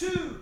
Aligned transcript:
two, 0.00 0.40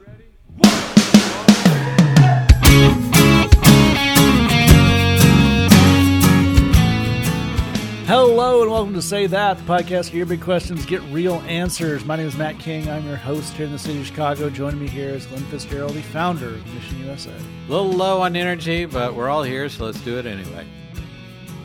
Hello 8.07 8.63
and 8.63 8.71
welcome 8.71 8.95
to 8.95 9.03
Say 9.03 9.27
That, 9.27 9.59
the 9.59 9.65
podcast 9.65 10.11
where 10.11 10.19
your 10.19 10.27
big 10.27 10.43
questions 10.43 10.87
get 10.87 11.03
real 11.11 11.43
answers. 11.49 12.05
My 12.05 12.15
name 12.15 12.29
is 12.29 12.37
Matt 12.37 12.61
King. 12.61 12.89
I'm 12.89 13.05
your 13.05 13.17
host 13.17 13.55
here 13.55 13.67
in 13.67 13.73
the 13.73 13.81
city 13.81 13.99
of 13.99 14.07
Chicago. 14.07 14.49
Joining 14.49 14.79
me 14.79 14.87
here 14.87 15.09
is 15.09 15.27
Glenn 15.27 15.43
Fitzgerald, 15.47 15.95
the 15.95 16.03
founder 16.03 16.51
of 16.51 16.75
Mission 16.75 17.01
USA. 17.01 17.33
A 17.33 17.69
little 17.69 17.91
low 17.91 18.21
on 18.21 18.37
energy, 18.37 18.85
but 18.85 19.17
we're 19.17 19.29
all 19.29 19.43
here, 19.43 19.69
so 19.69 19.87
let's 19.87 20.01
do 20.03 20.21
it 20.21 20.27
anyway. 20.27 20.69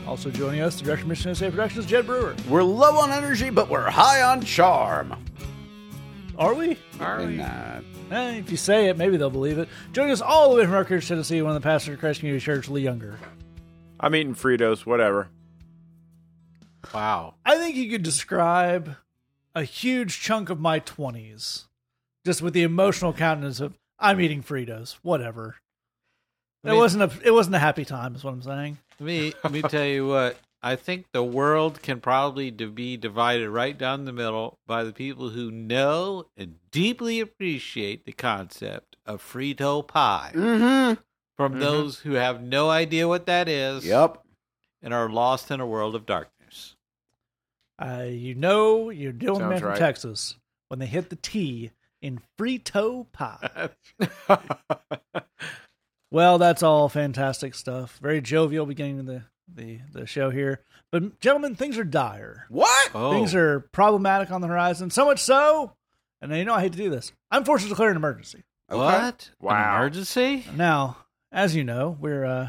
Also 0.04 0.32
joining 0.32 0.62
us, 0.62 0.74
the 0.74 0.84
director 0.84 1.04
of 1.04 1.10
Mission 1.10 1.28
USA 1.28 1.48
Productions, 1.48 1.86
Jed 1.86 2.06
Brewer. 2.06 2.34
We're 2.48 2.64
low 2.64 2.98
on 2.98 3.12
energy, 3.12 3.50
but 3.50 3.68
we're 3.68 3.88
high 3.88 4.20
on 4.22 4.42
charm. 4.42 5.14
Are 6.38 6.54
we? 6.54 6.76
Are 7.00 7.24
we? 7.24 7.36
Not. 7.36 7.84
Eh, 8.10 8.32
if 8.38 8.50
you 8.50 8.56
say 8.56 8.88
it, 8.88 8.96
maybe 8.96 9.16
they'll 9.16 9.30
believe 9.30 9.58
it. 9.58 9.68
Joining 9.92 10.12
us 10.12 10.20
all 10.20 10.50
the 10.50 10.56
way 10.56 10.64
from 10.64 10.72
Rutgers, 10.72 11.08
Tennessee, 11.08 11.40
one 11.42 11.54
of 11.54 11.62
the 11.62 11.66
pastors 11.66 11.94
of 11.94 12.00
Christ 12.00 12.20
Community 12.20 12.44
Church, 12.44 12.68
Lee 12.68 12.82
Younger. 12.82 13.18
I'm 14.00 14.14
eating 14.14 14.34
Fritos, 14.34 14.84
whatever. 14.84 15.28
Wow. 16.92 17.34
I 17.44 17.56
think 17.56 17.76
you 17.76 17.88
could 17.90 18.02
describe 18.02 18.96
a 19.54 19.62
huge 19.62 20.20
chunk 20.20 20.50
of 20.50 20.60
my 20.60 20.80
20s 20.80 21.64
just 22.24 22.42
with 22.42 22.54
the 22.54 22.62
emotional 22.62 23.12
countenance 23.12 23.60
of 23.60 23.78
I'm 23.98 24.20
eating 24.20 24.42
Fritos, 24.42 24.96
whatever. 25.02 25.56
I 26.64 26.72
It 26.72 26.76
wasn't 26.76 27.04
a 27.04 27.26
it 27.26 27.30
wasn't 27.30 27.56
a 27.56 27.58
happy 27.58 27.84
time, 27.84 28.14
is 28.14 28.24
what 28.24 28.32
I'm 28.32 28.42
saying. 28.42 28.78
Let 28.98 29.06
me 29.06 29.32
let 29.44 29.52
me 29.52 29.62
tell 29.62 29.84
you 29.84 30.06
what. 30.06 30.38
I 30.66 30.76
think 30.76 31.12
the 31.12 31.22
world 31.22 31.82
can 31.82 32.00
probably 32.00 32.50
be 32.50 32.96
divided 32.96 33.50
right 33.50 33.76
down 33.76 34.06
the 34.06 34.12
middle 34.12 34.58
by 34.66 34.82
the 34.82 34.94
people 34.94 35.28
who 35.28 35.50
know 35.50 36.24
and 36.38 36.56
deeply 36.70 37.20
appreciate 37.20 38.06
the 38.06 38.12
concept 38.12 38.96
of 39.04 39.22
Frito 39.22 39.86
pie, 39.86 40.32
Mm-hmm. 40.34 41.00
from 41.36 41.58
those 41.60 41.98
who 42.00 42.12
have 42.14 42.40
no 42.42 42.70
idea 42.70 43.06
what 43.06 43.26
that 43.26 43.46
is 43.48 43.84
Yep. 43.84 44.22
and 44.82 44.94
are 44.94 45.10
lost 45.10 45.50
in 45.50 45.60
a 45.60 45.66
world 45.66 45.94
of 45.94 46.06
darkness. 46.06 46.76
Uh, 47.78 48.06
you 48.08 48.34
know 48.34 48.88
you're 48.88 49.12
dealing 49.12 49.42
with 49.46 49.48
a 49.48 49.50
Sounds 49.50 49.60
from 49.60 49.68
right. 49.70 49.78
Texas 49.78 50.36
when 50.68 50.78
they 50.78 50.86
hit 50.86 51.10
the 51.10 51.16
T 51.16 51.72
in 52.00 52.20
Frito 52.38 53.06
pie. 53.12 53.68
well, 56.10 56.38
that's 56.38 56.62
all 56.62 56.88
fantastic 56.88 57.54
stuff. 57.54 57.98
Very 58.00 58.20
jovial 58.20 58.64
beginning 58.66 59.00
of 59.00 59.06
the, 59.06 59.22
the, 59.52 59.80
the 59.92 60.06
show 60.06 60.30
here. 60.30 60.60
But 60.92 61.20
gentlemen, 61.20 61.54
things 61.56 61.76
are 61.78 61.84
dire. 61.84 62.46
What? 62.48 62.90
oh, 62.94 63.12
Things 63.12 63.34
are 63.34 63.60
problematic 63.72 64.30
on 64.30 64.40
the 64.40 64.46
horizon. 64.46 64.90
So 64.90 65.04
much 65.06 65.20
so, 65.20 65.72
and 66.22 66.34
you 66.36 66.44
know 66.44 66.54
I 66.54 66.60
hate 66.60 66.72
to 66.72 66.78
do 66.78 66.90
this. 66.90 67.12
I'm 67.30 67.44
forced 67.44 67.64
to 67.64 67.68
declare 67.68 67.90
an 67.90 67.96
emergency. 67.96 68.44
what? 68.68 69.30
An 69.40 69.46
Wow. 69.46 69.76
emergency? 69.76 70.44
Now, 70.54 70.98
as 71.32 71.56
you 71.56 71.64
know, 71.64 71.96
we're 72.00 72.24
uh 72.24 72.48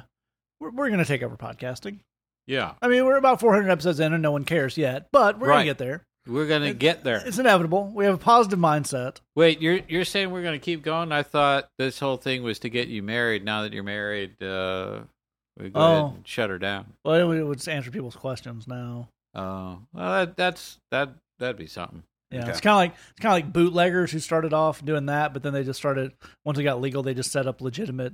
we're, 0.59 0.69
we're 0.71 0.87
going 0.89 0.99
to 0.99 1.05
take 1.05 1.23
over 1.23 1.35
podcasting. 1.35 1.99
Yeah. 2.47 2.73
I 2.81 2.87
mean, 2.87 3.03
we're 3.05 3.17
about 3.17 3.39
400 3.39 3.69
episodes 3.69 3.99
in, 3.99 4.13
and 4.13 4.21
no 4.21 4.31
one 4.31 4.45
cares 4.45 4.77
yet, 4.77 5.07
but 5.11 5.39
we're 5.39 5.47
going 5.47 5.59
to 5.59 5.65
get 5.65 5.79
there. 5.79 6.05
We're 6.27 6.47
gonna 6.47 6.73
get 6.73 7.03
there. 7.03 7.21
It's 7.23 7.37
inevitable. 7.37 7.91
We 7.93 8.05
have 8.05 8.15
a 8.15 8.17
positive 8.17 8.57
mindset. 8.57 9.17
Wait, 9.35 9.61
you're 9.61 9.81
you're 9.87 10.05
saying 10.05 10.31
we're 10.31 10.41
going 10.41 10.59
to 10.59 10.63
keep 10.63 10.81
going? 10.81 11.11
I 11.11 11.21
thought 11.21 11.69
this 11.77 11.99
whole 11.99 12.17
thing 12.17 12.41
was 12.41 12.57
to 12.59 12.69
get 12.69 12.87
you 12.87 13.03
married. 13.03 13.45
Now 13.45 13.61
that 13.61 13.73
you're 13.73 13.83
married, 13.83 14.41
uh, 14.41 15.01
we 15.57 15.69
go 15.69 15.79
ahead 15.79 16.01
Oh. 16.03 16.13
and 16.15 16.27
shut 16.27 16.49
her 16.49 16.59
down. 16.59 16.93
Well, 17.03 17.15
it 17.15 17.23
would- 17.23 17.51
it 17.51 17.55
just 17.57 17.69
answer 17.69 17.91
people's 17.91 18.15
questions 18.15 18.67
now. 18.67 19.09
Oh, 19.33 19.79
well, 19.93 20.11
that, 20.25 20.37
that's 20.37 20.79
that 20.91 21.09
that'd 21.39 21.57
be 21.57 21.67
something. 21.67 22.03
Yeah, 22.31 22.41
Okay. 22.41 22.49
it's 22.51 22.61
kind 22.61 22.71
of 22.73 22.77
like 22.77 22.91
it's 23.11 23.19
kind 23.19 23.33
of 23.33 23.45
like 23.45 23.53
bootleggers 23.53 24.11
who 24.11 24.19
started 24.19 24.53
off 24.53 24.83
doing 24.83 25.05
that, 25.07 25.33
but 25.33 25.43
then 25.43 25.53
they 25.53 25.63
just 25.63 25.77
started 25.79 26.13
once 26.43 26.57
it 26.57 26.63
got 26.63 26.81
legal, 26.81 27.03
they 27.03 27.13
just 27.13 27.31
set 27.31 27.45
up 27.47 27.61
legitimate 27.61 28.13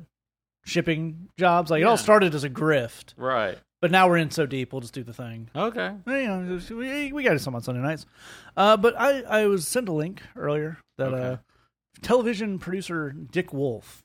shipping 0.66 1.30
jobs. 1.38 1.72
Like 1.72 1.82
it 1.82 1.86
all 1.86 1.98
started 1.98 2.36
as 2.36 2.44
a 2.44 2.50
grift, 2.50 3.14
Right. 3.18 3.58
but 3.82 3.90
now 3.92 4.08
we're 4.08 4.18
in 4.18 4.30
so 4.32 4.46
deep, 4.46 4.74
we'll 4.74 4.82
just 4.82 4.94
do 4.94 5.04
the 5.04 5.14
thing. 5.14 5.50
Okay. 5.56 5.92
Well, 6.06 6.20
you 6.20 6.28
know, 6.28 6.60
we, 6.78 7.12
we 7.14 7.24
got 7.24 7.30
to 7.32 7.36
do 7.38 7.40
some 7.44 7.56
on 7.56 7.62
Sunday 7.64 7.82
nights. 7.82 8.06
Uh, 8.58 8.78
but 8.78 8.94
I, 9.00 9.22
I 9.22 9.46
was 9.48 9.68
sent 9.68 9.90
a 9.90 9.94
link 9.94 10.22
earlier 10.36 10.78
that 10.98 11.14
uh, 11.14 11.38
television 12.02 12.60
producer 12.60 13.12
Dick 13.12 13.54
Wolf, 13.54 14.04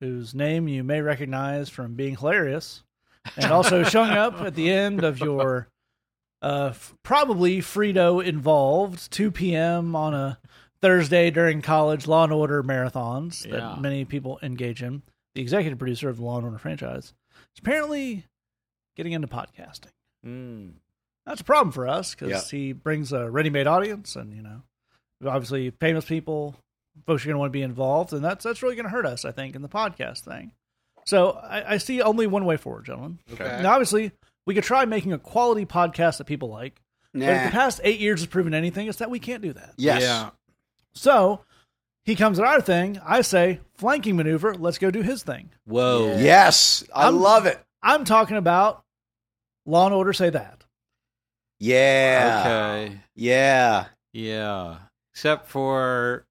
whose 0.00 0.34
name 0.34 0.68
you 0.68 0.82
may 0.84 1.00
recognize 1.00 1.68
from 1.68 1.94
being 1.94 2.16
hilarious, 2.16 2.82
and 3.36 3.52
also 3.52 3.82
showing 3.84 4.12
up 4.12 4.40
at 4.40 4.54
the 4.54 4.70
end 4.70 5.04
of 5.04 5.18
your 5.20 5.68
uh, 6.42 6.68
f- 6.70 6.94
probably 7.02 7.58
Frito 7.58 8.24
involved 8.24 9.10
2 9.12 9.30
p.m. 9.30 9.94
on 9.94 10.14
a 10.14 10.38
Thursday 10.80 11.30
during 11.30 11.60
college 11.60 12.06
Law 12.06 12.24
and 12.24 12.32
Order 12.32 12.62
marathons 12.62 13.44
Yeah. 13.44 13.52
that 13.58 13.80
many 13.80 14.04
people 14.06 14.38
engage 14.42 14.82
in. 14.82 15.02
The 15.34 15.42
executive 15.42 15.78
producer 15.78 16.08
of 16.08 16.16
the 16.16 16.24
Law 16.24 16.36
and 16.38 16.46
Order 16.46 16.58
franchise 16.58 17.12
is 17.54 17.58
apparently 17.58 18.24
getting 18.96 19.12
into 19.12 19.28
podcasting. 19.28 19.90
Mm. 20.26 20.72
That's 21.26 21.42
a 21.42 21.44
problem 21.44 21.72
for 21.72 21.86
us 21.86 22.14
because 22.14 22.30
Yeah. 22.30 22.58
he 22.58 22.72
brings 22.72 23.12
a 23.12 23.30
ready-made 23.30 23.66
audience, 23.66 24.16
and 24.16 24.32
you 24.34 24.42
know, 24.42 24.62
obviously 25.26 25.68
famous 25.70 26.06
people, 26.06 26.56
folks 27.06 27.22
are 27.24 27.26
going 27.26 27.34
to 27.34 27.38
want 27.40 27.50
to 27.50 27.56
be 27.58 27.62
involved, 27.62 28.12
and 28.12 28.24
that's 28.24 28.44
that's 28.44 28.62
really 28.62 28.76
going 28.76 28.84
to 28.84 28.90
hurt 28.90 29.06
us, 29.06 29.24
I 29.24 29.32
think, 29.32 29.54
in 29.54 29.62
the 29.62 29.68
podcast 29.68 30.20
thing. 30.20 30.52
So 31.06 31.30
I, 31.32 31.74
I 31.74 31.78
see 31.78 32.02
only 32.02 32.26
one 32.26 32.44
way 32.44 32.56
forward, 32.56 32.84
gentlemen. 32.84 33.18
Okay. 33.32 33.60
Now, 33.62 33.72
obviously, 33.72 34.12
we 34.46 34.54
could 34.54 34.64
try 34.64 34.84
making 34.84 35.12
a 35.12 35.18
quality 35.18 35.66
podcast 35.66 36.18
that 36.18 36.24
people 36.26 36.48
like, 36.50 36.80
but 37.12 37.22
if 37.22 37.44
the 37.46 37.50
past 37.50 37.80
eight 37.82 38.00
years 38.00 38.20
has 38.20 38.26
proven 38.28 38.54
anything, 38.54 38.86
it's 38.86 38.98
that 38.98 39.10
we 39.10 39.18
can't 39.18 39.42
do 39.42 39.52
that. 39.52 39.74
Yes. 39.76 40.02
Yeah. 40.02 40.30
So 40.92 41.40
he 42.04 42.14
comes 42.14 42.38
at 42.38 42.44
our 42.44 42.60
thing. 42.60 43.00
I 43.04 43.22
say 43.22 43.60
flanking 43.74 44.16
maneuver. 44.16 44.54
Let's 44.54 44.78
go 44.78 44.90
do 44.90 45.02
his 45.02 45.22
thing. 45.22 45.50
Whoa. 45.64 46.16
Yes. 46.18 46.84
I 46.94 47.04
I'm- 47.06 47.20
love 47.20 47.46
it. 47.46 47.58
I'm 47.82 48.04
talking 48.04 48.36
about 48.36 48.82
Law 49.66 49.86
and 49.86 49.94
Order. 49.94 50.12
Say 50.12 50.30
that. 50.30 50.64
Yeah. 51.58 52.42
Okay. 52.84 53.00
Yeah. 53.14 53.86
Yeah. 54.12 54.76
Except 55.12 55.48
for 55.48 56.26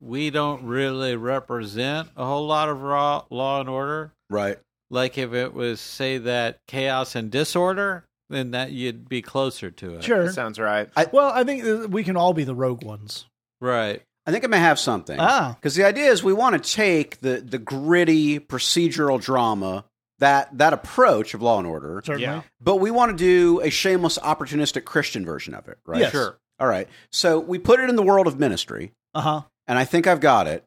we 0.00 0.30
don't 0.30 0.64
really 0.64 1.16
represent 1.16 2.08
a 2.16 2.24
whole 2.24 2.46
lot 2.46 2.68
of 2.68 2.82
raw 2.82 3.24
law 3.30 3.60
and 3.60 3.68
order. 3.68 4.12
Right. 4.30 4.58
Like 4.90 5.18
if 5.18 5.32
it 5.32 5.52
was 5.54 5.80
say 5.80 6.18
that 6.18 6.58
chaos 6.68 7.14
and 7.14 7.30
disorder, 7.30 8.04
then 8.28 8.52
that 8.52 8.72
you'd 8.72 9.08
be 9.08 9.22
closer 9.22 9.70
to 9.70 9.94
it. 9.94 10.04
Sure. 10.04 10.30
Sounds 10.32 10.58
right. 10.58 10.88
Well, 11.12 11.30
I 11.32 11.44
think 11.44 11.64
uh, 11.64 11.88
we 11.88 12.04
can 12.04 12.16
all 12.16 12.32
be 12.34 12.44
the 12.44 12.54
rogue 12.54 12.84
ones. 12.84 13.26
Right. 13.60 14.02
I 14.26 14.32
think 14.32 14.44
I 14.44 14.48
may 14.48 14.58
have 14.58 14.78
something. 14.78 15.16
Ah. 15.20 15.56
Because 15.58 15.76
the 15.76 15.84
idea 15.84 16.10
is 16.10 16.22
we 16.24 16.32
want 16.32 16.62
to 16.62 16.70
take 16.74 17.20
the 17.20 17.40
the 17.40 17.58
gritty 17.58 18.38
procedural 18.40 19.20
drama 19.20 19.84
that 20.18 20.56
that 20.58 20.72
approach 20.72 21.34
of 21.34 21.42
Law 21.42 21.58
and 21.58 21.66
Order, 21.66 22.00
Certainly. 22.04 22.22
Yeah. 22.24 22.42
but 22.60 22.76
we 22.76 22.90
want 22.90 23.10
to 23.12 23.16
do 23.16 23.60
a 23.60 23.70
shameless, 23.70 24.18
opportunistic 24.18 24.84
Christian 24.84 25.24
version 25.24 25.54
of 25.54 25.68
it. 25.68 25.78
Right. 25.86 26.00
Yes. 26.00 26.12
Sure. 26.12 26.36
All 26.58 26.66
right. 26.66 26.88
So 27.12 27.38
we 27.38 27.58
put 27.58 27.80
it 27.80 27.88
in 27.88 27.96
the 27.96 28.02
world 28.02 28.26
of 28.26 28.38
ministry, 28.38 28.92
Uh 29.14 29.20
huh. 29.20 29.42
And 29.66 29.78
I 29.78 29.84
think 29.84 30.06
I've 30.06 30.20
got 30.20 30.46
it. 30.46 30.64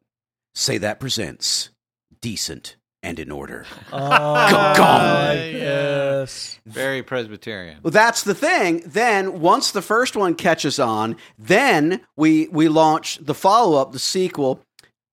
Say 0.56 0.78
that 0.80 1.00
presents 1.00 1.70
decent 2.22 2.76
and 3.02 3.20
in 3.20 3.32
order. 3.32 3.66
Oh, 3.92 4.74
Gong. 4.76 5.36
yes. 5.38 6.60
Very 6.66 7.02
Presbyterian. 7.04 7.80
Well, 7.84 7.92
that's 7.92 8.24
the 8.24 8.36
thing. 8.36 8.84
Then 8.86 9.40
once 9.42 9.72
the 9.72 9.82
first 9.82 10.16
one 10.16 10.36
catches 10.36 10.80
on, 10.80 11.16
then 11.38 12.02
we 12.18 12.48
we 12.50 12.68
launch 12.68 13.18
the 13.22 13.34
follow 13.34 13.80
up, 13.82 13.92
the 13.94 14.00
sequel. 14.00 14.62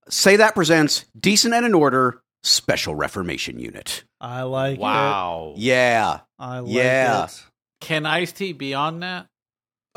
Say 0.09 0.35
that 0.37 0.55
presents 0.55 1.05
decent 1.19 1.53
and 1.53 1.65
in 1.65 1.73
order 1.73 2.21
special 2.43 2.95
Reformation 2.95 3.59
Unit. 3.59 4.03
I 4.21 4.43
like 4.43 4.75
it. 4.75 4.81
Wow. 4.81 5.53
Yeah, 5.57 6.21
I 6.39 6.59
like 6.59 6.73
Yeah. 6.73 7.25
it. 7.25 7.43
Can 7.81 8.05
Ice 8.05 8.31
T 8.31 8.53
be 8.53 8.73
on 8.73 8.99
that? 9.01 9.27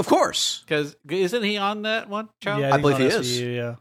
Of 0.00 0.06
course. 0.06 0.62
Because 0.66 0.96
isn't 1.08 1.42
he 1.42 1.56
on 1.58 1.82
that 1.82 2.08
one? 2.08 2.28
Charles? 2.40 2.62
Yeah, 2.62 2.74
I 2.74 2.78
believe 2.78 2.98
he 2.98 3.04
SVU, 3.04 3.20
is. 3.20 3.40
Yeah. 3.40 3.76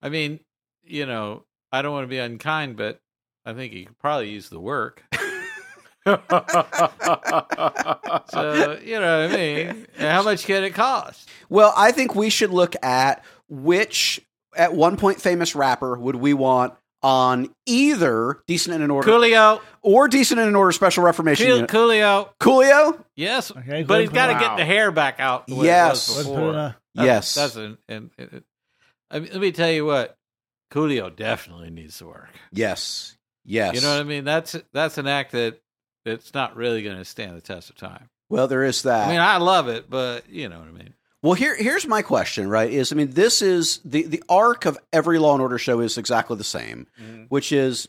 I 0.00 0.08
mean, 0.08 0.40
you 0.84 1.04
know, 1.04 1.44
I 1.72 1.82
don't 1.82 1.92
want 1.92 2.04
to 2.04 2.08
be 2.08 2.18
unkind, 2.18 2.76
but 2.76 3.00
I 3.44 3.52
think 3.52 3.72
he 3.72 3.84
could 3.84 3.98
probably 3.98 4.30
use 4.30 4.48
the 4.48 4.60
work. 4.60 5.02
so 6.06 6.18
you 8.84 9.00
know 9.00 9.26
what 9.26 9.32
I 9.32 9.36
mean. 9.36 9.86
How 9.98 10.22
much 10.22 10.44
can 10.44 10.64
it 10.64 10.74
cost? 10.74 11.28
Well, 11.48 11.72
I 11.76 11.92
think 11.92 12.14
we 12.14 12.30
should 12.30 12.50
look 12.50 12.76
at 12.82 13.24
which 13.48 14.20
at 14.56 14.74
one 14.74 14.96
point 14.96 15.20
famous 15.20 15.54
rapper 15.54 15.98
would 15.98 16.16
we 16.16 16.34
want 16.34 16.74
on 17.04 17.54
either 17.66 18.38
decent 18.46 18.74
and 18.74 18.82
in 18.82 18.90
order 18.90 19.06
Coolio, 19.08 19.60
or 19.82 20.08
decent 20.08 20.40
and 20.40 20.48
in 20.48 20.56
order 20.56 20.72
special 20.72 21.04
Reformation 21.04 21.46
Cool- 21.46 21.54
Unit. 21.56 21.70
Coolio, 21.70 22.28
Coolio? 22.40 23.04
yes, 23.14 23.50
Okay, 23.54 23.82
but 23.82 24.00
he's 24.00 24.08
got 24.10 24.28
to 24.28 24.38
get 24.40 24.56
the 24.56 24.64
hair 24.64 24.90
back 24.90 25.20
out. 25.20 25.46
The 25.46 25.54
way 25.54 25.66
Yes. 25.66 26.08
it 26.08 26.16
was 26.16 26.26
before. 26.26 26.52
That's- 26.52 26.74
Yes. 26.96 27.34
that's 27.34 27.56
an. 27.56 27.76
And, 27.88 28.10
and, 28.18 28.42
I 29.10 29.18
mean, 29.20 29.30
let 29.32 29.40
me 29.40 29.52
tell 29.52 29.70
you 29.70 29.84
what, 29.84 30.16
Coolio 30.72 31.14
definitely 31.14 31.70
needs 31.70 31.98
to 31.98 32.06
work. 32.06 32.30
Yes. 32.52 33.16
Yes. 33.44 33.74
You 33.74 33.82
know 33.82 33.94
what 33.94 34.00
I 34.00 34.04
mean? 34.04 34.24
That's 34.24 34.56
that's 34.72 34.96
an 34.96 35.06
act 35.06 35.32
that 35.32 35.60
that's 36.06 36.32
not 36.32 36.56
really 36.56 36.82
going 36.82 36.96
to 36.96 37.04
stand 37.04 37.36
the 37.36 37.40
test 37.42 37.68
of 37.68 37.76
time. 37.76 38.08
Well, 38.30 38.48
there 38.48 38.64
is 38.64 38.82
that. 38.82 39.06
I 39.08 39.10
mean, 39.10 39.20
I 39.20 39.36
love 39.36 39.68
it, 39.68 39.90
but 39.90 40.28
you 40.30 40.48
know 40.48 40.58
what 40.58 40.68
I 40.68 40.72
mean. 40.72 40.94
Well, 41.24 41.32
here 41.34 41.56
here's 41.56 41.86
my 41.86 42.02
question. 42.02 42.48
Right? 42.48 42.70
Is 42.70 42.92
I 42.92 42.96
mean, 42.96 43.10
this 43.10 43.40
is 43.42 43.80
the 43.84 44.02
the 44.02 44.22
arc 44.28 44.66
of 44.66 44.78
every 44.92 45.18
Law 45.18 45.32
and 45.32 45.42
Order 45.42 45.58
show 45.58 45.80
is 45.80 45.96
exactly 45.98 46.36
the 46.36 46.44
same, 46.44 46.86
Mm-hmm. 47.00 47.22
which 47.24 47.50
is 47.50 47.88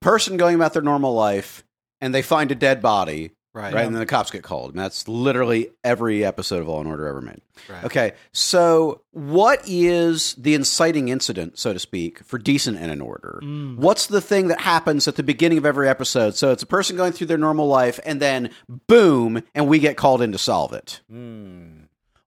person 0.00 0.36
going 0.36 0.54
about 0.56 0.72
their 0.72 0.82
normal 0.82 1.14
life 1.14 1.64
and 2.00 2.14
they 2.14 2.20
find 2.22 2.50
a 2.50 2.54
dead 2.54 2.82
body. 2.82 3.30
Right. 3.54 3.72
Right, 3.72 3.86
and 3.86 3.94
then 3.94 4.00
the 4.00 4.06
cops 4.06 4.32
get 4.32 4.42
called. 4.42 4.70
And 4.70 4.80
that's 4.80 5.06
literally 5.06 5.70
every 5.84 6.24
episode 6.24 6.60
of 6.60 6.66
Law 6.66 6.80
and 6.80 6.88
Order 6.88 7.06
ever 7.06 7.20
made. 7.20 7.40
Right. 7.68 7.84
Okay, 7.84 8.12
so 8.32 9.02
what 9.12 9.62
is 9.64 10.34
the 10.34 10.54
inciting 10.54 11.08
incident, 11.08 11.56
so 11.56 11.72
to 11.72 11.78
speak, 11.78 12.18
for 12.24 12.36
decent 12.36 12.78
and 12.78 12.90
in 12.90 13.00
order? 13.00 13.38
Mm. 13.44 13.76
What's 13.76 14.08
the 14.08 14.20
thing 14.20 14.48
that 14.48 14.60
happens 14.60 15.06
at 15.06 15.14
the 15.14 15.22
beginning 15.22 15.58
of 15.58 15.64
every 15.64 15.88
episode? 15.88 16.34
So 16.34 16.50
it's 16.50 16.64
a 16.64 16.66
person 16.66 16.96
going 16.96 17.12
through 17.12 17.28
their 17.28 17.38
normal 17.38 17.68
life, 17.68 18.00
and 18.04 18.20
then 18.20 18.50
boom, 18.88 19.40
and 19.54 19.68
we 19.68 19.78
get 19.78 19.96
called 19.96 20.20
in 20.20 20.32
to 20.32 20.38
solve 20.38 20.72
it. 20.72 21.00
Mm. 21.08 21.73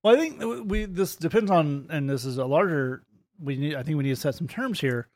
Well, 0.03 0.15
I 0.15 0.17
think 0.19 0.65
we 0.69 0.85
this 0.85 1.15
depends 1.15 1.51
on, 1.51 1.87
and 1.89 2.09
this 2.09 2.25
is 2.25 2.37
a 2.37 2.45
larger. 2.45 3.03
We 3.39 3.55
need. 3.57 3.75
I 3.75 3.83
think 3.83 3.97
we 3.97 4.03
need 4.03 4.11
to 4.11 4.15
set 4.15 4.35
some 4.35 4.47
terms 4.47 4.79
here. 4.79 5.07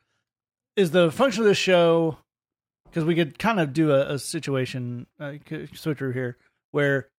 Is 0.75 0.91
the 0.91 1.11
function 1.11 1.43
of 1.43 1.47
this 1.49 1.57
show 1.57 2.17
because 2.85 3.03
we 3.03 3.15
could 3.15 3.37
kind 3.39 3.59
of 3.59 3.73
do 3.73 3.91
a, 3.91 4.13
a 4.15 4.19
situation 4.19 5.05
uh, 5.19 5.33
switcheroo 5.49 6.13
here 6.13 6.37
where 6.71 7.09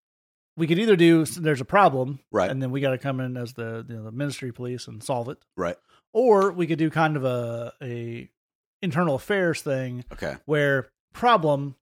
we 0.57 0.67
could 0.67 0.79
either 0.79 0.97
do 0.97 1.25
there's 1.25 1.61
a 1.61 1.65
problem 1.67 2.19
Right. 2.31 2.51
and 2.51 2.63
then 2.63 2.71
we 2.71 2.81
got 2.81 2.91
to 2.91 2.99
come 2.99 3.21
in 3.21 3.37
as 3.39 3.55
the 3.55 3.85
you 3.89 3.97
know, 3.97 4.05
the 4.05 4.13
ministry 4.13 4.53
police 4.53 4.87
and 4.87 5.03
solve 5.03 5.29
it, 5.29 5.39
Right. 5.57 5.77
or 6.13 6.51
we 6.53 6.67
could 6.67 6.79
do 6.79 6.91
kind 6.91 7.17
of 7.17 7.25
a 7.25 7.73
a 7.83 8.29
internal 8.83 9.15
affairs 9.15 9.61
thing 9.63 10.05
Okay. 10.13 10.37
where 10.47 10.89
problem 11.15 11.75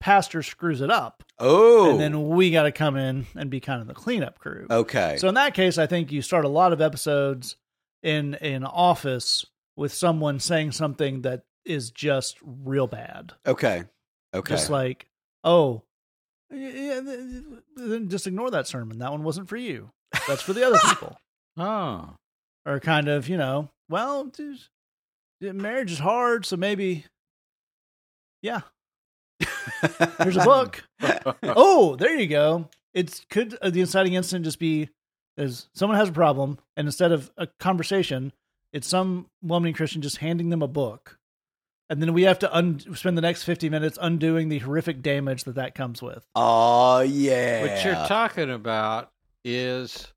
pastor 0.00 0.42
screws 0.42 0.80
it 0.80 0.90
up 0.90 1.22
Oh. 1.38 1.90
and 1.90 2.00
then 2.00 2.28
we 2.28 2.50
got 2.50 2.64
to 2.64 2.72
come 2.72 2.96
in 2.96 3.26
and 3.34 3.50
be 3.50 3.60
kind 3.60 3.80
of 3.80 3.86
the 3.88 3.94
cleanup 3.94 4.38
crew. 4.38 4.66
okay. 4.70 5.16
So 5.18 5.28
in 5.28 5.34
that 5.34 5.54
case, 5.54 5.78
I 5.78 5.86
think 5.86 6.12
you 6.12 6.22
start 6.22 6.44
a 6.44 6.48
lot 6.48 6.72
of 6.72 6.80
episodes 6.80 7.56
in 8.02 8.34
an 8.36 8.64
office 8.64 9.44
with 9.76 9.92
someone 9.92 10.38
saying 10.40 10.72
something 10.72 11.22
that 11.22 11.42
is 11.64 11.90
just 11.90 12.36
real 12.42 12.86
bad. 12.86 13.32
okay. 13.46 13.84
Okay. 14.34 14.54
Just 14.54 14.68
like, 14.70 15.06
oh, 15.44 15.82
yeah, 16.50 17.00
th- 17.00 17.04
th- 17.04 17.42
then 17.76 18.08
just 18.08 18.26
ignore 18.26 18.50
that 18.50 18.66
sermon. 18.66 18.98
That 18.98 19.10
one 19.12 19.22
wasn't 19.24 19.48
for 19.48 19.56
you. 19.56 19.90
That's 20.28 20.42
for 20.42 20.52
the 20.52 20.66
other 20.66 20.78
people. 20.88 21.18
Oh. 21.56 22.10
Or 22.66 22.78
kind 22.80 23.08
of, 23.08 23.28
you 23.28 23.36
know, 23.38 23.70
well, 23.88 24.24
dude, 24.26 24.58
marriage 25.40 25.90
is 25.92 25.98
hard, 26.00 26.44
so 26.44 26.56
maybe, 26.56 27.04
yeah, 28.42 28.60
here's 30.22 30.36
a 30.36 30.44
book. 30.44 30.84
oh, 31.42 31.96
there 31.96 32.18
you 32.18 32.26
go. 32.26 32.68
It's 32.94 33.24
could 33.28 33.56
uh, 33.60 33.70
the 33.70 33.80
inciting 33.80 34.14
incident 34.14 34.44
just 34.44 34.58
be 34.58 34.88
is 35.36 35.68
someone 35.74 35.98
has 35.98 36.08
a 36.08 36.12
problem, 36.12 36.58
and 36.76 36.88
instead 36.88 37.12
of 37.12 37.30
a 37.36 37.46
conversation, 37.60 38.32
it's 38.72 38.86
some 38.88 39.26
woman 39.42 39.72
Christian 39.74 40.00
just 40.02 40.16
handing 40.18 40.48
them 40.48 40.62
a 40.62 40.68
book, 40.68 41.18
and 41.90 42.00
then 42.00 42.14
we 42.14 42.22
have 42.22 42.38
to 42.40 42.56
un- 42.56 42.80
spend 42.94 43.16
the 43.18 43.22
next 43.22 43.42
fifty 43.44 43.68
minutes 43.68 43.98
undoing 44.00 44.48
the 44.48 44.58
horrific 44.60 45.02
damage 45.02 45.44
that 45.44 45.56
that 45.56 45.74
comes 45.74 46.00
with. 46.00 46.24
oh 46.34 47.00
yeah. 47.00 47.60
What 47.62 47.84
you're 47.84 48.06
talking 48.06 48.50
about 48.50 49.10
is 49.44 50.08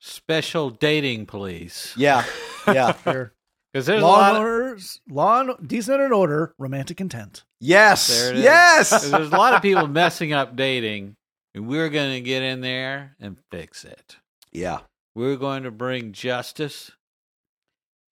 special 0.00 0.70
dating 0.70 1.26
police. 1.26 1.94
yeah. 1.96 2.24
Yeah. 2.66 2.92
Here, 3.04 3.33
Because 3.74 3.86
there's 3.86 4.02
a 4.02 4.06
law 4.06 4.18
lot 4.18 4.36
and 4.36 4.78
of, 4.78 4.98
law 5.10 5.40
and 5.40 5.68
decent 5.68 6.00
and 6.00 6.12
order, 6.12 6.54
romantic 6.58 7.00
intent. 7.00 7.42
yes. 7.58 8.06
There 8.06 8.30
it 8.30 8.36
is. 8.38 8.44
Yes. 8.44 8.90
'cause 8.90 9.10
there's 9.10 9.32
a 9.32 9.36
lot 9.36 9.52
of 9.54 9.62
people 9.62 9.88
messing 9.88 10.32
up 10.32 10.54
dating, 10.54 11.16
and 11.56 11.66
we're 11.66 11.88
going 11.88 12.12
to 12.14 12.20
get 12.20 12.42
in 12.42 12.60
there 12.60 13.16
and 13.20 13.36
fix 13.50 13.84
it. 13.84 14.16
yeah. 14.52 14.78
We're 15.16 15.36
going 15.36 15.64
to 15.64 15.70
bring 15.72 16.12
justice 16.12 16.92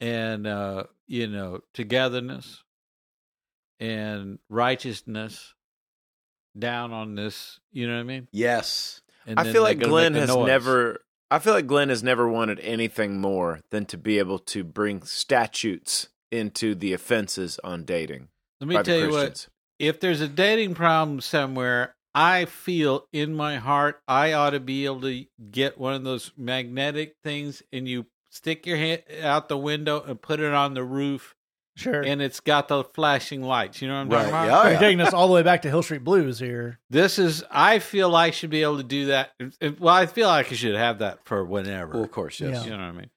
and 0.01 0.47
uh, 0.49 0.85
you 1.09 1.27
know 1.29 1.61
togetherness 1.75 2.63
and 3.81 4.39
righteousness 4.49 5.55
down 6.59 6.93
on 6.93 7.15
this. 7.17 7.61
You 7.73 7.87
know 7.89 7.95
what 7.95 8.01
I 8.01 8.05
mean? 8.05 8.29
Yes. 8.33 9.01
And 9.27 9.39
I 9.39 9.53
feel 9.53 9.63
like 9.63 9.79
Glenn 9.81 10.15
has 10.15 10.29
noise. 10.29 10.47
never. 10.47 11.01
I 11.33 11.39
feel 11.39 11.55
like 11.55 11.67
Glenn 11.67 11.89
has 11.89 12.03
never 12.03 12.29
wanted 12.29 12.61
anything 12.61 13.19
more 13.19 13.61
than 13.71 13.87
to 13.87 13.97
be 13.97 14.19
able 14.19 14.39
to 14.41 14.63
bring 14.63 15.01
statutes 15.01 16.09
into 16.31 16.75
the 16.75 16.93
offenses 16.93 17.59
on 17.65 17.85
dating. 17.85 18.29
Let 18.61 18.69
me 18.69 18.83
tell 18.83 18.99
you 18.99 19.11
what. 19.11 19.49
If 19.79 19.99
there's 19.99 20.21
a 20.21 20.29
dating 20.29 20.75
problem 20.75 21.23
somewhere, 21.23 21.95
I 22.15 22.45
feel 22.45 23.07
in 23.15 23.35
my 23.35 23.57
heart 23.57 24.03
I 24.07 24.35
ought 24.35 24.51
to 24.51 24.61
be 24.61 24.85
able 24.85 25.01
to 25.01 25.25
get 25.51 25.79
one 25.79 25.95
of 25.95 26.05
those 26.05 26.33
magnetic 26.37 27.17
things 27.25 27.63
and 27.73 27.89
you 27.89 28.05
stick 28.29 28.67
your 28.67 28.77
hand 28.77 29.03
out 29.23 29.49
the 29.49 29.57
window 29.57 30.03
and 30.03 30.21
put 30.21 30.39
it 30.39 30.53
on 30.53 30.75
the 30.75 30.85
roof 30.85 31.35
Sure. 31.75 32.03
and 32.03 32.21
it's 32.21 32.41
got 32.41 32.69
the 32.69 32.85
flashing 32.85 33.43
lights. 33.43 33.81
You 33.81 33.89
know 33.89 33.95
what 33.95 34.01
I'm 34.03 34.09
Right. 34.11 34.19
talking 34.31 34.31
about? 34.49 34.65
Yeah. 34.65 34.71
You're 34.73 34.81
taking 34.81 35.01
us 35.01 35.15
all 35.15 35.27
the 35.29 35.33
way 35.33 35.43
back 35.43 35.63
to 35.63 35.69
Hill 35.71 35.83
Street 35.83 36.05
Blues 36.05 36.39
here. 36.39 36.79
This 36.91 37.19
is 37.19 37.43
I 37.51 37.79
feel 37.79 38.11
like 38.11 38.29
I 38.29 38.31
should 38.33 38.51
be 38.51 38.63
able 38.63 38.77
to 38.77 38.83
do 38.83 39.07
that. 39.07 39.31
Well, 39.79 39.95
I 39.95 40.07
feel 40.07 40.29
like 40.29 40.53
I 40.53 40.55
should 40.55 40.75
have 40.75 40.99
that 40.99 41.25
for 41.25 41.45
whenever. 41.45 41.95
Well, 41.95 42.05
of 42.05 42.11
course. 42.11 42.41
Yes. 42.41 42.59
Yeah. 42.59 42.65
You 42.65 42.71
know 42.73 42.77
what 42.77 42.83
I 42.83 42.93
mean? 42.93 43.11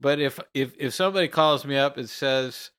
But 0.00 0.18
if 0.20 0.40
if 0.52 0.74
if 0.78 0.94
somebody 0.94 1.28
calls 1.28 1.64
me 1.64 1.76
up 1.76 1.96
and 1.96 2.10
says 2.10 2.70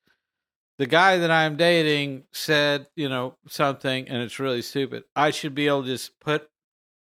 the 0.78 0.86
guy 0.86 1.16
that 1.16 1.30
I'm 1.30 1.56
dating 1.56 2.24
said, 2.32 2.86
you 2.94 3.08
know, 3.08 3.34
something 3.48 4.08
and 4.08 4.22
it's 4.22 4.38
really 4.38 4.62
stupid, 4.62 5.04
I 5.16 5.30
should 5.30 5.54
be 5.54 5.66
able 5.68 5.82
to 5.82 5.88
just 5.88 6.20
put, 6.20 6.48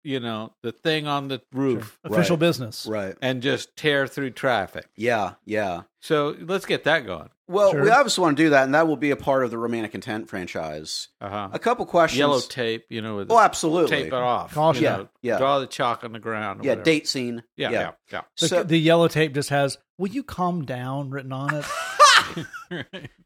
you 0.03 0.19
know, 0.21 0.53
the 0.61 0.71
thing 0.71 1.07
on 1.07 1.27
the 1.27 1.41
roof 1.51 1.99
Official 2.05 2.35
Right. 2.37 2.39
business. 2.39 2.85
Right. 2.85 3.15
and 3.21 3.41
just 3.41 3.75
tear 3.75 4.05
through 4.07 4.29
traffic. 4.29 4.87
Yeah. 4.95 5.33
Yeah. 5.43 5.81
So 6.01 6.35
let's 6.39 6.65
get 6.67 6.83
that 6.85 7.05
going. 7.05 7.29
Well, 7.47 7.71
Sure. 7.71 7.83
we 7.83 7.91
obviously 7.91 8.23
want 8.23 8.37
to 8.37 8.43
do 8.43 8.49
that, 8.49 8.63
and 8.63 8.73
that 8.73 8.87
will 8.87 8.97
be 8.97 9.11
a 9.11 9.15
part 9.15 9.43
of 9.43 9.51
the 9.51 9.57
romantic 9.59 9.93
intent 9.93 10.29
franchise. 10.29 11.09
Uh-huh. 11.21 11.49
A 11.53 11.59
couple 11.59 11.85
questions. 11.85 12.17
Yellow 12.17 12.39
tape, 12.39 12.85
you 12.89 13.01
know, 13.01 13.17
with 13.17 13.31
Oh, 13.31 13.39
absolutely. 13.39 13.89
tape 13.95 14.07
it 14.07 14.13
off. 14.13 14.53
Caution. 14.55 14.81
you 14.83 14.89
Yeah, 14.89 14.95
know, 14.97 15.09
yeah. 15.21 15.37
Draw 15.37 15.59
the 15.59 15.67
chalk 15.67 16.03
on 16.03 16.11
the 16.13 16.19
ground. 16.19 16.61
or 16.61 16.63
Yeah. 16.63 16.71
whatever. 16.71 16.83
Date 16.85 17.07
scene. 17.07 17.43
Yeah, 17.55 17.69
yeah, 17.69 17.91
yeah. 18.11 18.21
The, 18.39 18.47
So, 18.47 18.63
the 18.63 18.77
yellow 18.79 19.07
tape 19.07 19.33
just 19.33 19.49
has 19.49 19.77
"Will 19.99 20.09
you 20.09 20.23
calm 20.23 20.65
down?" 20.65 21.11
written 21.11 21.31
on 21.31 21.53
it. 21.53 21.65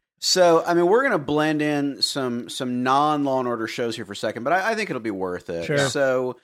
so, 0.18 0.62
I 0.66 0.74
mean, 0.74 0.86
we're 0.86 1.00
going 1.00 1.12
to 1.12 1.18
blend 1.18 1.62
in 1.62 2.02
some 2.02 2.48
some 2.48 2.82
non 2.82 3.24
Law 3.24 3.38
and 3.38 3.48
Order 3.48 3.66
shows 3.66 3.96
here 3.96 4.04
for 4.04 4.12
a 4.12 4.16
second, 4.16 4.44
but 4.44 4.52
I, 4.52 4.72
I 4.72 4.74
think 4.74 4.90
it'll 4.90 5.00
be 5.00 5.10
worth 5.10 5.48
it. 5.50 5.64
Sure. 5.64 5.78
So, 5.78 6.36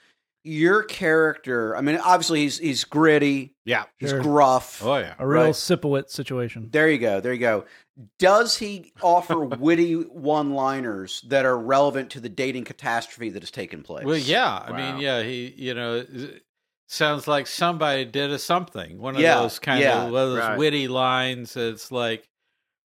your 0.43 0.83
character, 0.83 1.75
I 1.75 1.81
mean, 1.81 1.97
obviously 1.97 2.41
he's 2.41 2.57
he's 2.57 2.83
gritty, 2.85 3.53
yeah. 3.65 3.85
he's 3.97 4.11
Sure. 4.11 4.21
gruff. 4.21 4.81
Oh 4.83 4.97
yeah. 4.97 5.15
A 5.19 5.27
real 5.27 5.43
Right. 5.45 5.53
Sipowicz 5.53 6.09
situation. 6.11 6.69
There 6.71 6.89
you 6.89 6.97
go. 6.99 7.19
There 7.19 7.33
you 7.33 7.39
go. 7.39 7.65
Does 8.19 8.57
he 8.57 8.93
offer 9.01 9.39
witty 9.45 9.93
one 9.93 10.53
liners 10.53 11.23
that 11.27 11.45
are 11.45 11.57
relevant 11.57 12.11
to 12.11 12.19
the 12.19 12.29
dating 12.29 12.63
catastrophe 12.63 13.29
that 13.31 13.41
has 13.41 13.51
taken 13.51 13.83
place? 13.83 14.05
Well, 14.05 14.17
yeah. 14.17 14.63
I 14.65 14.71
Wow. 14.71 14.77
mean, 14.77 15.01
yeah. 15.01 15.23
He, 15.23 15.53
you 15.57 15.73
know, 15.73 16.05
it 16.07 16.43
sounds 16.87 17.27
like 17.27 17.47
somebody 17.47 18.05
did 18.05 18.31
a 18.31 18.39
something. 18.39 18.99
One 18.99 19.15
of 19.15 19.21
Yeah, 19.21 19.39
those 19.41 19.59
kind 19.59 19.81
yeah, 19.81 20.03
of 20.05 20.11
one 20.11 20.21
of 20.21 20.29
those 20.29 20.39
right. 20.39 20.57
witty 20.57 20.87
lines. 20.87 21.55
That's 21.55 21.91
like 21.91 22.29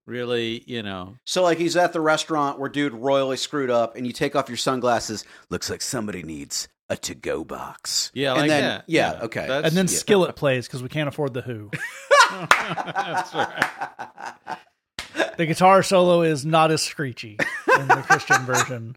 really, 0.05 0.63
you 0.65 0.81
know. 0.83 1.15
So, 1.25 1.43
like, 1.43 1.57
he's 1.57 1.75
at 1.75 1.93
the 1.93 2.01
restaurant 2.01 2.59
where 2.59 2.69
dude 2.69 2.93
royally 2.93 3.37
screwed 3.37 3.69
up, 3.69 3.95
and 3.95 4.07
you 4.07 4.13
take 4.13 4.35
off 4.35 4.47
your 4.49 4.57
sunglasses. 4.57 5.23
Looks 5.49 5.69
like 5.69 5.81
somebody 5.81 6.23
needs 6.23 6.67
a 6.89 6.97
to 6.97 7.15
go 7.15 7.43
box. 7.43 8.11
Yeah, 8.13 8.33
and 8.35 8.49
then, 8.49 8.63
that. 8.63 8.83
Yeah, 8.87 9.13
Yeah, 9.13 9.21
okay. 9.25 9.47
that's- 9.47 9.65
And 9.71 9.77
then 9.77 9.85
yeah. 9.85 9.97
Skillet 9.97 10.35
plays 10.35 10.67
because 10.67 10.81
we 10.83 10.89
can't 10.89 11.07
afford 11.07 11.33
the 11.33 11.41
Who. 11.41 11.69
That's 12.31 13.33
right. 13.33 14.57
The 15.37 15.45
guitar 15.45 15.81
solo 15.83 16.21
is 16.21 16.45
not 16.45 16.71
as 16.71 16.81
screechy 16.81 17.37
in 17.79 17.87
the 17.87 18.03
Christian 18.07 18.41
version. 18.45 18.95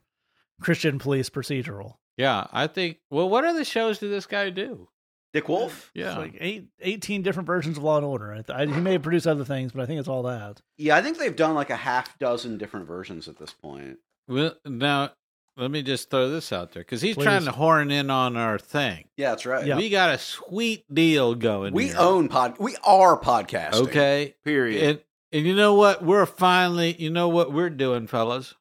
Christian 0.61 0.99
police 0.99 1.31
procedural. 1.31 1.95
Yeah, 2.17 2.47
I 2.53 2.67
think. 2.67 2.99
Well, 3.11 3.29
what 3.29 3.45
other 3.45 3.65
shows 3.65 3.99
did 3.99 4.11
this 4.11 4.27
guy 4.27 4.51
do? 4.51 4.89
Dick 5.33 5.49
Wolf. 5.49 5.91
Yeah, 5.95 6.09
It's 6.11 6.19
like 6.19 6.37
eight, 6.41 6.67
18 6.81 7.23
different 7.23 7.47
versions 7.47 7.79
of 7.79 7.83
Law 7.83 7.97
and 7.97 8.05
Order. 8.05 8.35
I, 8.49 8.53
I, 8.53 8.67
he 8.67 8.81
may 8.81 8.93
have 8.93 9.03
produced 9.03 9.27
other 9.27 9.45
things, 9.47 9.73
but 9.73 9.83
I 9.83 9.87
think 9.87 9.99
it's 9.99 10.09
all 10.09 10.25
that. 10.25 10.61
Yeah, 10.77 10.95
I 10.97 11.03
think 11.03 11.17
they've 11.19 11.35
done 11.35 11.55
like 11.55 11.71
a 11.71 11.77
half 11.77 12.19
dozen 12.19 12.59
different 12.59 12.87
versions 12.87 13.29
at 13.29 13.39
this 13.39 13.53
point. 13.53 13.97
Well, 14.29 14.55
now 14.67 15.13
let 15.57 15.71
me 15.71 15.83
just 15.83 16.11
throw 16.11 16.31
this 16.31 16.53
out 16.53 16.73
there 16.73 16.83
because 16.83 17.03
he's 17.03 17.15
Please. 17.15 17.25
trying 17.25 17.45
to 17.45 17.53
horn 17.53 17.91
in 17.91 18.11
on 18.11 18.37
our 18.37 18.59
thing. 18.59 19.05
Yeah, 19.17 19.31
that's 19.31 19.45
right. 19.47 19.67
Yeah. 19.67 19.77
We 19.77 19.91
got 19.91 20.11
a 20.15 20.19
sweet 20.19 20.85
deal 20.93 21.35
going. 21.35 21.75
We 21.75 21.89
here. 21.89 21.97
own 21.99 22.29
pod. 22.29 22.57
We 22.59 22.77
are 22.85 23.19
podcasting. 23.21 23.89
Okay, 23.89 24.35
Period. 24.45 24.83
and 24.83 25.01
and 25.33 25.47
you 25.47 25.55
know 25.55 25.75
what? 25.75 26.03
We're 26.05 26.27
finally. 26.27 26.95
You 26.99 27.11
know 27.11 27.29
what 27.29 27.53
we're 27.53 27.71
doing, 27.71 28.07
fellas. 28.07 28.55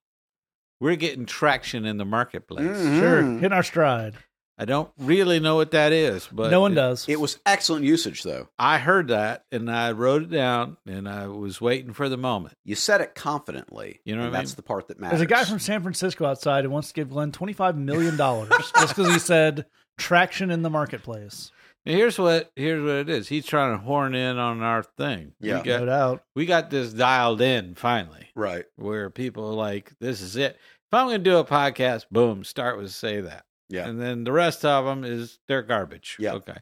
We're 0.80 0.96
getting 0.96 1.26
traction 1.26 1.86
in 1.86 1.98
the 1.98 2.06
marketplace. 2.06 2.66
Mhm. 2.68 3.00
Sure, 3.00 3.22
hitting 3.36 3.54
our 3.54 3.64
stride. 3.64 4.16
I 4.62 4.66
don't 4.66 4.92
really 5.00 5.40
know 5.40 5.56
what 5.56 5.72
that 5.72 5.92
is, 5.92 6.30
but 6.32 6.52
no 6.52 6.62
one 6.62 6.74
it- 6.74 6.76
does. 6.76 7.06
It 7.10 7.20
was 7.20 7.40
excellent 7.48 7.84
usage, 7.84 8.22
though. 8.22 8.48
I 8.60 8.78
heard 8.78 9.08
that 9.08 9.44
and 9.52 9.72
I 9.72 9.92
wrote 9.92 10.22
it 10.22 10.30
down 10.30 10.78
and 10.86 11.10
I 11.10 11.26
was 11.28 11.60
waiting 11.60 11.94
for 11.94 12.08
the 12.08 12.16
moment. 12.18 12.54
You 12.64 12.76
said 12.76 13.02
it 13.02 13.16
confidently. 13.16 14.02
You 14.06 14.16
know 14.16 14.22
and 14.22 14.32
what 14.32 14.38
I 14.38 14.42
that's 14.42 14.52
mean? 14.52 14.56
the 14.58 14.62
part 14.64 14.88
that 14.90 15.00
matters. 15.00 15.18
There's 15.20 15.30
a 15.32 15.34
guy 15.34 15.44
from 15.46 15.58
San 15.58 15.82
Francisco 15.82 16.26
outside 16.26 16.64
who 16.64 16.70
wants 16.70 16.90
to 16.90 16.94
give 16.94 17.10
Glenn 17.10 17.32
$25 17.32 17.76
million 17.76 18.16
just 18.78 18.96
because 18.96 19.12
he 19.12 19.18
said 19.20 19.66
traction 19.98 20.52
in 20.52 20.62
the 20.62 20.70
marketplace. 20.70 21.52
Here's 21.84 22.20
what 22.20 22.52
here's 22.56 22.84
what 22.84 22.96
it 22.98 23.10
is. 23.10 23.28
He's 23.28 23.48
trying 23.48 23.76
to 23.76 23.84
horn 23.84 24.14
in 24.14 24.38
on 24.38 24.62
our 24.62 24.84
thing. 24.84 25.32
Yeah. 25.40 25.64
we 25.64 25.70
no 25.70 25.86
doubt. 25.88 26.24
we 26.36 26.46
got 26.46 26.70
this 26.70 26.94
dialed 26.94 27.42
in 27.42 27.74
finally, 27.74 28.28
Right. 28.36 28.66
where 28.76 29.10
people 29.10 29.50
are 29.50 29.56
like, 29.56 29.92
"This 30.00 30.22
is 30.22 30.36
it." 30.36 30.58
If 30.58 30.94
I'm 30.94 31.08
going 31.08 31.24
to 31.24 31.30
do 31.30 31.38
a 31.38 31.44
podcast, 31.44 32.06
boom, 32.12 32.44
start 32.44 32.78
with 32.78 32.92
say 32.92 33.22
that, 33.22 33.46
Yeah. 33.72 33.88
and 33.88 34.00
then 34.00 34.24
the 34.24 34.32
rest 34.32 34.66
of 34.66 34.86
them 34.86 35.04
is 35.04 35.40
they're 35.48 35.64
garbage. 35.64 36.18
Yeah. 36.20 36.34
Okay. 36.34 36.58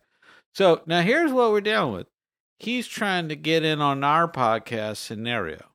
So 0.53 0.81
now 0.85 1.01
here's 1.01 1.31
what 1.31 1.51
we're 1.51 1.61
dealing 1.61 1.93
with. 1.93 2.07
He's 2.59 2.87
trying 2.87 3.29
to 3.29 3.35
get 3.35 3.63
in 3.63 3.81
on 3.81 4.03
our 4.03 4.29
podcast 4.31 4.97
scenario. 4.97 5.65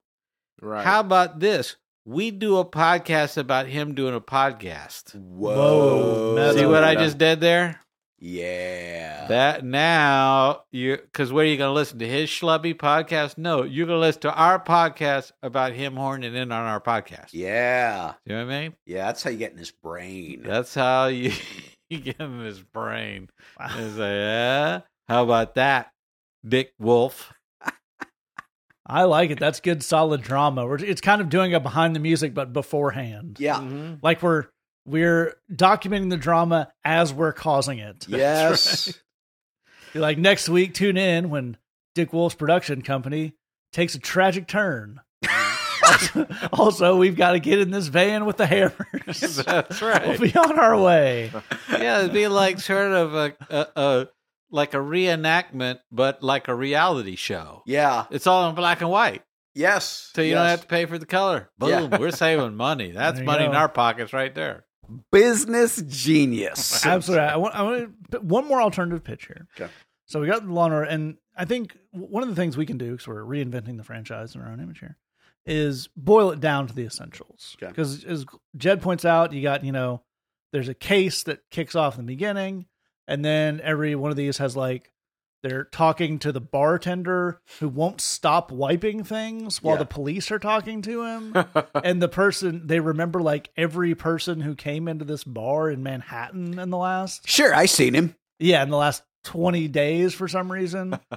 Right. 0.61 0.85
How 0.85 1.01
about 1.01 1.41
this? 1.41 1.77
We 2.05 2.31
do 2.31 2.59
a 2.59 2.65
podcast 2.65 3.39
about 3.39 3.67
him 3.67 3.95
doing 3.95 4.15
a 4.15 4.21
podcast. 4.21 5.15
Whoa. 5.15 6.35
Whoa, 6.35 6.53
See 6.55 6.67
what 6.67 6.85
I 6.85 6.95
just 6.95 7.17
did 7.17 7.41
there? 7.41 7.81
Yeah. 8.27 9.27
That 9.27 9.67
now 9.67 10.63
you 10.73 10.97
because 10.97 11.31
where 11.31 11.45
are 11.45 11.49
you 11.49 11.59
going 11.59 11.69
to 11.69 11.75
listen 11.75 11.99
to 11.99 12.09
his 12.09 12.31
schlubby 12.31 12.75
podcast? 12.75 13.37
No, 13.37 13.65
you're 13.65 13.87
going 13.87 13.99
to 13.99 14.01
listen 14.01 14.23
to 14.23 14.35
our 14.35 14.59
podcast 14.59 15.33
about 15.43 15.73
him 15.73 15.97
horning 15.97 16.35
in 16.35 16.51
on 16.51 16.65
our 16.65 16.81
podcast. 16.81 17.29
yeah. 17.33 18.15
You 18.25 18.35
know 18.35 18.47
what 18.47 18.55
I 18.55 18.61
mean? 18.63 18.75
Yeah. 18.87 19.05
That's 19.07 19.23
how 19.23 19.29
you 19.29 19.37
get 19.37 19.53
in 19.53 19.59
his 19.59 19.73
brain. 19.73 20.43
That's 20.43 20.75
how 20.75 21.09
you, 21.09 21.33
you 21.91 21.99
get 21.99 22.19
in 22.19 22.41
his 22.41 22.61
brain. 22.61 23.29
Wow. 23.61 23.67
It's 23.77 23.99
like, 23.99 24.09
yeah. 24.09 24.81
How 25.07 25.23
about 25.25 25.57
that, 25.57 25.93
Dick 26.49 26.73
Wolf? 26.79 27.31
I 28.87 29.03
like 29.05 29.31
it. 29.31 29.39
That's 29.39 29.61
good, 29.61 29.83
solid 29.83 30.23
drama. 30.23 30.67
We're, 30.67 30.77
it's 30.77 31.03
kind 31.03 31.21
of 31.21 31.29
doing 31.29 31.53
it 31.53 31.63
behind 31.63 31.95
the 31.95 32.01
music, 32.01 32.33
but 32.33 32.55
beforehand. 32.55 33.37
Yeah. 33.39 33.57
Mm-hmm. 33.57 33.95
Like 34.03 34.23
we're 34.23 34.47
we're 34.87 35.35
documenting 35.53 36.11
the 36.11 36.17
drama 36.17 36.73
as 36.85 37.13
we're 37.13 37.33
causing 37.33 37.79
it. 37.79 38.07
Yes. 38.09 38.93
Be 39.93 39.99
Like 40.01 40.19
next 40.19 40.49
week, 40.49 40.75
tune 40.75 40.97
in 40.97 41.31
when 41.31 41.57
Dick 41.95 42.13
Wolf's 42.13 42.35
production 42.35 42.83
company 42.83 43.35
takes 43.73 43.95
a 43.95 43.99
tragic 43.99 44.47
turn. 44.49 45.01
also, 45.87 46.27
also, 46.53 46.97
we've 46.97 47.17
got 47.17 47.33
to 47.33 47.39
get 47.41 47.61
in 47.61 47.71
this 47.71 47.87
van 47.87 48.25
with 48.27 48.37
the 48.37 48.47
hammers. 48.47 49.37
That's 49.37 49.81
right. 49.83 50.07
we'll 50.09 50.19
be 50.19 50.35
on 50.37 50.59
our 50.59 50.79
way. 50.81 51.31
yeah, 51.71 52.01
it'd 52.01 52.13
be 52.13 52.29
like 52.29 52.59
sort 52.61 52.93
of 52.93 53.15
a, 53.15 53.37
a, 53.51 53.67
a 53.77 54.09
like 54.51 54.75
a 54.75 54.79
reenactment, 54.79 55.79
but 55.91 56.23
like 56.23 56.49
a 56.49 56.55
reality 56.55 57.17
show. 57.17 57.63
Yeah. 57.67 58.05
It's 58.11 58.27
all 58.27 58.49
in 58.49 58.55
black 58.55 58.81
and 58.83 58.91
white, 58.91 59.23
Yes. 59.55 60.11
so 60.15 60.23
you 60.23 60.31
yes. 60.31 60.37
don't 60.39 60.47
have 60.49 60.61
to 60.63 60.67
pay 60.67 60.87
for 60.87 60.99
the 60.99 61.07
color. 61.07 61.51
Yeah. 61.61 61.87
Boom, 61.87 62.01
we're 62.01 62.11
saving 62.11 62.55
money. 62.57 62.91
That's 62.95 63.15
There 63.17 63.25
you 63.25 63.27
money 63.27 63.45
in 63.47 63.55
our 63.55 63.69
pockets 63.69 64.13
right 64.13 64.35
there. 64.35 64.65
Business 65.11 65.83
genius. 65.87 66.85
Absolutely. 66.87 67.27
I 67.27 67.37
want, 67.37 67.55
I 67.55 67.63
want 67.63 67.81
to 67.81 68.11
put 68.11 68.25
one 68.25 68.47
more 68.47 68.61
alternative 68.61 69.05
pitch 69.05 69.27
here. 69.27 69.47
Okay. 69.57 69.71
So 70.07 70.21
we 70.21 70.27
got 70.27 70.45
the 70.45 70.53
Law 70.53 70.67
and 70.67 70.75
Order, 70.75 70.87
and 70.87 71.17
I 71.37 71.45
think 71.45 71.77
one 71.91 72.23
of 72.23 72.29
the 72.29 72.35
things 72.35 72.57
we 72.57 72.67
can 72.67 72.79
do, 72.79 72.93
because 72.93 73.09
we're 73.09 73.23
reinventing 73.23 73.77
the 73.77 73.85
franchise 73.85 74.35
in 74.35 74.41
our 74.41 74.49
own 74.49 74.61
image 74.61 74.81
here, 74.81 74.97
is 75.47 75.89
boil 75.97 76.31
it 76.31 76.41
down 76.41 76.67
to 76.67 76.75
the 76.75 76.85
essentials. 76.85 77.57
Okay. 77.59 77.69
Because 77.71 78.05
as 78.05 78.25
Jed 78.57 78.83
points 78.83 79.05
out, 79.05 79.33
you 79.33 79.43
got, 79.43 79.65
you 79.65 79.73
know, 79.73 80.03
there's 80.53 80.69
a 80.69 80.75
case 80.75 81.25
that 81.25 81.41
kicks 81.51 81.75
off 81.75 81.99
in 81.99 82.07
the 82.07 82.13
beginning, 82.13 82.67
and 83.09 83.25
then 83.25 83.61
every 83.63 83.95
one 83.95 84.11
of 84.11 84.17
these 84.17 84.39
has 84.39 84.57
like, 84.57 84.93
they're 85.45 85.65
talking 85.65 86.19
to 86.19 86.33
the 86.33 86.41
bartender 86.41 87.39
who 87.61 87.69
won't 87.69 88.01
stop 88.01 88.51
wiping 88.51 89.05
things 89.05 89.63
while 89.63 89.75
Yeah. 89.77 89.81
the 89.81 89.87
police 89.87 90.31
are 90.33 90.39
talking 90.41 90.83
to 90.83 91.05
him. 91.05 91.35
and 91.85 92.03
the 92.03 92.09
person, 92.09 92.67
they 92.67 92.81
remember 92.81 93.21
like 93.23 93.51
every 93.57 93.95
person 93.95 94.41
who 94.41 94.55
came 94.57 94.89
into 94.89 95.05
this 95.05 95.23
bar 95.23 95.71
in 95.71 95.83
Manhattan 95.83 96.59
in 96.59 96.71
the 96.71 96.79
last 96.79 97.29
Sure, 97.29 97.55
I 97.55 97.67
seen 97.67 97.95
him. 97.95 98.17
yeah, 98.41 98.63
in 98.63 98.71
the 98.71 98.77
last 98.77 99.03
20 99.25 99.69
days 99.69 100.15
for 100.15 100.27
some 100.27 100.51
reason. 100.51 100.99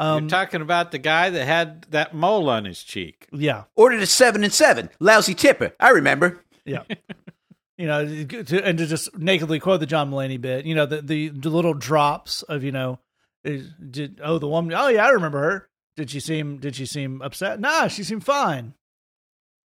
Um, 0.00 0.22
You're 0.24 0.30
talking 0.30 0.60
about 0.62 0.92
the 0.92 0.98
guy 0.98 1.28
that 1.30 1.44
had 1.44 1.82
that 1.90 2.14
mole 2.14 2.48
on 2.50 2.64
his 2.66 2.84
cheek. 2.84 3.26
yeah, 3.32 3.64
Ordered 3.74 4.00
a 4.00 4.06
seven 4.06 4.44
and 4.44 4.52
seven. 4.52 4.90
Lousy 5.00 5.34
tipper. 5.34 5.72
I 5.80 5.90
remember. 5.90 6.38
yeah. 6.64 6.84
you 7.76 7.88
know, 7.88 8.06
to, 8.06 8.64
and 8.64 8.78
to 8.78 8.86
just 8.86 9.18
nakedly 9.18 9.58
quote 9.58 9.80
the 9.80 9.86
John 9.86 10.08
Mulaney 10.12 10.40
bit, 10.40 10.66
you 10.66 10.76
know, 10.76 10.86
the, 10.86 11.02
the, 11.02 11.28
the 11.30 11.50
little 11.50 11.74
drops 11.74 12.42
of, 12.42 12.62
you 12.62 12.70
know, 12.70 13.00
did, 13.48 14.20
oh, 14.22 14.38
the 14.38 14.48
woman, 14.48 14.74
oh, 14.78 14.88
yeah, 14.88 15.06
I 15.06 15.10
remember 15.10 15.38
her. 15.40 15.68
Did 15.96 16.10
she 16.10 16.20
seem, 16.20 16.58
did 16.58 16.76
she 16.76 16.86
seem 16.86 17.20
upset? 17.22 17.58
Nah, 17.60 17.88
she 17.88 18.04
seemed 18.04 18.24
fine. 18.24 18.74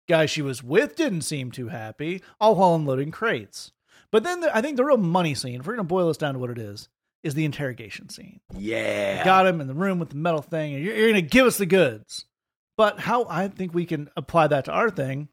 Guy 0.08 0.26
she 0.26 0.42
was 0.42 0.62
with 0.62 0.96
didn't 0.96 1.22
seem 1.22 1.50
too 1.50 1.68
happy, 1.68 2.22
all 2.40 2.54
while 2.56 2.74
unloading 2.74 3.10
crates. 3.10 3.72
But 4.12 4.24
then 4.24 4.40
the, 4.40 4.54
I 4.56 4.60
think 4.60 4.76
the 4.76 4.84
real 4.84 4.96
money 4.96 5.34
scene, 5.34 5.60
if 5.60 5.66
we're 5.66 5.74
going 5.74 5.86
to 5.86 5.88
boil 5.92 6.08
this 6.08 6.16
down 6.16 6.34
to 6.34 6.40
what 6.40 6.50
it 6.50 6.58
is, 6.58 6.88
is 7.22 7.34
the 7.34 7.44
interrogation 7.44 8.08
scene. 8.08 8.40
Yeah. 8.56 9.24
got 9.24 9.46
him 9.46 9.60
in 9.60 9.66
the 9.66 9.74
room 9.74 9.98
with 9.98 10.08
the 10.10 10.16
metal 10.16 10.42
thing, 10.42 10.74
and 10.74 10.84
you're, 10.84 10.94
you're 10.96 11.10
going 11.10 11.22
to 11.24 11.28
give 11.30 11.46
us 11.46 11.58
the 11.58 11.66
goods. 11.66 12.24
But 12.76 13.00
how 13.00 13.26
I 13.28 13.48
think 13.48 13.74
we 13.74 13.84
can 13.86 14.08
apply 14.16 14.46
that 14.48 14.64
to 14.64 14.72
our 14.72 14.90
thing 14.90 15.28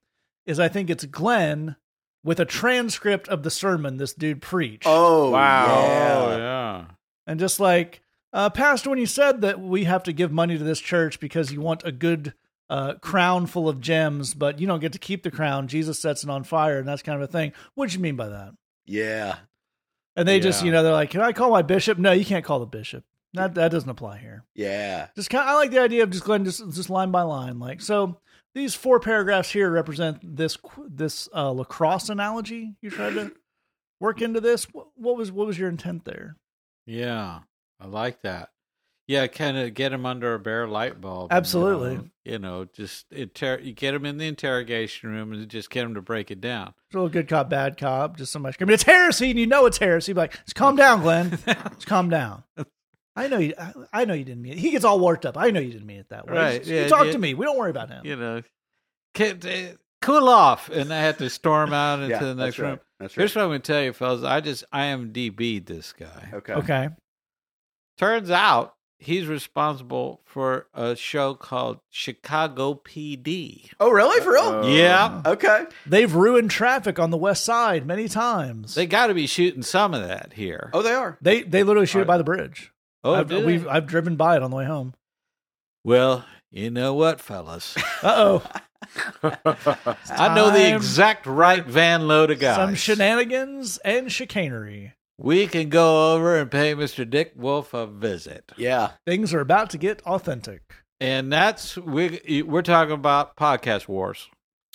is 0.46 0.60
I 0.60 0.68
think 0.68 0.90
it's 0.90 1.06
Glenn 1.06 1.76
with 2.24 2.40
a 2.40 2.46
transcript 2.46 3.28
of 3.30 3.42
the 3.44 3.50
sermon 3.52 3.98
this 3.98 4.14
dude 4.14 4.42
preached. 4.42 4.84
Oh, 4.86 5.32
Wow. 5.32 5.66
Oh 5.70 6.30
Yeah. 6.32 6.38
yeah. 6.38 6.86
And 7.26 7.40
just 7.40 7.60
like, 7.60 8.02
uh, 8.34 8.50
Pastor, 8.50 8.90
when 8.90 9.00
you 9.00 9.06
said 9.06 9.42
that 9.42 9.60
we 9.60 9.86
have 9.86 10.04
to 10.04 10.14
give 10.14 10.32
money 10.32 10.58
to 10.58 10.64
this 10.64 10.80
church 10.80 11.20
because 11.20 11.52
you 11.52 11.62
want 11.62 11.84
a 11.86 11.92
good 11.92 12.34
uh, 12.70 12.96
crown 12.96 13.46
full 13.46 13.70
of 13.70 13.82
gems, 13.82 14.34
but 14.34 14.60
you 14.60 14.68
don't 14.68 14.80
get 14.80 14.94
to 14.94 15.00
keep 15.00 15.24
the 15.24 15.32
crown, 15.32 15.68
Jesus 15.68 16.00
sets 16.00 16.24
it 16.24 16.30
on 16.30 16.44
fire, 16.44 16.80
and 16.80 16.88
that's 16.88 17.02
kind 17.02 17.22
of 17.22 17.28
a 17.28 17.32
thing. 17.32 17.54
What 17.76 17.90
do 17.90 17.96
you 17.96 18.02
mean 18.02 18.16
by 18.16 18.30
that? 18.30 18.54
Yeah. 18.86 19.38
And 20.16 20.28
they 20.28 20.40
just, 20.40 20.66
you 20.66 20.72
know, 20.72 20.82
they're 20.82 20.92
like, 20.92 21.12
can 21.12 21.22
I 21.22 21.32
call 21.32 21.52
my 21.52 21.62
bishop? 21.62 21.98
No, 22.00 22.12
you 22.12 22.26
can't 22.26 22.44
call 22.44 22.60
the 22.60 22.66
bishop. 22.66 23.04
That, 23.34 23.54
that 23.56 23.72
doesn't 23.72 23.90
apply 23.90 24.18
here. 24.18 24.46
Yeah. 24.56 25.08
just 25.16 25.30
kind 25.30 25.44
of, 25.44 25.50
I 25.50 25.54
like 25.56 25.70
the 25.70 25.80
idea 25.80 26.04
of 26.04 26.10
just 26.10 26.24
going 26.24 26.44
just 26.44 26.60
just 26.72 26.90
line 26.90 27.12
by 27.12 27.22
line. 27.22 27.60
Like 27.60 27.82
so, 27.82 28.18
these 28.56 28.74
four 28.74 29.00
paragraphs 29.00 29.52
here 29.52 29.70
represent 29.70 30.20
this 30.36 30.58
this 30.88 31.30
uh, 31.36 31.52
lacrosse 31.52 32.10
analogy 32.10 32.74
you 32.82 32.90
tried 32.90 33.14
to 33.14 33.32
work 34.00 34.22
into 34.22 34.42
this. 34.42 34.66
What, 34.74 34.88
what 34.96 35.18
was 35.18 35.32
what 35.32 35.46
was 35.46 35.60
your 35.60 35.70
intent 35.70 36.06
there? 36.06 36.38
Yeah, 36.88 37.42
I 37.80 37.88
like 37.88 38.22
that. 38.24 38.50
Yeah, 39.08 39.26
kind 39.28 39.58
of 39.58 39.74
get 39.74 39.94
him 39.94 40.06
under 40.06 40.34
a 40.34 40.40
bare 40.40 40.68
light 40.68 41.00
bulb. 41.00 41.32
Absolutely. 41.32 41.92
You 41.92 41.98
know, 41.98 42.10
you 42.26 42.40
know, 42.40 42.66
just 42.66 43.06
inter- 43.12 43.60
you 43.60 43.72
get 43.72 43.94
him 43.94 44.06
in 44.06 44.18
the 44.18 44.28
interrogation 44.28 45.10
room 45.10 45.32
and 45.32 45.48
just 45.48 45.70
get 45.70 45.86
him 45.86 45.94
to 45.94 46.02
break 46.02 46.30
it 46.30 46.42
down. 46.42 46.74
It's 46.88 46.96
a 46.96 46.98
little 46.98 47.10
good 47.10 47.30
cop, 47.30 47.50
bad 47.50 47.78
cop. 47.78 48.18
Just 48.18 48.34
so 48.34 48.40
much. 48.40 48.58
I 48.60 48.66
mean, 48.66 48.74
"It's 48.74 48.84
heresy!" 48.84 49.30
and 49.30 49.40
you 49.40 49.48
know 49.48 49.66
it's 49.66 49.78
heresy. 49.78 50.12
Be 50.12 50.18
like, 50.20 50.34
just 50.44 50.56
calm 50.56 50.76
down, 50.76 51.02
Glenn. 51.04 51.30
just 51.46 51.86
calm 51.88 52.10
down. 52.10 52.44
I 53.16 53.28
know 53.30 53.38
you. 53.38 53.54
I, 53.58 53.72
I 53.94 54.06
know 54.06 54.14
you 54.14 54.26
didn't 54.26 54.42
mean 54.42 54.54
it. 54.54 54.60
He 54.60 54.72
gets 54.72 54.84
all 54.84 55.00
worked 55.00 55.26
up. 55.26 55.38
I 55.38 55.52
know 55.52 55.62
you 55.62 55.72
didn't 55.72 55.88
mean 55.88 56.00
it 56.00 56.10
that 56.10 56.28
way. 56.28 56.34
Right, 56.36 56.58
Just- 56.60 56.70
yeah, 56.70 56.84
you 56.84 56.90
talk 56.90 57.06
yeah. 57.06 57.12
to 57.14 57.18
me. 57.18 57.34
We 57.34 57.46
don't 57.46 57.58
worry 57.58 57.72
about 57.72 57.88
him. 57.90 58.06
You 58.06 58.18
know, 58.18 58.42
Kid, 59.14 59.46
uh, 59.46 59.78
cool 60.02 60.28
off, 60.28 60.68
and 60.68 60.94
I 60.94 61.00
had 61.00 61.18
to 61.20 61.30
storm 61.30 61.72
out 61.72 62.00
into 62.02 62.10
Yeah, 62.10 62.20
the 62.20 62.36
next 62.36 62.58
that's 62.58 62.60
right. 62.60 62.70
room. 62.72 62.80
That's 63.00 63.16
right. 63.16 63.22
Here's 63.22 63.36
what 63.36 63.44
I'm 63.44 63.50
going 63.52 63.62
to 63.62 63.72
tell 63.72 63.84
you, 63.84 63.94
fellas. 63.94 64.24
I 64.26 64.42
just 64.42 64.66
I 64.74 64.82
IMDb'd 64.88 65.66
this 65.66 65.94
guy. 65.94 66.30
Okay. 66.34 66.54
Okay. 66.54 66.90
Turns 67.98 68.30
out 68.30 68.76
he's 69.00 69.28
responsible 69.28 70.22
for 70.26 70.68
a 70.74 70.96
show 70.96 71.34
called 71.34 71.80
Chicago 71.90 72.74
PD. 72.76 73.70
Oh, 73.80 73.90
really? 73.92 74.22
For 74.22 74.34
real? 74.34 74.44
Uh, 74.64 74.68
yeah, 74.68 75.22
okay. 75.26 75.66
They've 75.86 76.14
ruined 76.14 76.52
traffic 76.52 77.00
on 77.00 77.10
the 77.12 77.18
west 77.18 77.44
side 77.46 77.86
many 77.86 78.08
times. 78.08 78.76
they 78.76 78.86
got 78.86 79.08
to 79.08 79.14
be 79.14 79.28
shooting 79.28 79.64
some 79.64 79.94
of 79.94 80.08
that 80.08 80.34
here. 80.34 80.70
Oh, 80.74 80.82
they 80.82 80.94
are. 80.94 81.18
they 81.22 81.42
they 81.44 81.64
literally 81.64 81.88
shoot 81.88 82.02
it 82.02 82.08
by 82.08 82.18
the 82.18 82.24
bridge. 82.24 82.72
Oh, 83.04 83.14
I've, 83.16 83.30
do 83.30 83.40
they? 83.40 83.46
we've 83.46 83.68
I've 83.68 83.86
driven 83.88 84.16
by 84.16 84.36
it 84.36 84.44
on 84.44 84.52
the 84.52 84.58
way 84.58 84.66
home. 84.66 84.94
Well, 85.84 86.26
you 86.52 86.70
know 86.70 86.94
what, 86.94 87.20
fellas? 87.22 87.76
Uh 88.04 88.40
oh, 89.24 89.32
I 90.10 90.34
know 90.36 90.52
the 90.52 90.76
exact 90.76 91.26
right 91.26 91.66
van 91.66 92.08
load 92.08 92.30
of 92.32 92.40
guys. 92.40 92.56
some 92.56 92.76
shenanigans 92.76 93.78
and 93.80 94.12
chicanery. 94.12 94.94
We 95.18 95.48
can 95.48 95.70
go 95.70 96.14
over 96.14 96.38
and 96.38 96.50
pay 96.52 96.76
Mr. 96.76 97.10
Dick 97.10 97.34
Wolf 97.36 97.74
a 97.74 97.88
visit. 97.88 98.52
Yeah. 98.58 98.92
Things 99.06 99.34
are 99.34 99.40
about 99.40 99.70
to 99.72 99.78
get 99.78 100.02
authentic. 100.04 100.62
And 101.00 101.32
that's 101.32 101.78
we 101.78 102.44
we're 102.44 102.62
talking 102.62 102.94
about 102.94 103.36
podcast 103.36 103.88
wars. 103.88 104.30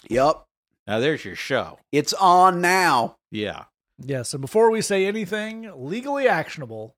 Yep. 0.09 0.45
Now 0.87 0.99
there's 0.99 1.25
your 1.25 1.37
show. 1.37 1.79
It's 1.91 2.13
on 2.13 2.61
now. 2.61 3.17
Yeah. 3.31 3.65
Yeah, 3.99 4.23
so 4.23 4.39
before 4.39 4.71
we 4.71 4.81
say 4.83 5.07
anything 5.07 5.71
legally 5.77 6.27
actionable 6.27 6.97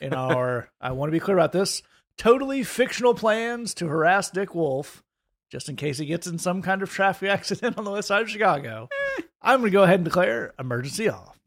in 0.00 0.14
our, 0.14 0.68
I 0.80 0.92
want 0.92 1.08
to 1.08 1.12
be 1.12 1.20
clear 1.20 1.36
about 1.36 1.52
this, 1.52 1.82
totally 2.16 2.62
fictional 2.62 3.14
plans 3.14 3.74
to 3.74 3.88
harass 3.88 4.30
Dick 4.30 4.54
Wolf, 4.54 5.02
just 5.50 5.68
in 5.68 5.76
case 5.76 5.98
he 5.98 6.06
gets 6.06 6.26
in 6.26 6.38
some 6.38 6.62
kind 6.62 6.82
of 6.82 6.90
traffic 6.90 7.28
accident 7.30 7.78
on 7.78 7.84
the 7.84 7.90
west 7.90 8.08
side 8.08 8.22
of 8.22 8.30
Chicago, 8.30 8.88
eh. 9.18 9.22
I'm 9.42 9.60
going 9.60 9.72
to 9.72 9.74
go 9.74 9.82
ahead 9.82 9.96
and 9.96 10.04
declare 10.04 10.54
emergency 10.58 11.08
off. 11.08 11.39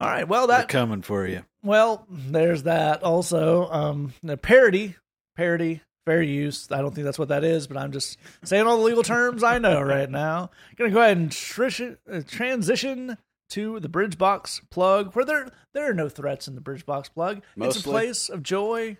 All 0.00 0.08
right, 0.08 0.28
well 0.28 0.46
They're 0.46 0.58
that 0.58 0.68
coming 0.68 1.02
for 1.02 1.26
you. 1.26 1.44
Well, 1.62 2.06
there's 2.10 2.64
that. 2.64 3.02
Also, 3.02 3.68
um, 3.70 4.12
the 4.22 4.36
parody, 4.36 4.96
parody, 5.36 5.80
fair 6.06 6.22
use. 6.22 6.68
I 6.70 6.78
don't 6.78 6.94
think 6.94 7.04
that's 7.04 7.18
what 7.18 7.28
that 7.28 7.44
is, 7.44 7.66
but 7.66 7.76
I'm 7.76 7.92
just 7.92 8.16
saying 8.44 8.66
all 8.66 8.78
the 8.78 8.84
legal 8.84 9.02
terms 9.02 9.42
I 9.42 9.58
know 9.58 9.82
right 9.82 10.08
now. 10.08 10.50
Gonna 10.76 10.90
go 10.90 11.00
ahead 11.00 11.16
and 11.16 11.30
trish- 11.30 11.96
uh, 12.10 12.22
transition 12.26 13.18
to 13.50 13.80
the 13.80 13.88
bridge 13.88 14.16
box 14.16 14.60
plug, 14.70 15.14
where 15.14 15.24
there 15.24 15.50
there 15.74 15.90
are 15.90 15.94
no 15.94 16.08
threats 16.08 16.48
in 16.48 16.54
the 16.54 16.60
bridge 16.60 16.86
box 16.86 17.08
plug. 17.08 17.42
It's 17.56 17.80
a 17.80 17.82
place 17.82 18.28
of 18.28 18.42
joy 18.42 18.96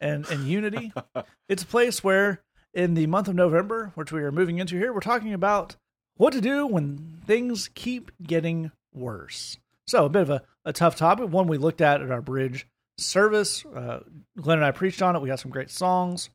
and 0.00 0.26
and 0.28 0.46
unity. 0.46 0.92
it's 1.48 1.62
a 1.62 1.66
place 1.66 2.02
where, 2.02 2.42
in 2.74 2.94
the 2.94 3.06
month 3.06 3.28
of 3.28 3.34
November, 3.34 3.92
which 3.94 4.12
we 4.12 4.22
are 4.22 4.32
moving 4.32 4.58
into 4.58 4.76
here, 4.76 4.92
we're 4.92 5.00
talking 5.00 5.32
about 5.32 5.76
what 6.16 6.32
to 6.32 6.40
do 6.40 6.66
when 6.66 7.22
things 7.24 7.70
keep 7.74 8.10
getting 8.22 8.72
worse. 8.92 9.56
So 9.88 10.04
a 10.04 10.08
bit 10.10 10.22
of 10.22 10.30
a, 10.30 10.42
a 10.66 10.72
tough 10.72 10.96
topic, 10.96 11.30
one 11.30 11.46
we 11.46 11.56
looked 11.56 11.80
at 11.80 12.02
at 12.02 12.10
our 12.10 12.20
bridge 12.20 12.66
service. 12.98 13.64
Uh, 13.64 14.00
Glenn 14.38 14.58
and 14.58 14.64
I 14.64 14.70
preached 14.70 15.00
on 15.00 15.16
it. 15.16 15.22
We 15.22 15.28
got 15.28 15.40
some 15.40 15.50
great 15.50 15.70
songs 15.70 16.28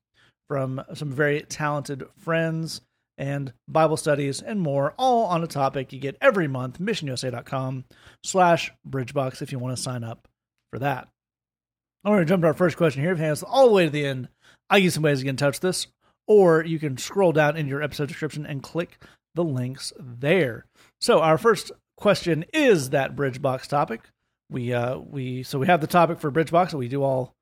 from 0.50 0.82
some 0.96 1.12
very 1.12 1.42
talented 1.42 2.04
friends 2.18 2.82
and 3.18 3.54
Bible 3.68 3.96
studies 3.96 4.42
and 4.42 4.60
more, 4.60 4.96
all 4.98 5.26
on 5.26 5.44
a 5.44 5.48
topic 5.48 5.94
you 5.94 6.00
get 6.00 6.18
every 6.20 6.48
month, 6.48 6.80
missionusa.com 6.80 7.86
slash 8.24 8.72
bridgebox 8.90 9.44
if 9.44 9.52
you 9.52 9.60
want 9.60 9.78
to 9.78 9.82
sign 9.82 10.04
up 10.04 10.28
for 10.72 10.80
that. 10.80 11.08
I'm 12.04 12.12
going 12.12 12.22
to 12.22 12.26
jump 12.26 12.42
to 12.42 12.48
our 12.48 12.54
first 12.54 12.76
question 12.76 13.04
here. 13.04 13.12
If 13.12 13.20
you 13.20 13.26
hang 13.26 13.38
all 13.48 13.68
the 13.68 13.74
way 13.74 13.86
to 13.86 13.92
the 13.92 14.06
end, 14.06 14.30
I 14.70 14.80
give 14.80 14.94
some 14.94 15.04
ways 15.04 15.22
get 15.22 15.30
in 15.30 15.38
touch 15.38 15.62
with 15.62 15.66
us, 15.66 15.88
or 16.28 16.66
you 16.66 16.80
can 16.80 16.98
scroll 16.98 17.32
down 17.32 17.56
in 17.56 17.68
your 17.68 17.84
episode 17.84 18.08
description 18.08 18.48
and 18.48 18.64
click 18.64 18.98
the 19.36 19.44
links 19.44 19.94
there. 20.00 20.66
So 21.00 21.22
our 21.22 21.38
first 21.38 21.72
question 21.96 22.46
is 22.54 22.92
that 22.92 23.16
bridge 23.16 23.42
box 23.42 23.68
topic. 23.68 24.02
We 24.50 24.74
uh 24.74 24.98
we 24.98 25.44
so 25.44 25.60
we 25.60 25.68
have 25.68 25.82
the 25.82 25.88
topic 25.88 26.20
for 26.20 26.32
bridgebox 26.32 26.72
that 26.72 26.78
we 26.78 26.88
do 26.88 27.04
all 27.04 27.34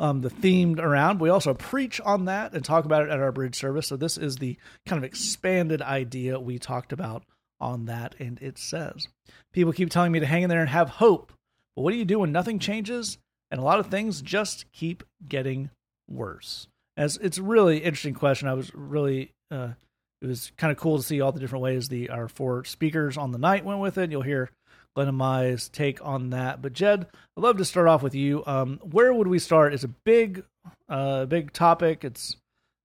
um, 0.00 0.22
the 0.22 0.30
themed 0.30 0.80
around. 0.80 1.20
We 1.20 1.28
also 1.28 1.52
preach 1.52 2.00
on 2.00 2.24
that 2.24 2.54
and 2.54 2.64
talk 2.64 2.86
about 2.86 3.02
it 3.02 3.10
at 3.10 3.20
our 3.20 3.32
bridge 3.32 3.54
service. 3.54 3.86
So 3.86 3.96
this 3.96 4.16
is 4.16 4.36
the 4.36 4.56
kind 4.86 4.98
of 4.98 5.04
expanded 5.04 5.82
idea 5.82 6.40
we 6.40 6.58
talked 6.58 6.92
about 6.92 7.22
on 7.60 7.84
that. 7.84 8.14
And 8.18 8.40
it 8.40 8.58
says, 8.58 9.06
people 9.52 9.74
keep 9.74 9.90
telling 9.90 10.10
me 10.10 10.20
to 10.20 10.26
hang 10.26 10.42
in 10.42 10.48
there 10.48 10.62
and 10.62 10.70
have 10.70 10.88
hope. 10.88 11.32
But 11.76 11.82
what 11.82 11.92
do 11.92 11.98
you 11.98 12.06
do 12.06 12.20
when 12.20 12.32
nothing 12.32 12.58
changes 12.58 13.18
and 13.50 13.60
a 13.60 13.64
lot 13.64 13.78
of 13.78 13.88
things 13.88 14.22
just 14.22 14.64
keep 14.72 15.04
getting 15.28 15.68
worse? 16.08 16.66
As 16.96 17.18
it's 17.18 17.38
really 17.38 17.78
interesting 17.78 18.14
question. 18.14 18.48
I 18.48 18.54
was 18.54 18.74
really, 18.74 19.32
uh, 19.50 19.72
it 20.22 20.26
was 20.26 20.52
kind 20.56 20.70
of 20.70 20.76
cool 20.78 20.96
to 20.98 21.02
see 21.02 21.20
all 21.20 21.32
the 21.32 21.40
different 21.40 21.62
ways 21.62 21.88
the 21.88 22.10
our 22.10 22.28
four 22.28 22.64
speakers 22.64 23.16
on 23.16 23.32
the 23.32 23.38
night 23.38 23.64
went 23.64 23.80
with 23.80 23.98
it. 23.98 24.10
You'll 24.10 24.22
hear 24.22 24.50
Glenn 24.94 25.08
and 25.08 25.16
Mai's 25.16 25.68
take 25.68 26.04
on 26.04 26.30
that. 26.30 26.60
But 26.60 26.72
Jed, 26.72 27.06
I'd 27.36 27.42
love 27.42 27.56
to 27.58 27.64
start 27.64 27.88
off 27.88 28.02
with 28.02 28.14
you. 28.14 28.42
Um, 28.46 28.78
where 28.82 29.12
would 29.14 29.28
we 29.28 29.38
start? 29.38 29.72
It's 29.72 29.84
a 29.84 29.88
big, 29.88 30.44
uh, 30.88 31.26
big 31.26 31.52
topic. 31.52 32.04
It's 32.04 32.36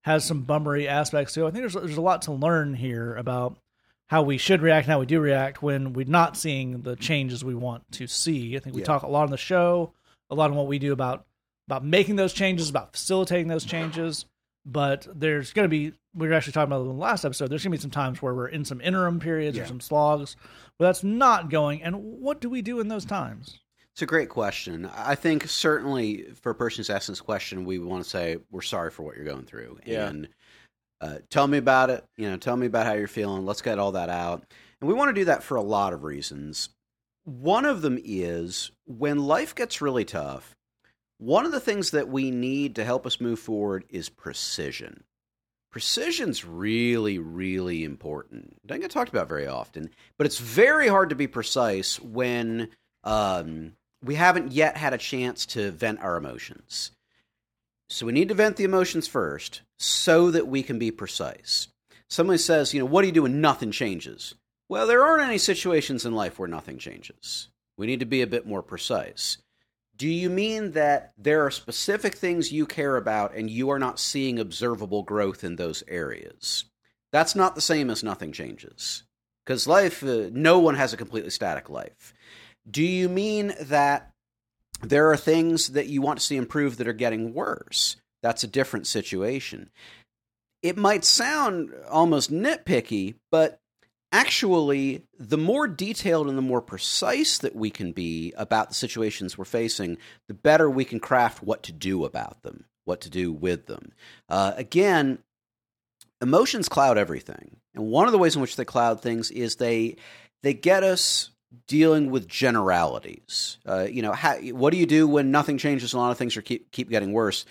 has 0.04 0.24
some 0.24 0.44
bummery 0.44 0.88
aspects 0.88 1.34
to 1.34 1.46
it. 1.46 1.48
I 1.48 1.52
think 1.52 1.62
there's 1.64 1.74
there's 1.74 1.98
a 1.98 2.02
lot 2.02 2.22
to 2.24 2.32
learn 2.32 2.74
here 2.76 3.16
about 3.16 3.58
how 4.08 4.22
we 4.22 4.38
should 4.38 4.62
react 4.62 4.86
and 4.86 4.92
how 4.94 5.00
we 5.00 5.08
do 5.08 5.20
react 5.20 5.64
when 5.64 5.94
we're 5.94 6.06
not 6.06 6.38
seeing 6.38 6.84
the 6.84 6.96
changes 6.96 7.44
we 7.44 7.56
want 7.56 7.92
to 7.94 8.06
see. 8.06 8.56
I 8.56 8.60
think 8.60 8.76
we 8.76 8.84
Yeah. 8.84 8.86
talk 8.86 9.02
a 9.02 9.08
lot 9.08 9.24
on 9.24 9.32
the 9.32 9.38
show, 9.38 9.94
a 10.30 10.36
lot 10.36 10.52
on 10.52 10.56
what 10.56 10.68
we 10.68 10.78
do 10.78 10.94
about 10.94 11.26
about 11.68 11.84
making 11.84 12.16
those 12.18 12.34
changes, 12.34 12.70
about 12.70 12.94
facilitating 12.94 13.48
those 13.48 13.66
changes. 13.66 14.26
But 14.66 15.08
there's 15.14 15.54
going 15.54 15.66
to 15.66 15.70
be 15.70 15.94
we 16.16 16.28
were 16.28 16.34
actually 16.34 16.54
talking 16.54 16.72
about 16.72 16.80
it 16.80 16.90
in 16.90 16.96
the 16.98 17.02
last 17.02 17.26
episode. 17.26 17.50
There's 17.50 17.64
going 17.64 17.72
to 17.74 17.78
be 17.78 17.82
some 17.82 17.92
times 17.92 18.22
where 18.22 18.34
we're 18.34 18.48
in 18.48 18.66
some 18.66 18.82
interim 18.82 19.20
periods 19.20 19.58
or 19.58 19.66
some 19.66 19.82
slogs 19.82 20.36
where 20.78 20.88
that's 20.88 21.04
not 21.04 21.50
going. 21.50 21.84
And 21.84 21.96
what 22.22 22.40
do 22.42 22.50
we 22.50 22.62
do 22.62 22.80
in 22.80 22.88
those 22.88 23.06
times? 23.06 23.60
It's 23.94 24.02
a 24.02 24.06
great 24.06 24.30
question. 24.30 24.90
I 24.96 25.16
think 25.16 25.48
certainly 25.48 26.26
for 26.42 26.50
a 26.50 26.56
person 26.56 26.78
who's 26.80 26.90
asking 26.90 27.14
this 27.14 27.22
question, 27.22 27.64
we 27.66 27.80
want 27.80 28.04
to 28.04 28.10
say 28.10 28.38
we're 28.52 28.62
sorry 28.62 28.92
for 28.92 29.04
what 29.04 29.16
you're 29.16 29.26
going 29.26 29.46
through, 29.46 29.78
Yeah. 29.86 30.08
and 30.08 30.28
uh, 31.00 31.18
tell 31.30 31.48
me 31.48 31.58
about 31.58 31.90
it. 31.90 32.04
You 32.18 32.30
know, 32.30 32.38
tell 32.38 32.58
me 32.58 32.66
about 32.68 32.86
how 32.86 32.94
you're 32.94 33.08
feeling. 33.08 33.46
Let's 33.46 33.62
get 33.62 33.78
all 33.80 33.92
that 33.94 34.10
out. 34.10 34.44
And 34.82 34.88
we 34.88 34.94
want 34.94 35.10
to 35.10 35.14
do 35.22 35.26
that 35.26 35.44
for 35.44 35.56
a 35.58 35.62
lot 35.62 35.94
of 35.94 36.04
reasons. 36.04 36.70
One 37.26 37.66
of 37.66 37.82
them 37.82 38.00
is 38.04 38.72
when 38.86 39.20
life 39.20 39.54
gets 39.56 39.82
really 39.82 40.06
tough. 40.06 40.55
One 41.26 41.48
of 41.48 41.52
the 41.52 41.60
things 41.60 41.90
that 41.90 42.08
we 42.08 42.30
need 42.30 42.76
to 42.76 42.86
help 42.86 43.08
us 43.08 43.20
move 43.20 43.40
forward 43.40 43.86
is 43.90 44.10
precision. 44.10 45.06
Precision's 45.72 46.46
really, 46.46 47.18
really 47.18 47.84
important. 47.84 48.58
Doesn't 48.64 48.84
get 48.84 48.92
talked 48.92 49.10
about 49.10 49.28
very 49.28 49.48
often, 49.48 49.90
but 50.20 50.28
it's 50.28 50.38
very 50.38 50.88
hard 50.88 51.10
to 51.10 51.16
be 51.16 51.26
precise 51.26 52.00
when 52.00 52.70
um, 53.04 53.72
we 54.04 54.14
haven't 54.14 54.52
yet 54.52 54.78
had 54.78 54.94
a 54.94 55.00
chance 55.00 55.48
to 55.48 55.72
vent 55.72 56.00
our 56.00 56.16
emotions. 56.16 56.92
So 57.90 58.06
we 58.06 58.14
need 58.14 58.30
to 58.30 58.36
vent 58.36 58.58
the 58.58 58.64
emotions 58.64 59.08
first 59.08 59.64
so 59.80 60.30
that 60.30 60.48
we 60.48 60.62
can 60.62 60.78
be 60.78 60.92
precise. 60.92 61.70
Somebody 62.08 62.38
says, 62.38 62.72
you 62.72 62.80
know, 62.80 62.86
what 62.86 63.02
do 63.02 63.08
you 63.08 63.14
do 63.14 63.24
when 63.24 63.42
nothing 63.42 63.72
changes? 63.72 64.36
Well, 64.70 64.86
there 64.86 65.04
aren't 65.04 65.28
any 65.28 65.40
situations 65.40 66.06
in 66.06 66.14
life 66.14 66.38
where 66.38 66.48
nothing 66.48 66.78
changes. 66.78 67.50
We 67.80 67.88
need 67.88 68.02
to 68.02 68.06
be 68.06 68.22
a 68.22 68.28
bit 68.28 68.46
more 68.46 68.62
precise. 68.62 69.40
Do 69.98 70.08
you 70.08 70.30
mean 70.30 70.72
that 70.72 71.14
there 71.18 71.46
are 71.46 71.52
specific 71.52 72.16
things 72.16 72.52
you 72.52 72.66
care 72.66 72.98
about 72.98 73.34
and 73.34 73.50
you 73.50 73.70
are 73.70 73.80
not 73.80 74.00
seeing 74.00 74.40
observable 74.40 75.04
growth 75.04 75.44
in 75.44 75.56
those 75.56 75.84
areas? 75.88 76.66
That's 77.12 77.36
not 77.36 77.56
the 77.56 77.62
same 77.62 77.90
as 77.90 78.04
nothing 78.04 78.34
changes. 78.34 79.04
Because 79.46 79.68
life, 79.68 80.04
uh, 80.04 80.30
no 80.32 80.60
one 80.60 80.76
has 80.76 80.92
a 80.92 80.98
completely 80.98 81.30
static 81.30 81.70
life. 81.70 82.14
Do 82.70 82.84
you 82.84 83.08
mean 83.08 83.54
that 83.62 84.12
there 84.82 85.12
are 85.12 85.18
things 85.18 85.70
that 85.70 85.88
you 85.88 86.02
want 86.02 86.20
to 86.20 86.26
see 86.26 86.36
improve 86.36 86.78
that 86.78 86.88
are 86.88 86.94
getting 86.94 87.34
worse? 87.34 87.96
That's 88.22 88.44
a 88.44 88.48
different 88.48 88.88
situation. 88.88 89.70
It 90.64 90.78
might 90.78 91.06
sound 91.06 91.74
almost 91.90 92.32
nitpicky, 92.32 93.16
but 93.32 93.60
actually, 94.12 95.04
the 95.18 95.38
more 95.38 95.68
detailed 95.68 96.28
and 96.28 96.38
the 96.38 96.42
more 96.42 96.62
precise 96.62 97.38
that 97.40 97.56
we 97.56 97.70
can 97.70 97.92
be 97.92 98.34
about 98.38 98.70
the 98.70 98.76
situations 98.76 99.38
we're 99.38 99.46
facing, 99.46 99.98
the 100.28 100.34
better 100.34 100.70
we 100.70 100.86
can 100.86 101.00
craft 101.00 101.44
what 101.44 101.64
to 101.64 101.72
do 101.72 102.06
about 102.06 102.42
them, 102.44 102.66
what 102.86 103.02
to 103.02 103.10
do 103.10 103.32
with 103.32 103.66
them. 103.66 103.92
Uh, 104.30 104.54
again, 104.56 105.20
emotions 106.22 106.70
cloud 106.70 106.98
everything, 106.98 107.58
and 107.74 107.86
one 107.88 108.06
of 108.08 108.12
the 108.12 108.18
ways 108.18 108.36
in 108.36 108.42
which 108.42 108.56
they 108.56 108.66
cloud 108.66 109.02
things 109.02 109.32
is 109.32 109.56
they 109.56 109.98
they 110.44 110.54
get 110.54 110.84
us 110.84 111.32
dealing 111.68 112.12
with 112.12 112.28
generalities. 112.28 113.58
Uh, 113.66 113.88
you 113.90 114.02
know, 114.02 114.12
how, 114.12 114.36
what 114.38 114.72
do 114.72 114.78
you 114.78 114.86
do 114.86 115.08
when 115.08 115.32
nothing 115.32 115.58
changes 115.58 115.94
and 115.94 116.00
a 116.00 116.02
lot 116.02 116.12
of 116.12 116.18
things 116.18 116.38
are 116.38 116.42
keep 116.42 116.72
keep 116.72 116.90
getting 116.90 117.12
worse? 117.12 117.46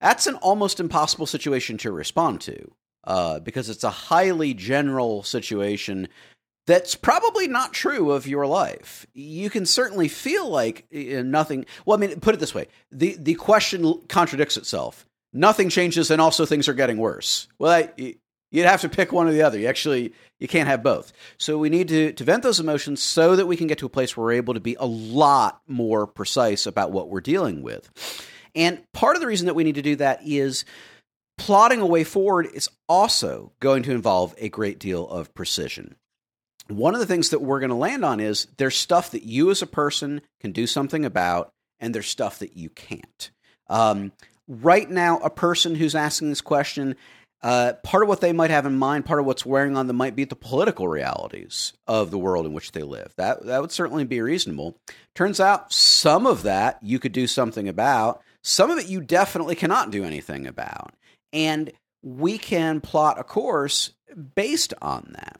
That's 0.00 0.26
an 0.26 0.36
almost 0.36 0.78
impossible 0.78 1.26
situation 1.26 1.78
to 1.78 1.90
respond 1.90 2.40
to 2.42 2.72
uh, 3.06 3.40
because 3.40 3.68
it's 3.68 3.84
a 3.84 3.90
highly 3.90 4.54
general 4.54 5.22
situation 5.22 6.08
that's 6.66 6.96
probably 6.96 7.46
not 7.46 7.72
true 7.72 8.10
of 8.10 8.26
your 8.26 8.46
life. 8.46 9.06
You 9.14 9.50
can 9.50 9.66
certainly 9.66 10.08
feel 10.08 10.48
like 10.48 10.86
uh, 10.94 11.22
nothing. 11.22 11.66
Well, 11.84 11.96
I 11.96 12.00
mean, 12.00 12.20
put 12.20 12.34
it 12.34 12.40
this 12.40 12.54
way: 12.54 12.66
the 12.90 13.16
the 13.18 13.34
question 13.34 14.00
contradicts 14.08 14.56
itself. 14.56 15.06
Nothing 15.32 15.68
changes, 15.68 16.10
and 16.10 16.20
also 16.20 16.46
things 16.46 16.68
are 16.68 16.74
getting 16.74 16.96
worse. 16.96 17.46
Well, 17.58 17.72
I, 17.72 18.16
you'd 18.50 18.66
have 18.66 18.80
to 18.80 18.88
pick 18.88 19.12
one 19.12 19.28
or 19.28 19.32
the 19.32 19.42
other. 19.42 19.58
You 19.58 19.68
actually 19.68 20.12
you 20.40 20.48
can't 20.48 20.68
have 20.68 20.82
both. 20.82 21.12
So 21.38 21.58
we 21.58 21.70
need 21.70 21.88
to 21.88 22.12
to 22.12 22.24
vent 22.24 22.42
those 22.42 22.60
emotions 22.60 23.02
so 23.02 23.36
that 23.36 23.46
we 23.46 23.56
can 23.56 23.68
get 23.68 23.78
to 23.78 23.86
a 23.86 23.90
place 23.90 24.16
where 24.16 24.24
we're 24.24 24.32
able 24.32 24.54
to 24.54 24.60
be 24.60 24.76
a 24.78 24.86
lot 24.86 25.60
more 25.68 26.06
precise 26.06 26.66
about 26.66 26.90
what 26.90 27.08
we're 27.08 27.20
dealing 27.20 27.62
with. 27.62 27.90
And 28.54 28.80
part 28.92 29.16
of 29.16 29.20
the 29.20 29.28
reason 29.28 29.46
that 29.46 29.54
we 29.54 29.64
need 29.64 29.74
to 29.74 29.82
do 29.82 29.96
that 29.96 30.20
is 30.24 30.64
plotting 31.38 31.80
a 31.80 31.86
way 31.86 32.04
forward 32.04 32.48
is 32.52 32.68
also 32.88 33.52
going 33.60 33.82
to 33.84 33.92
involve 33.92 34.34
a 34.38 34.48
great 34.48 34.78
deal 34.78 35.06
of 35.08 35.34
precision. 35.34 35.96
One 36.68 36.94
of 36.94 37.00
the 37.00 37.06
things 37.06 37.30
that 37.30 37.42
we're 37.42 37.60
going 37.60 37.70
to 37.70 37.76
land 37.76 38.04
on 38.04 38.18
is 38.18 38.48
there's 38.56 38.76
stuff 38.76 39.12
that 39.12 39.22
you 39.22 39.50
as 39.50 39.62
a 39.62 39.66
person 39.66 40.20
can 40.40 40.52
do 40.52 40.66
something 40.66 41.04
about, 41.04 41.52
and 41.78 41.94
there's 41.94 42.08
stuff 42.08 42.40
that 42.40 42.56
you 42.56 42.70
can't. 42.70 43.30
Um, 43.68 44.12
right 44.48 44.88
now, 44.90 45.18
a 45.18 45.30
person 45.30 45.76
who's 45.76 45.94
asking 45.94 46.30
this 46.30 46.40
question, 46.40 46.96
uh, 47.42 47.74
part 47.84 48.02
of 48.02 48.08
what 48.08 48.20
they 48.20 48.32
might 48.32 48.50
have 48.50 48.66
in 48.66 48.76
mind, 48.76 49.04
part 49.04 49.20
of 49.20 49.26
what's 49.26 49.46
wearing 49.46 49.76
on 49.76 49.86
them 49.86 49.96
might 49.96 50.16
be 50.16 50.24
the 50.24 50.34
political 50.34 50.88
realities 50.88 51.74
of 51.86 52.10
the 52.10 52.18
world 52.18 52.46
in 52.46 52.52
which 52.52 52.72
they 52.72 52.82
live. 52.82 53.12
That 53.16 53.46
that 53.46 53.60
would 53.60 53.70
certainly 53.70 54.04
be 54.04 54.20
reasonable. 54.20 54.76
Turns 55.14 55.38
out 55.38 55.72
some 55.72 56.26
of 56.26 56.42
that 56.42 56.78
you 56.82 56.98
could 56.98 57.12
do 57.12 57.28
something 57.28 57.68
about. 57.68 58.22
Some 58.42 58.70
of 58.70 58.78
it 58.78 58.88
you 58.88 59.00
definitely 59.00 59.54
cannot 59.54 59.92
do 59.92 60.02
anything 60.02 60.46
about. 60.46 60.94
And 61.36 61.70
we 62.02 62.38
can 62.38 62.80
plot 62.80 63.20
a 63.20 63.24
course 63.24 63.90
based 64.34 64.72
on 64.80 65.10
that. 65.12 65.38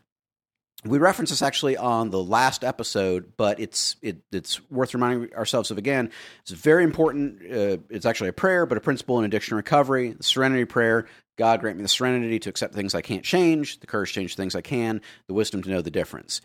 We 0.84 0.98
reference 0.98 1.30
this 1.30 1.40
actually 1.40 1.76
on 1.76 2.10
the 2.10 2.22
last 2.22 2.62
episode, 2.62 3.32
but 3.36 3.58
it's 3.58 3.96
it, 4.02 4.18
it's 4.30 4.60
worth 4.70 4.92
reminding 4.92 5.34
ourselves 5.34 5.70
of 5.70 5.78
again. 5.78 6.10
It's 6.42 6.52
very 6.52 6.84
important. 6.84 7.40
Uh, 7.42 7.78
it's 7.88 8.04
actually 8.04 8.28
a 8.28 8.34
prayer, 8.34 8.66
but 8.66 8.78
a 8.78 8.80
principle 8.80 9.18
in 9.18 9.24
addiction 9.24 9.56
recovery. 9.56 10.12
The 10.12 10.22
Serenity 10.22 10.66
Prayer. 10.66 11.06
God 11.38 11.60
grant 11.60 11.76
me 11.76 11.82
the 11.82 11.88
serenity 11.88 12.38
to 12.40 12.50
accept 12.50 12.74
things 12.74 12.94
I 12.94 13.02
can't 13.02 13.24
change, 13.24 13.80
the 13.80 13.86
courage 13.86 14.10
to 14.10 14.20
change 14.20 14.36
things 14.36 14.54
I 14.54 14.62
can, 14.62 15.02
the 15.28 15.34
wisdom 15.34 15.62
to 15.62 15.70
know 15.70 15.82
the 15.82 15.90
difference. 15.90 16.40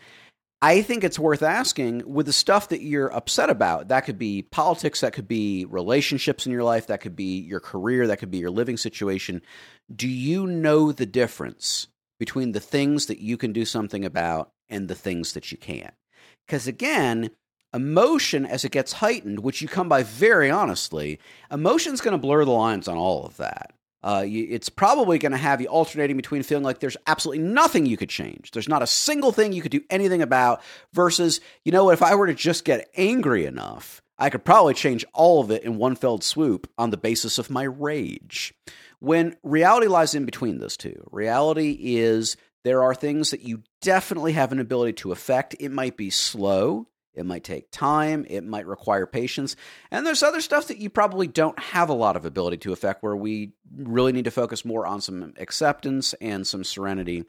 I 0.64 0.80
think 0.82 1.02
it's 1.02 1.18
worth 1.18 1.42
asking 1.42 2.04
with 2.06 2.26
the 2.26 2.32
stuff 2.32 2.68
that 2.68 2.82
you're 2.82 3.12
upset 3.12 3.50
about. 3.50 3.88
That 3.88 4.04
could 4.04 4.16
be 4.16 4.42
politics, 4.42 5.00
that 5.00 5.12
could 5.12 5.26
be 5.26 5.64
relationships 5.64 6.46
in 6.46 6.52
your 6.52 6.62
life, 6.62 6.86
that 6.86 7.00
could 7.00 7.16
be 7.16 7.40
your 7.40 7.58
career, 7.58 8.06
that 8.06 8.20
could 8.20 8.30
be 8.30 8.38
your 8.38 8.50
living 8.50 8.76
situation. 8.76 9.42
Do 9.94 10.06
you 10.06 10.46
know 10.46 10.92
the 10.92 11.04
difference 11.04 11.88
between 12.20 12.52
the 12.52 12.60
things 12.60 13.06
that 13.06 13.18
you 13.18 13.36
can 13.36 13.52
do 13.52 13.64
something 13.64 14.04
about 14.04 14.52
and 14.70 14.86
the 14.86 14.94
things 14.94 15.32
that 15.32 15.50
you 15.50 15.58
can't? 15.58 15.94
Because 16.46 16.68
again, 16.68 17.32
emotion 17.74 18.46
as 18.46 18.64
it 18.64 18.70
gets 18.70 18.92
heightened, 18.92 19.40
which 19.40 19.62
you 19.62 19.66
come 19.66 19.88
by 19.88 20.04
very 20.04 20.48
honestly, 20.48 21.18
emotion's 21.50 22.00
going 22.00 22.12
to 22.12 22.18
blur 22.18 22.44
the 22.44 22.52
lines 22.52 22.86
on 22.86 22.96
all 22.96 23.26
of 23.26 23.36
that. 23.38 23.72
Uh, 24.02 24.24
it's 24.26 24.68
probably 24.68 25.18
going 25.18 25.32
to 25.32 25.38
have 25.38 25.60
you 25.60 25.68
alternating 25.68 26.16
between 26.16 26.42
feeling 26.42 26.64
like 26.64 26.80
there's 26.80 26.96
absolutely 27.06 27.44
nothing 27.44 27.86
you 27.86 27.96
could 27.96 28.08
change. 28.08 28.50
There's 28.50 28.68
not 28.68 28.82
a 28.82 28.86
single 28.86 29.30
thing 29.30 29.52
you 29.52 29.62
could 29.62 29.70
do 29.70 29.84
anything 29.90 30.22
about, 30.22 30.60
versus, 30.92 31.40
you 31.64 31.70
know, 31.70 31.84
what, 31.84 31.94
if 31.94 32.02
I 32.02 32.14
were 32.16 32.26
to 32.26 32.34
just 32.34 32.64
get 32.64 32.90
angry 32.96 33.46
enough, 33.46 34.02
I 34.18 34.30
could 34.30 34.44
probably 34.44 34.74
change 34.74 35.04
all 35.12 35.40
of 35.40 35.50
it 35.50 35.62
in 35.64 35.78
one 35.78 35.96
fell 35.96 36.20
swoop 36.20 36.70
on 36.78 36.90
the 36.90 36.96
basis 36.96 37.38
of 37.38 37.50
my 37.50 37.62
rage. 37.62 38.54
When 38.98 39.36
reality 39.42 39.86
lies 39.86 40.14
in 40.14 40.24
between 40.24 40.58
those 40.58 40.76
two, 40.76 41.08
reality 41.10 41.76
is 41.80 42.36
there 42.64 42.82
are 42.82 42.94
things 42.94 43.30
that 43.30 43.42
you 43.42 43.62
definitely 43.80 44.32
have 44.32 44.52
an 44.52 44.60
ability 44.60 44.92
to 44.94 45.10
affect. 45.10 45.56
It 45.58 45.70
might 45.70 45.96
be 45.96 46.10
slow, 46.10 46.86
it 47.14 47.26
might 47.26 47.44
take 47.44 47.70
time, 47.70 48.24
it 48.28 48.44
might 48.44 48.66
require 48.66 49.06
patience. 49.06 49.56
And 49.90 50.06
there's 50.06 50.22
other 50.22 50.40
stuff 50.40 50.68
that 50.68 50.78
you 50.78 50.90
probably 50.90 51.26
don't 51.26 51.58
have 51.58 51.88
a 51.88 51.94
lot 51.94 52.16
of 52.16 52.24
ability 52.24 52.58
to 52.58 52.72
affect 52.72 53.02
where 53.02 53.16
we 53.16 53.52
really 53.76 54.12
need 54.12 54.24
to 54.24 54.30
focus 54.30 54.64
more 54.64 54.86
on 54.86 55.00
some 55.00 55.34
acceptance 55.38 56.14
and 56.20 56.46
some 56.46 56.64
serenity 56.64 57.24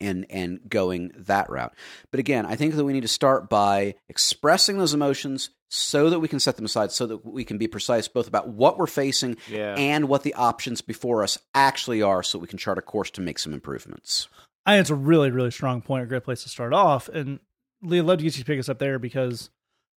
and 0.00 0.24
and 0.30 0.60
going 0.68 1.10
that 1.14 1.50
route. 1.50 1.74
But 2.10 2.20
again, 2.20 2.46
I 2.46 2.56
think 2.56 2.74
that 2.74 2.84
we 2.84 2.92
need 2.92 3.02
to 3.02 3.08
start 3.08 3.50
by 3.50 3.96
expressing 4.08 4.78
those 4.78 4.94
emotions 4.94 5.50
so 5.68 6.10
that 6.10 6.20
we 6.20 6.26
can 6.28 6.40
set 6.40 6.56
them 6.56 6.64
aside 6.64 6.90
so 6.90 7.06
that 7.06 7.24
we 7.24 7.44
can 7.44 7.58
be 7.58 7.68
precise 7.68 8.08
both 8.08 8.26
about 8.26 8.48
what 8.48 8.78
we're 8.78 8.86
facing 8.86 9.36
Yeah. 9.48 9.74
and 9.76 10.08
what 10.08 10.22
the 10.22 10.34
options 10.34 10.80
before 10.80 11.22
us 11.22 11.38
actually 11.54 12.02
are 12.02 12.22
so 12.22 12.38
we 12.38 12.48
can 12.48 12.58
chart 12.58 12.78
a 12.78 12.82
course 12.82 13.10
to 13.12 13.20
make 13.20 13.38
some 13.38 13.52
improvements. 13.52 14.28
I 14.66 14.72
think 14.74 14.80
it's 14.82 14.90
a 14.90 14.94
really, 14.94 15.30
really 15.30 15.50
strong 15.50 15.80
point, 15.80 16.02
a 16.04 16.06
great 16.06 16.24
place 16.24 16.42
to 16.42 16.48
start 16.48 16.72
off. 16.72 17.08
And 17.08 17.38
Lee, 17.82 17.98
I'd 17.98 18.04
love 18.04 18.18
to 18.18 18.24
get 18.24 18.36
you 18.36 18.44
to 18.44 18.46
pick 18.46 18.58
us 18.58 18.68
up 18.68 18.78
there 18.78 18.98
because, 18.98 19.50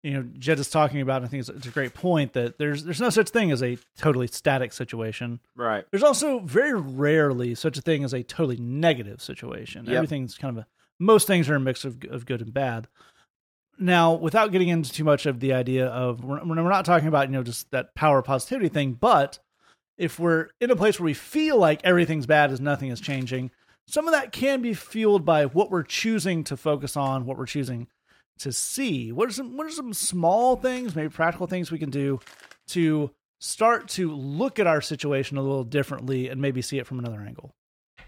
you 0.03 0.13
know, 0.13 0.23
Jed 0.37 0.59
is 0.59 0.69
talking 0.69 1.01
about, 1.01 1.17
and 1.17 1.25
I 1.25 1.29
think 1.29 1.41
it's, 1.41 1.49
it's 1.49 1.67
a 1.67 1.71
great 1.71 1.93
point 1.93 2.33
that 2.33 2.57
there's 2.57 2.83
there's 2.83 3.01
no 3.01 3.09
such 3.09 3.29
thing 3.29 3.51
as 3.51 3.63
a 3.63 3.77
totally 3.97 4.27
static 4.27 4.73
situation. 4.73 5.39
Right. 5.55 5.85
There's 5.91 6.03
also 6.03 6.39
very 6.39 6.73
rarely 6.73 7.55
such 7.55 7.77
a 7.77 7.81
thing 7.81 8.03
as 8.03 8.13
a 8.13 8.23
totally 8.23 8.57
negative 8.57 9.21
situation. 9.21 9.85
Yep. 9.85 9.95
Everything's 9.95 10.37
kind 10.37 10.57
of 10.57 10.63
a 10.63 10.67
most 10.99 11.25
things 11.27 11.49
are 11.49 11.55
a 11.55 11.59
mix 11.59 11.85
of 11.85 12.03
of 12.09 12.25
good 12.25 12.41
and 12.41 12.53
bad. 12.53 12.87
Now, 13.79 14.13
without 14.13 14.51
getting 14.51 14.67
into 14.67 14.91
too 14.91 15.03
much 15.03 15.25
of 15.25 15.39
the 15.39 15.53
idea 15.53 15.87
of 15.87 16.23
we're, 16.23 16.43
we're 16.43 16.55
not 16.55 16.85
talking 16.85 17.07
about 17.07 17.27
you 17.29 17.33
know 17.33 17.43
just 17.43 17.71
that 17.71 17.95
power 17.95 18.21
positivity 18.21 18.69
thing, 18.69 18.93
but 18.93 19.39
if 19.97 20.19
we're 20.19 20.49
in 20.59 20.71
a 20.71 20.75
place 20.75 20.99
where 20.99 21.05
we 21.05 21.13
feel 21.13 21.57
like 21.57 21.79
everything's 21.83 22.25
bad 22.25 22.51
as 22.51 22.59
nothing 22.59 22.89
is 22.89 22.99
changing, 22.99 23.51
some 23.91 24.07
of 24.07 24.13
that 24.13 24.31
can 24.31 24.61
be 24.61 24.73
fueled 24.73 25.25
by 25.25 25.45
what 25.45 25.69
we're 25.69 25.83
choosing 25.83 26.45
to 26.45 26.55
focus 26.55 26.95
on, 26.95 27.25
what 27.25 27.37
we're 27.37 27.45
choosing 27.45 27.87
to 28.39 28.53
see. 28.53 29.11
What 29.11 29.27
are 29.27 29.33
some 29.33 29.57
what 29.57 29.67
are 29.67 29.71
some 29.71 29.93
small 29.93 30.55
things, 30.55 30.95
maybe 30.95 31.09
practical 31.09 31.45
things 31.45 31.71
we 31.71 31.77
can 31.77 31.89
do 31.89 32.21
to 32.69 33.11
start 33.41 33.89
to 33.89 34.09
look 34.13 34.59
at 34.59 34.67
our 34.67 34.79
situation 34.79 35.35
a 35.35 35.41
little 35.41 35.65
differently 35.65 36.29
and 36.29 36.41
maybe 36.41 36.61
see 36.61 36.79
it 36.79 36.87
from 36.87 36.99
another 36.99 37.19
angle? 37.19 37.53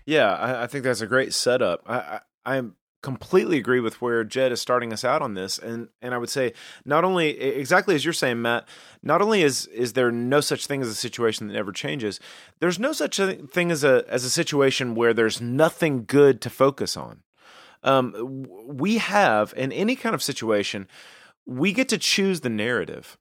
Yeah, 0.06 0.34
I, 0.34 0.64
I 0.64 0.68
think 0.68 0.86
that's 0.86 1.02
a 1.02 1.08
great 1.08 1.34
setup. 1.34 1.82
I, 1.86 2.22
I 2.46 2.60
I 2.60 2.62
completely 3.04 3.58
agree 3.58 3.82
with 3.82 4.02
where 4.02 4.24
Jed 4.24 4.52
is 4.52 4.62
starting 4.62 4.92
us 4.92 5.04
out 5.04 5.22
on 5.22 5.36
this, 5.36 5.60
and 5.60 5.90
and 6.02 6.16
I 6.16 6.18
would 6.18 6.30
say 6.30 6.54
not 6.86 7.04
only 7.04 7.40
exactly 7.40 7.94
as 7.94 8.04
you're 8.04 8.14
saying, 8.14 8.42
Matt. 8.42 8.68
Not 9.04 9.22
only 9.22 9.44
is 9.44 9.68
is 9.68 9.94
there 9.94 10.12
no 10.12 10.40
such 10.40 10.66
thing 10.66 10.82
as 10.82 10.88
a 10.88 10.96
situation 10.96 11.48
that 11.48 11.54
never 11.54 11.72
changes, 11.72 12.20
there's 12.60 12.80
no 12.80 12.94
such 12.94 13.20
a 13.20 13.34
thing 13.34 13.70
as 13.70 13.84
a 13.84 14.04
as 14.08 14.24
a 14.24 14.30
situation 14.30 14.96
where 14.96 15.14
there's 15.14 15.40
nothing 15.42 16.06
good 16.06 16.42
to 16.42 16.50
focus 16.50 16.98
on. 16.98 17.22
Um, 17.84 18.48
we 18.66 18.98
have 18.98 19.54
in 19.58 19.72
any 19.74 19.98
kind 19.98 20.16
of 20.16 20.24
situation, 20.24 20.88
we 21.46 21.74
get 21.74 21.90
to 21.90 21.98
choose 21.98 22.40
the 22.40 22.50
narrative 22.50 23.18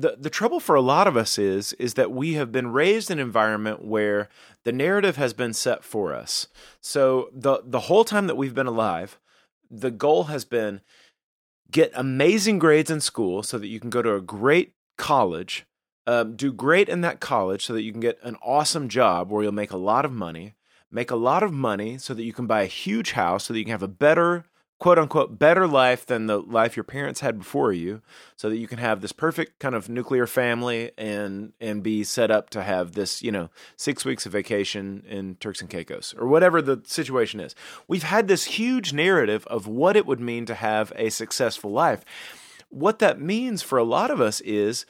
the 0.00 0.16
the 0.18 0.30
trouble 0.30 0.60
for 0.60 0.74
a 0.74 0.80
lot 0.80 1.06
of 1.06 1.16
us 1.16 1.38
is 1.38 1.72
is 1.74 1.94
that 1.94 2.10
we 2.10 2.34
have 2.34 2.50
been 2.50 2.72
raised 2.72 3.10
in 3.10 3.18
an 3.18 3.24
environment 3.24 3.84
where 3.84 4.28
the 4.64 4.72
narrative 4.72 5.16
has 5.16 5.32
been 5.32 5.52
set 5.52 5.84
for 5.84 6.14
us. 6.14 6.46
So 6.80 7.30
the 7.32 7.62
the 7.64 7.80
whole 7.80 8.04
time 8.04 8.26
that 8.26 8.36
we've 8.36 8.54
been 8.54 8.66
alive, 8.66 9.18
the 9.70 9.90
goal 9.90 10.24
has 10.24 10.44
been 10.44 10.80
get 11.70 11.92
amazing 11.94 12.58
grades 12.58 12.90
in 12.90 13.00
school 13.00 13.42
so 13.42 13.58
that 13.58 13.68
you 13.68 13.78
can 13.78 13.90
go 13.90 14.02
to 14.02 14.14
a 14.14 14.20
great 14.20 14.74
college, 14.96 15.66
um, 16.06 16.34
do 16.34 16.52
great 16.52 16.88
in 16.88 17.00
that 17.02 17.20
college 17.20 17.64
so 17.64 17.72
that 17.72 17.82
you 17.82 17.92
can 17.92 18.00
get 18.00 18.18
an 18.22 18.36
awesome 18.42 18.88
job 18.88 19.30
where 19.30 19.42
you'll 19.42 19.52
make 19.52 19.70
a 19.70 19.76
lot 19.76 20.04
of 20.04 20.12
money, 20.12 20.54
make 20.90 21.10
a 21.10 21.16
lot 21.16 21.42
of 21.42 21.52
money 21.52 21.96
so 21.98 22.12
that 22.14 22.24
you 22.24 22.32
can 22.32 22.46
buy 22.46 22.62
a 22.62 22.66
huge 22.66 23.12
house 23.12 23.44
so 23.44 23.52
that 23.52 23.58
you 23.58 23.64
can 23.64 23.72
have 23.72 23.82
a 23.82 23.88
better 23.88 24.46
quote 24.80 24.98
unquote 24.98 25.38
better 25.38 25.68
life 25.68 26.06
than 26.06 26.26
the 26.26 26.38
life 26.38 26.74
your 26.74 26.84
parents 26.84 27.20
had 27.20 27.38
before 27.38 27.70
you 27.70 28.00
so 28.34 28.48
that 28.48 28.56
you 28.56 28.66
can 28.66 28.78
have 28.78 29.02
this 29.02 29.12
perfect 29.12 29.60
kind 29.60 29.74
of 29.74 29.88
nuclear 29.88 30.26
family 30.26 30.90
and 30.98 31.52
and 31.60 31.82
be 31.82 32.02
set 32.02 32.30
up 32.30 32.50
to 32.50 32.62
have 32.62 32.92
this 32.92 33.22
you 33.22 33.30
know 33.30 33.50
six 33.76 34.04
weeks 34.04 34.26
of 34.26 34.32
vacation 34.32 35.04
in 35.06 35.36
turks 35.36 35.60
and 35.60 35.70
caicos 35.70 36.14
or 36.18 36.26
whatever 36.26 36.60
the 36.60 36.82
situation 36.84 37.38
is. 37.38 37.54
We've 37.86 38.02
had 38.02 38.26
this 38.26 38.44
huge 38.44 38.92
narrative 38.92 39.46
of 39.46 39.66
what 39.66 39.96
it 39.96 40.06
would 40.06 40.20
mean 40.20 40.46
to 40.46 40.54
have 40.54 40.92
a 40.96 41.10
successful 41.10 41.70
life. 41.70 42.04
What 42.70 42.98
that 43.00 43.20
means 43.20 43.62
for 43.62 43.78
a 43.78 43.84
lot 43.84 44.10
of 44.10 44.20
us 44.20 44.40
is 44.40 44.86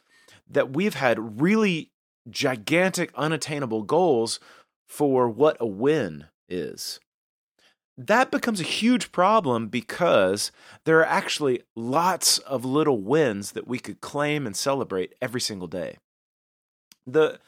that 0.48 0.72
we've 0.72 0.94
had 0.94 1.40
really 1.40 1.90
gigantic 2.28 3.10
unattainable 3.16 3.82
goals 3.82 4.38
for 4.86 5.28
what 5.28 5.56
a 5.58 5.66
win 5.66 6.26
is 6.48 7.00
that 8.06 8.30
becomes 8.30 8.60
a 8.60 8.64
huge 8.64 9.12
problem 9.12 9.68
because 9.68 10.52
there 10.84 10.98
are 11.00 11.06
actually 11.06 11.62
lots 11.76 12.38
of 12.38 12.64
little 12.64 13.00
wins 13.00 13.52
that 13.52 13.68
we 13.68 13.78
could 13.78 14.00
claim 14.00 14.46
and 14.46 14.56
celebrate 14.56 15.14
every 15.20 15.40
single 15.40 15.68
day. 15.68 15.98
The 17.06 17.38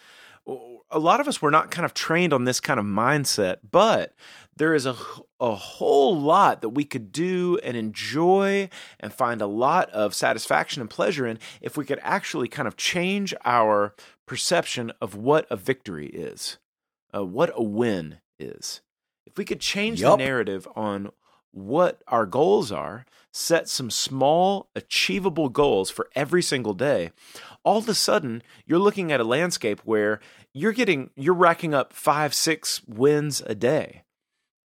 a 0.91 0.99
lot 0.99 1.21
of 1.21 1.29
us 1.29 1.41
were 1.41 1.53
not 1.53 1.71
kind 1.71 1.85
of 1.85 1.95
trained 1.95 2.33
on 2.33 2.45
this 2.45 2.59
kind 2.59 2.81
of 2.81 2.85
mindset, 2.85 3.59
but 3.71 4.13
there 4.57 4.75
is 4.75 4.85
a 4.85 4.97
a 5.41 5.55
whole 5.55 6.21
lot 6.21 6.61
that 6.61 6.71
we 6.71 6.85
could 6.85 7.13
do 7.13 7.59
and 7.63 7.77
enjoy 7.77 8.69
and 9.01 9.13
find 9.13 9.41
a 9.41 9.47
lot 9.47 9.89
of 9.91 10.15
satisfaction 10.15 10.81
and 10.81 10.91
pleasure 10.91 11.27
in 11.27 11.39
if 11.61 11.77
we 11.77 11.85
could 11.85 12.01
actually 12.03 12.49
kind 12.49 12.69
of 12.69 12.77
change 12.77 13.33
our 13.45 13.95
perception 14.27 14.93
of 15.01 15.15
what 15.15 15.47
a 15.49 15.57
victory 15.57 16.09
is, 16.09 16.59
uh, 17.15 17.25
what 17.25 17.53
a 17.55 17.63
win 17.63 18.19
is 18.39 18.83
if 19.33 19.39
we 19.39 19.45
could 19.45 19.61
change 19.61 20.01
Yup. 20.01 20.19
the 20.19 20.25
narrative 20.25 20.69
on 20.77 21.11
what 21.53 22.03
our 22.07 22.27
goals 22.27 22.71
are, 22.71 23.05
set 23.33 23.69
some 23.69 23.91
small, 23.91 24.69
achievable 24.77 25.49
goals 25.49 25.91
for 25.91 26.09
every 26.15 26.43
single 26.43 26.75
day, 26.75 27.11
all 27.65 27.79
of 27.79 27.89
a 27.89 27.95
sudden 27.95 28.43
you're 28.67 28.79
looking 28.79 29.11
at 29.11 29.21
a 29.21 29.25
landscape 29.25 29.81
where 29.85 30.21
you're 30.53 30.73
getting, 30.73 31.11
you're 31.17 31.35
racking 31.35 31.73
up 31.73 31.93
five, 31.95 32.35
six 32.35 32.83
wins 32.87 33.43
a 33.47 33.55
day. 33.55 34.03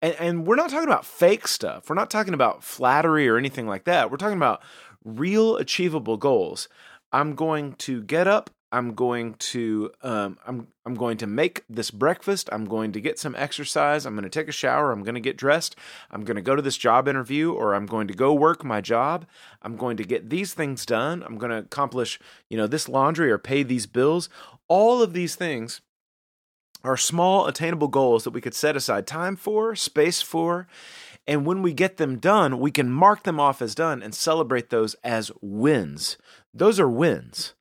And, 0.02 0.14
and 0.18 0.46
we're 0.46 0.56
not 0.56 0.70
talking 0.70 0.88
about 0.88 1.06
fake 1.06 1.48
stuff. 1.48 1.88
We're 1.88 1.96
not 1.96 2.10
talking 2.10 2.34
about 2.34 2.62
flattery 2.62 3.26
or 3.26 3.38
anything 3.38 3.66
like 3.66 3.84
that. 3.84 4.10
We're 4.10 4.18
talking 4.18 4.36
about 4.36 4.62
real 5.02 5.56
achievable 5.56 6.18
goals. 6.18 6.68
I'm 7.10 7.34
going 7.34 7.72
to 7.74 8.02
get 8.02 8.26
up. 8.28 8.50
I'm 8.70 8.94
going 8.94 9.34
to 9.34 9.90
um, 10.02 10.38
I'm 10.46 10.68
I'm 10.84 10.94
going 10.94 11.16
to 11.18 11.26
make 11.26 11.64
this 11.68 11.90
breakfast. 11.90 12.48
I'm 12.52 12.66
going 12.66 12.92
to 12.92 13.00
get 13.00 13.18
some 13.18 13.34
exercise. 13.34 14.04
I'm 14.04 14.14
going 14.14 14.24
to 14.24 14.28
take 14.28 14.48
a 14.48 14.52
shower. 14.52 14.92
I'm 14.92 15.02
going 15.02 15.14
to 15.14 15.20
get 15.20 15.36
dressed. 15.36 15.76
I'm 16.10 16.24
going 16.24 16.36
to 16.36 16.42
go 16.42 16.54
to 16.54 16.62
this 16.62 16.76
job 16.76 17.08
interview, 17.08 17.52
or 17.52 17.74
I'm 17.74 17.86
going 17.86 18.08
to 18.08 18.14
go 18.14 18.34
work 18.34 18.64
my 18.64 18.80
job. 18.80 19.26
I'm 19.62 19.76
going 19.76 19.96
to 19.96 20.04
get 20.04 20.28
these 20.28 20.52
things 20.54 20.84
done. 20.84 21.22
I'm 21.22 21.38
going 21.38 21.50
to 21.50 21.58
accomplish 21.58 22.18
you 22.50 22.56
know 22.56 22.66
this 22.66 22.88
laundry 22.88 23.30
or 23.30 23.38
pay 23.38 23.62
these 23.62 23.86
bills. 23.86 24.28
All 24.68 25.02
of 25.02 25.14
these 25.14 25.34
things 25.34 25.80
are 26.84 26.96
small 26.96 27.46
attainable 27.46 27.88
goals 27.88 28.24
that 28.24 28.30
we 28.30 28.40
could 28.40 28.54
set 28.54 28.76
aside 28.76 29.06
time 29.06 29.34
for, 29.34 29.74
space 29.74 30.22
for, 30.22 30.68
and 31.26 31.44
when 31.44 31.60
we 31.60 31.72
get 31.74 31.98
them 31.98 32.18
done, 32.18 32.60
we 32.60 32.70
can 32.70 32.90
mark 32.90 33.24
them 33.24 33.38
off 33.38 33.60
as 33.60 33.74
done 33.74 34.02
and 34.02 34.14
celebrate 34.14 34.70
those 34.70 34.94
as 35.04 35.30
wins. 35.42 36.16
Those 36.54 36.80
are 36.80 36.88
wins. 36.88 37.54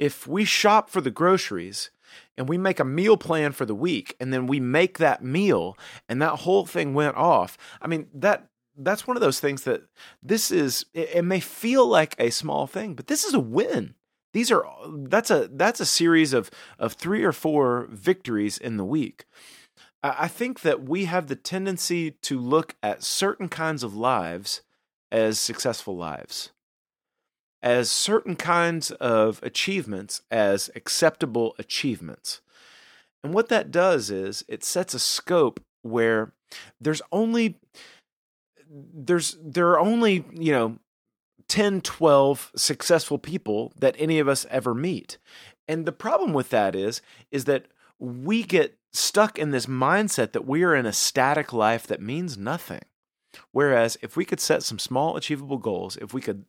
If 0.00 0.26
we 0.26 0.46
shop 0.46 0.88
for 0.88 1.02
the 1.02 1.10
groceries 1.10 1.90
and 2.38 2.48
we 2.48 2.56
make 2.56 2.80
a 2.80 2.84
meal 2.84 3.18
plan 3.18 3.52
for 3.52 3.66
the 3.66 3.74
week 3.74 4.16
and 4.18 4.32
then 4.32 4.46
we 4.46 4.58
make 4.58 4.96
that 4.96 5.22
meal 5.22 5.76
and 6.08 6.20
that 6.22 6.40
whole 6.40 6.64
thing 6.64 6.94
went 6.94 7.16
off, 7.16 7.58
I 7.82 7.86
mean, 7.86 8.08
that 8.14 8.48
that's 8.78 9.06
one 9.06 9.16
of 9.16 9.20
those 9.20 9.40
things 9.40 9.64
that 9.64 9.82
this 10.22 10.50
is 10.50 10.86
it, 10.94 11.10
it 11.16 11.22
may 11.22 11.38
feel 11.38 11.86
like 11.86 12.16
a 12.18 12.30
small 12.30 12.66
thing, 12.66 12.94
but 12.94 13.08
this 13.08 13.24
is 13.24 13.34
a 13.34 13.40
win. 13.40 13.94
These 14.32 14.50
are 14.50 14.64
that's 15.06 15.30
a 15.30 15.50
that's 15.52 15.80
a 15.80 15.86
series 15.86 16.32
of 16.32 16.50
of 16.78 16.94
three 16.94 17.22
or 17.22 17.32
four 17.32 17.86
victories 17.90 18.56
in 18.56 18.78
the 18.78 18.84
week. 18.84 19.26
I 20.02 20.14
I 20.20 20.28
think 20.28 20.62
that 20.62 20.82
we 20.82 21.04
have 21.06 21.26
the 21.26 21.36
tendency 21.36 22.12
to 22.12 22.38
look 22.38 22.74
at 22.82 23.04
certain 23.04 23.48
kinds 23.48 23.82
of 23.82 23.94
lives 23.94 24.62
as 25.12 25.38
successful 25.38 25.96
lives, 25.96 26.52
as 27.62 27.90
certain 27.90 28.36
kinds 28.36 28.90
of 28.92 29.42
achievements 29.42 30.22
as 30.30 30.70
acceptable 30.74 31.54
achievements. 31.58 32.40
And 33.22 33.34
what 33.34 33.48
that 33.48 33.70
does 33.70 34.10
is 34.10 34.44
it 34.48 34.64
sets 34.64 34.94
a 34.94 34.98
scope 34.98 35.60
where 35.82 36.32
there's 36.80 37.02
only 37.12 37.56
there's 38.70 39.36
there 39.42 39.70
are 39.70 39.80
only, 39.80 40.24
you 40.32 40.52
know, 40.52 40.78
10, 41.48 41.80
12 41.80 42.52
successful 42.54 43.18
people 43.18 43.72
that 43.78 43.96
any 43.98 44.20
of 44.20 44.28
us 44.28 44.46
ever 44.50 44.74
meet. 44.74 45.18
And 45.66 45.84
the 45.84 45.92
problem 45.92 46.32
with 46.32 46.50
that 46.50 46.74
is 46.74 47.02
is 47.30 47.44
that 47.44 47.66
we 47.98 48.42
get 48.42 48.78
stuck 48.92 49.38
in 49.38 49.50
this 49.50 49.66
mindset 49.66 50.32
that 50.32 50.46
we 50.46 50.62
are 50.62 50.74
in 50.74 50.86
a 50.86 50.92
static 50.92 51.52
life 51.52 51.86
that 51.86 52.00
means 52.00 52.38
nothing. 52.38 52.80
Whereas 53.52 53.96
if 54.02 54.16
we 54.16 54.24
could 54.24 54.40
set 54.40 54.62
some 54.62 54.78
small 54.78 55.16
achievable 55.16 55.58
goals, 55.58 55.96
if 55.96 56.14
we 56.14 56.20
could 56.20 56.44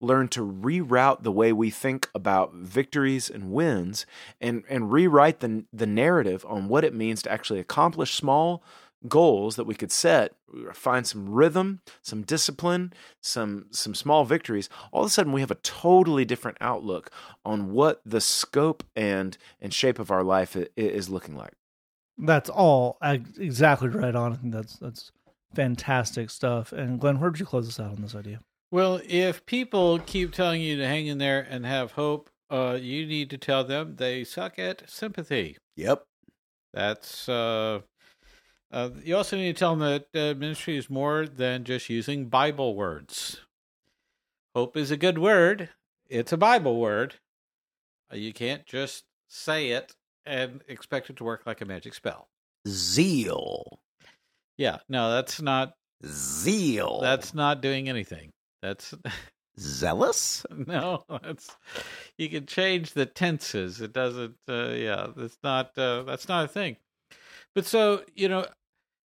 learn 0.00 0.28
to 0.28 0.40
reroute 0.40 1.22
the 1.22 1.32
way 1.32 1.52
we 1.52 1.70
think 1.70 2.08
about 2.14 2.54
victories 2.54 3.30
and 3.30 3.50
wins 3.52 4.06
and 4.40 4.62
and 4.68 4.92
rewrite 4.92 5.40
the 5.40 5.64
the 5.72 5.86
narrative 5.86 6.44
on 6.48 6.68
what 6.68 6.84
it 6.84 6.94
means 6.94 7.22
to 7.22 7.30
actually 7.30 7.60
accomplish 7.60 8.14
small 8.14 8.62
goals 9.08 9.56
that 9.56 9.66
we 9.66 9.74
could 9.74 9.92
set 9.92 10.34
find 10.72 11.06
some 11.06 11.28
rhythm 11.28 11.80
some 12.02 12.22
discipline 12.22 12.92
some 13.20 13.66
some 13.70 13.94
small 13.94 14.24
victories 14.24 14.68
all 14.90 15.02
of 15.02 15.06
a 15.06 15.10
sudden 15.10 15.32
we 15.32 15.40
have 15.40 15.50
a 15.50 15.56
totally 15.56 16.24
different 16.24 16.56
outlook 16.60 17.10
on 17.44 17.72
what 17.72 18.00
the 18.04 18.20
scope 18.20 18.82
and 18.96 19.38
and 19.60 19.72
shape 19.72 19.98
of 19.98 20.10
our 20.10 20.24
life 20.24 20.56
is 20.76 21.08
looking 21.08 21.36
like 21.36 21.52
That's 22.18 22.48
all 22.48 22.98
exactly 23.02 23.88
right 23.88 24.14
on. 24.14 24.32
I 24.32 24.36
think 24.36 24.52
that's 24.52 24.76
that's 24.76 25.12
fantastic 25.54 26.30
stuff. 26.30 26.72
And 26.72 26.98
Glenn, 27.00 27.20
where 27.20 27.30
would 27.30 27.40
you 27.40 27.46
close 27.46 27.68
us 27.68 27.80
out 27.80 27.92
on 27.92 28.02
this 28.02 28.14
idea? 28.14 28.40
Well, 28.76 29.00
if 29.08 29.46
people 29.46 29.98
keep 30.00 30.34
telling 30.34 30.60
you 30.60 30.76
to 30.76 30.86
hang 30.86 31.06
in 31.06 31.16
there 31.16 31.40
and 31.40 31.64
have 31.64 31.92
hope, 31.92 32.28
uh, 32.50 32.76
you 32.78 33.06
need 33.06 33.30
to 33.30 33.38
tell 33.38 33.64
them 33.64 33.96
they 33.96 34.22
suck 34.22 34.58
at 34.58 34.82
sympathy. 34.90 35.56
Yep. 35.76 36.04
That's 36.74 37.26
uh, 37.26 37.80
uh, 38.70 38.90
you 39.02 39.16
also 39.16 39.38
need 39.38 39.56
to 39.56 39.58
tell 39.58 39.74
them 39.74 40.02
that 40.12 40.14
uh, 40.14 40.38
ministry 40.38 40.76
is 40.76 40.90
more 40.90 41.26
than 41.26 41.64
just 41.64 41.88
using 41.88 42.26
Bible 42.26 42.74
words. 42.76 43.40
Hope 44.54 44.76
is 44.76 44.90
a 44.90 44.98
good 44.98 45.16
word. 45.16 45.70
It's 46.10 46.32
a 46.32 46.36
Bible 46.36 46.78
word. 46.78 47.14
Uh, 48.12 48.16
you 48.16 48.34
can't 48.34 48.66
just 48.66 49.04
say 49.26 49.70
it 49.70 49.94
and 50.26 50.60
expect 50.68 51.08
it 51.08 51.16
to 51.16 51.24
work 51.24 51.44
like 51.46 51.62
a 51.62 51.64
magic 51.64 51.94
spell. 51.94 52.28
Zeal. 52.68 53.80
Yeah, 54.58 54.80
no, 54.86 55.12
that's 55.12 55.40
not 55.40 55.72
Zeal. 56.04 57.00
that's 57.00 57.32
not 57.32 57.62
doing 57.62 57.88
anything. 57.88 58.32
That's 58.62 58.94
zealous. 59.58 60.44
no, 60.66 61.04
that's 61.22 61.56
you 62.18 62.28
can 62.28 62.46
change 62.46 62.92
the 62.92 63.06
tenses. 63.06 63.80
It 63.80 63.92
doesn't. 63.92 64.36
Uh, 64.48 64.70
yeah, 64.70 65.08
that's 65.16 65.38
not. 65.42 65.76
Uh, 65.76 66.02
that's 66.02 66.28
not 66.28 66.44
a 66.44 66.48
thing. 66.48 66.76
But 67.54 67.66
so 67.66 68.02
you 68.14 68.28
know, 68.28 68.46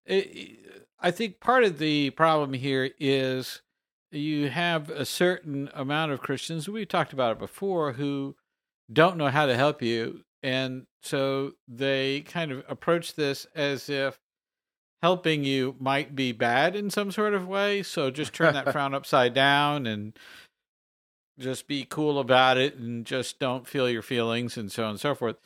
it, 0.06 0.58
I 1.00 1.10
think 1.10 1.40
part 1.40 1.64
of 1.64 1.78
the 1.78 2.10
problem 2.10 2.52
here 2.52 2.90
is 2.98 3.62
you 4.10 4.50
have 4.50 4.90
a 4.90 5.04
certain 5.04 5.70
amount 5.74 6.12
of 6.12 6.20
Christians. 6.20 6.68
We 6.68 6.84
talked 6.84 7.12
about 7.12 7.32
it 7.32 7.38
before 7.38 7.92
who 7.92 8.36
don't 8.92 9.16
know 9.16 9.28
how 9.28 9.46
to 9.46 9.56
help 9.56 9.82
you, 9.82 10.24
and 10.42 10.86
so 11.02 11.52
they 11.68 12.22
kind 12.22 12.50
of 12.50 12.64
approach 12.68 13.14
this 13.14 13.46
as 13.54 13.88
if 13.88 14.18
helping 15.02 15.44
you 15.44 15.76
might 15.78 16.14
be 16.14 16.32
bad 16.32 16.76
in 16.76 16.90
some 16.90 17.10
sort 17.10 17.34
of 17.34 17.48
way. 17.48 17.82
So 17.82 18.10
just 18.10 18.32
turn 18.32 18.54
that 18.54 18.72
frown 18.72 18.94
upside 18.94 19.34
down 19.34 19.86
and 19.86 20.18
just 21.38 21.66
be 21.66 21.86
cool 21.88 22.18
about 22.18 22.58
it 22.58 22.76
and 22.76 23.06
just 23.06 23.38
don't 23.38 23.66
feel 23.66 23.88
your 23.88 24.02
feelings 24.02 24.56
and 24.56 24.70
so 24.70 24.84
on 24.84 24.90
and 24.90 25.00
so 25.00 25.14
forth. 25.14 25.36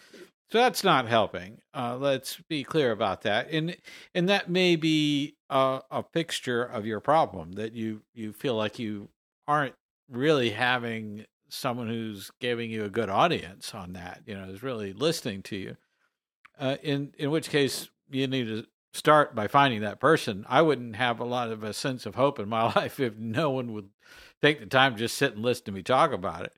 So 0.50 0.58
that's 0.58 0.84
not 0.84 1.08
helping. 1.08 1.58
Uh, 1.72 1.96
let's 1.96 2.38
be 2.48 2.64
clear 2.64 2.92
about 2.92 3.22
that. 3.22 3.50
And 3.50 3.76
and 4.14 4.28
that 4.28 4.50
may 4.50 4.76
be 4.76 5.36
a, 5.48 5.80
a 5.90 6.02
picture 6.02 6.62
of 6.62 6.86
your 6.86 7.00
problem 7.00 7.52
that 7.52 7.72
you 7.72 8.02
you 8.12 8.32
feel 8.32 8.54
like 8.54 8.78
you 8.78 9.08
aren't 9.48 9.74
really 10.08 10.50
having 10.50 11.26
someone 11.48 11.88
who's 11.88 12.30
giving 12.40 12.70
you 12.70 12.84
a 12.84 12.90
good 12.90 13.08
audience 13.08 13.74
on 13.74 13.94
that. 13.94 14.22
You 14.26 14.34
know, 14.34 14.44
is 14.44 14.62
really 14.62 14.92
listening 14.92 15.42
to 15.44 15.56
you. 15.56 15.76
Uh, 16.58 16.76
in 16.82 17.14
in 17.18 17.30
which 17.30 17.48
case 17.48 17.88
you 18.10 18.26
need 18.26 18.46
to 18.46 18.66
start 18.94 19.34
by 19.34 19.48
finding 19.48 19.80
that 19.80 20.00
person. 20.00 20.46
I 20.48 20.62
wouldn't 20.62 20.96
have 20.96 21.18
a 21.18 21.24
lot 21.24 21.50
of 21.50 21.62
a 21.64 21.72
sense 21.72 22.06
of 22.06 22.14
hope 22.14 22.38
in 22.38 22.48
my 22.48 22.62
life 22.76 23.00
if 23.00 23.16
no 23.16 23.50
one 23.50 23.72
would 23.72 23.90
take 24.40 24.60
the 24.60 24.66
time 24.66 24.94
to 24.94 24.98
just 24.98 25.18
sit 25.18 25.34
and 25.34 25.44
listen 25.44 25.66
to 25.66 25.72
me 25.72 25.82
talk 25.82 26.12
about 26.12 26.44
it. 26.44 26.52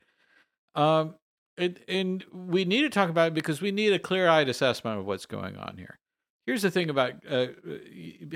Um, 0.80 1.14
and, 1.58 2.24
we 2.30 2.66
need 2.66 2.82
to 2.82 2.90
talk 2.90 3.08
about 3.08 3.28
it 3.28 3.34
because 3.34 3.62
we 3.62 3.70
need 3.70 3.94
a 3.94 3.98
clear-eyed 3.98 4.50
assessment 4.50 4.98
of 4.98 5.06
what's 5.06 5.24
going 5.24 5.56
on 5.56 5.76
here. 5.78 5.98
Here's 6.44 6.60
the 6.60 6.70
thing 6.70 6.90
about 6.90 7.14
uh, 7.28 7.46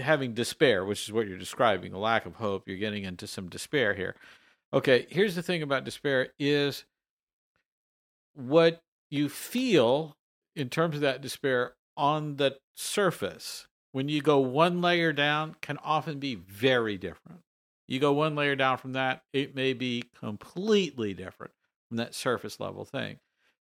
having 0.02 0.32
despair, 0.32 0.86
which 0.86 1.04
is 1.04 1.12
what 1.12 1.28
you're 1.28 1.36
describing, 1.36 1.92
a 1.92 1.98
lack 1.98 2.24
of 2.24 2.36
hope. 2.36 2.66
You're 2.66 2.78
getting 2.78 3.04
into 3.04 3.26
some 3.26 3.50
despair 3.50 3.94
here. 3.94 4.16
Okay, 4.72 5.06
here's 5.10 5.34
the 5.34 5.42
thing 5.42 5.62
about 5.62 5.84
despair 5.84 6.28
is 6.38 6.84
what 8.32 8.80
you 9.10 9.28
feel 9.28 10.16
in 10.56 10.70
terms 10.70 10.94
of 10.94 11.02
that 11.02 11.20
despair 11.20 11.74
on 11.96 12.36
the 12.36 12.56
surface 12.74 13.68
when 13.92 14.09
you 14.09 14.20
go 14.20 14.38
one 14.38 14.81
layer 14.81 15.12
down 15.12 15.57
can 15.61 15.79
often 15.79 16.18
be 16.18 16.35
very 16.37 16.96
different. 16.96 17.40
You 17.88 17.98
go 17.98 18.12
one 18.12 18.37
layer 18.37 18.55
down 18.55 18.79
from 18.79 18.92
that, 18.92 19.22
it 19.33 19.55
may 19.55 19.72
be 19.72 20.05
completely 20.18 21.12
different 21.12 21.53
from 21.88 21.96
that 21.96 22.14
surface 22.14 22.61
level 22.61 22.85
thing. 22.85 23.18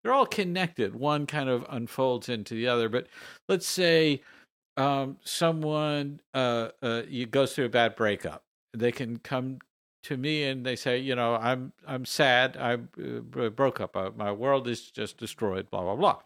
They're 0.03 0.13
all 0.13 0.25
connected. 0.25 0.95
One 0.95 1.25
kind 1.25 1.49
of 1.49 1.65
unfolds 1.69 2.29
into 2.29 2.53
the 2.55 2.67
other. 2.67 2.89
But 2.89 3.07
let's 3.47 3.67
say 3.67 4.21
um, 4.77 5.17
someone 5.23 6.21
uh, 6.33 6.69
uh, 6.81 7.01
goes 7.31 7.53
through 7.53 7.65
a 7.65 7.69
bad 7.69 7.95
breakup. 7.95 8.43
They 8.73 8.91
can 8.91 9.17
come 9.17 9.59
to 10.03 10.17
me 10.17 10.43
and 10.43 10.65
they 10.65 10.75
say, 10.75 10.99
you 10.99 11.15
know, 11.15 11.35
I'm 11.35 11.73
I'm 11.87 12.05
sad. 12.05 12.57
I 12.57 12.73
uh, 12.73 13.49
broke 13.49 13.81
up. 13.81 13.97
Uh, 13.97 14.11
my 14.15 14.31
world 14.31 14.67
is 14.67 14.91
just 14.91 15.17
destroyed. 15.17 15.69
Blah 15.71 15.81
blah 15.81 15.95
blah. 15.95 16.19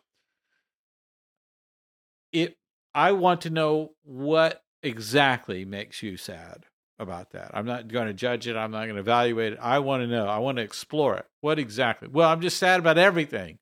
It. 2.34 2.59
I 2.94 3.12
want 3.12 3.42
to 3.42 3.50
know 3.50 3.92
what 4.04 4.64
exactly 4.84 5.66
makes 5.66 6.02
you 6.02 6.18
sad 6.18 6.66
about 6.98 7.32
that. 7.32 7.52
I'm 7.54 7.66
not 7.66 7.88
going 7.88 8.08
to 8.08 8.14
judge 8.14 8.48
it. 8.48 8.58
I'm 8.58 8.72
not 8.72 8.84
going 8.84 8.96
to 8.96 9.00
evaluate 9.00 9.54
it. 9.54 9.60
I 9.62 9.80
want 9.80 10.04
to 10.04 10.08
know. 10.08 10.28
I 10.28 10.40
want 10.40 10.58
to 10.58 10.64
explore 10.64 11.16
it. 11.18 11.26
What 11.42 11.60
exactly? 11.60 12.10
Well, 12.10 12.30
I'm 12.30 12.42
just 12.42 12.58
sad 12.58 12.80
about 12.80 12.98
everything. 12.98 13.60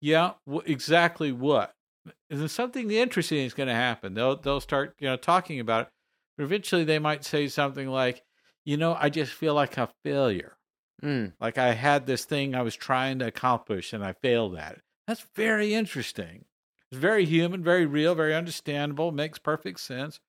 Yeah, 0.00 0.32
wh- 0.50 0.66
exactly 0.66 1.32
what? 1.32 1.74
And 2.30 2.40
then 2.40 2.48
something 2.48 2.90
interesting 2.90 3.38
is 3.44 3.54
going 3.54 3.68
to 3.68 3.74
happen. 3.74 4.14
They'll 4.14 4.36
they'll 4.36 4.60
start 4.60 4.94
you 4.98 5.08
know 5.08 5.16
talking 5.16 5.60
about 5.60 5.82
it. 5.82 5.88
But 6.36 6.44
eventually, 6.44 6.84
they 6.84 6.98
might 6.98 7.24
say 7.24 7.48
something 7.48 7.88
like, 7.88 8.22
"You 8.64 8.76
know, 8.76 8.96
I 8.98 9.10
just 9.10 9.32
feel 9.32 9.54
like 9.54 9.76
a 9.76 9.90
failure. 10.04 10.56
Mm. 11.02 11.32
Like 11.40 11.58
I 11.58 11.74
had 11.74 12.06
this 12.06 12.24
thing 12.24 12.54
I 12.54 12.62
was 12.62 12.76
trying 12.76 13.18
to 13.18 13.26
accomplish 13.26 13.92
and 13.92 14.04
I 14.04 14.12
failed 14.12 14.56
at 14.56 14.74
it." 14.74 14.82
That's 15.06 15.26
very 15.34 15.74
interesting. 15.74 16.44
It's 16.90 17.00
very 17.00 17.24
human, 17.24 17.62
very 17.62 17.86
real, 17.86 18.14
very 18.14 18.34
understandable. 18.34 19.12
Makes 19.12 19.38
perfect 19.38 19.80
sense. 19.80 20.20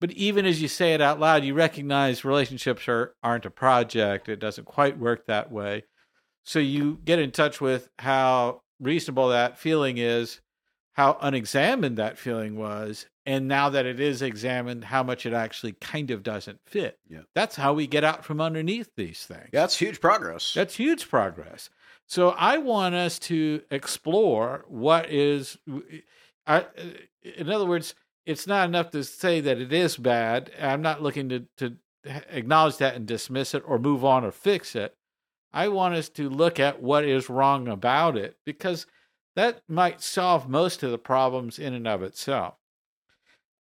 But 0.00 0.12
even 0.12 0.46
as 0.46 0.62
you 0.62 0.68
say 0.68 0.94
it 0.94 1.00
out 1.00 1.18
loud, 1.18 1.44
you 1.44 1.54
recognize 1.54 2.24
relationships 2.24 2.88
are 2.88 3.14
aren't 3.22 3.46
a 3.46 3.50
project. 3.50 4.28
It 4.28 4.38
doesn't 4.38 4.64
quite 4.64 4.98
work 4.98 5.26
that 5.26 5.50
way. 5.50 5.84
So 6.44 6.58
you 6.58 6.98
get 7.04 7.18
in 7.18 7.30
touch 7.30 7.60
with 7.60 7.90
how 7.98 8.62
reasonable 8.80 9.28
that 9.30 9.58
feeling 9.58 9.98
is, 9.98 10.40
how 10.92 11.18
unexamined 11.20 11.98
that 11.98 12.16
feeling 12.16 12.56
was, 12.56 13.06
and 13.26 13.46
now 13.46 13.68
that 13.68 13.84
it 13.84 14.00
is 14.00 14.22
examined, 14.22 14.84
how 14.84 15.02
much 15.02 15.26
it 15.26 15.34
actually 15.34 15.72
kind 15.72 16.10
of 16.10 16.22
doesn't 16.22 16.60
fit. 16.64 16.98
Yeah. 17.08 17.20
That's 17.34 17.56
how 17.56 17.74
we 17.74 17.86
get 17.86 18.04
out 18.04 18.24
from 18.24 18.40
underneath 18.40 18.88
these 18.96 19.26
things. 19.26 19.50
That's 19.52 19.76
huge 19.76 20.00
progress. 20.00 20.54
That's 20.54 20.76
huge 20.76 21.08
progress. 21.10 21.68
So 22.08 22.30
I 22.30 22.56
want 22.56 22.94
us 22.94 23.18
to 23.20 23.60
explore 23.70 24.64
what 24.66 25.10
is, 25.10 25.58
I, 26.46 26.64
in 27.22 27.50
other 27.50 27.66
words, 27.66 27.94
it's 28.24 28.46
not 28.46 28.66
enough 28.66 28.90
to 28.90 29.04
say 29.04 29.42
that 29.42 29.58
it 29.58 29.74
is 29.74 29.98
bad. 29.98 30.50
I'm 30.58 30.80
not 30.80 31.02
looking 31.02 31.28
to, 31.28 31.46
to 31.58 31.76
acknowledge 32.30 32.78
that 32.78 32.94
and 32.94 33.06
dismiss 33.06 33.54
it 33.54 33.62
or 33.66 33.78
move 33.78 34.06
on 34.06 34.24
or 34.24 34.32
fix 34.32 34.74
it. 34.74 34.96
I 35.52 35.68
want 35.68 35.94
us 35.96 36.08
to 36.10 36.30
look 36.30 36.58
at 36.58 36.82
what 36.82 37.04
is 37.04 37.28
wrong 37.28 37.68
about 37.68 38.16
it 38.16 38.38
because 38.46 38.86
that 39.36 39.60
might 39.68 40.00
solve 40.00 40.48
most 40.48 40.82
of 40.82 40.90
the 40.90 40.98
problems 40.98 41.58
in 41.58 41.74
and 41.74 41.86
of 41.86 42.02
itself. 42.02 42.54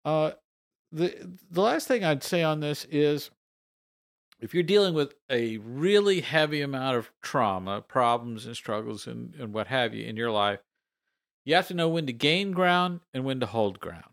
Uh, 0.04 0.33
the 0.92 1.16
the 1.50 1.62
last 1.62 1.88
thing 1.88 2.04
I'd 2.04 2.22
say 2.22 2.42
on 2.42 2.61
this 2.61 2.87
is 2.90 3.30
if 4.44 4.52
you're 4.52 4.62
dealing 4.62 4.92
with 4.92 5.14
a 5.30 5.57
really 5.57 6.20
heavy 6.20 6.61
amount 6.61 6.98
of 6.98 7.11
trauma, 7.22 7.80
problems 7.80 8.44
and 8.44 8.54
struggles 8.54 9.07
and, 9.07 9.35
and 9.37 9.54
what 9.54 9.68
have 9.68 9.94
you 9.94 10.04
in 10.04 10.16
your 10.16 10.30
life, 10.30 10.61
you 11.46 11.54
have 11.54 11.68
to 11.68 11.74
know 11.74 11.88
when 11.88 12.04
to 12.07 12.12
gain 12.12 12.52
ground 12.52 13.00
and 13.14 13.24
when 13.24 13.40
to 13.40 13.46
hold 13.46 13.80
ground. 13.80 14.04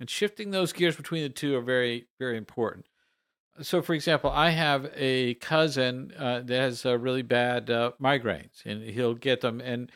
And 0.00 0.08
shifting 0.08 0.50
those 0.50 0.72
gears 0.72 0.96
between 0.96 1.22
the 1.24 1.28
two 1.28 1.56
are 1.56 1.60
very, 1.60 2.06
very 2.18 2.38
important. 2.38 2.86
So, 3.60 3.82
for 3.82 3.92
example, 3.92 4.30
I 4.30 4.50
have 4.50 4.90
a 4.94 5.34
cousin 5.34 6.10
uh, 6.18 6.40
that 6.40 6.58
has 6.58 6.86
uh, 6.86 6.98
really 6.98 7.22
bad 7.22 7.68
uh, 7.68 7.92
migraines, 8.02 8.64
and 8.64 8.82
he'll 8.82 9.14
get 9.14 9.42
them. 9.42 9.60
And 9.60 9.92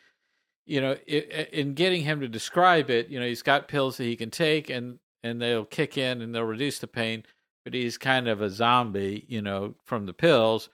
you 0.66 0.80
know, 0.82 0.96
it, 1.06 1.50
in 1.52 1.72
getting 1.74 2.02
him 2.02 2.20
to 2.20 2.28
describe 2.28 2.90
it, 2.90 3.08
you 3.08 3.18
know, 3.18 3.26
he's 3.26 3.42
got 3.42 3.68
pills 3.68 3.96
that 3.96 4.04
he 4.04 4.16
can 4.16 4.30
take, 4.30 4.70
and 4.70 4.98
and 5.22 5.40
they'll 5.40 5.66
kick 5.66 5.98
in 5.98 6.22
and 6.22 6.34
they'll 6.34 6.44
reduce 6.44 6.78
the 6.78 6.86
pain. 6.86 7.24
But 7.64 7.74
he's 7.74 7.98
kind 7.98 8.28
of 8.28 8.40
a 8.40 8.50
zombie, 8.50 9.24
you 9.28 9.42
know, 9.42 9.74
from 9.84 10.06
the 10.06 10.14
pills. 10.14 10.70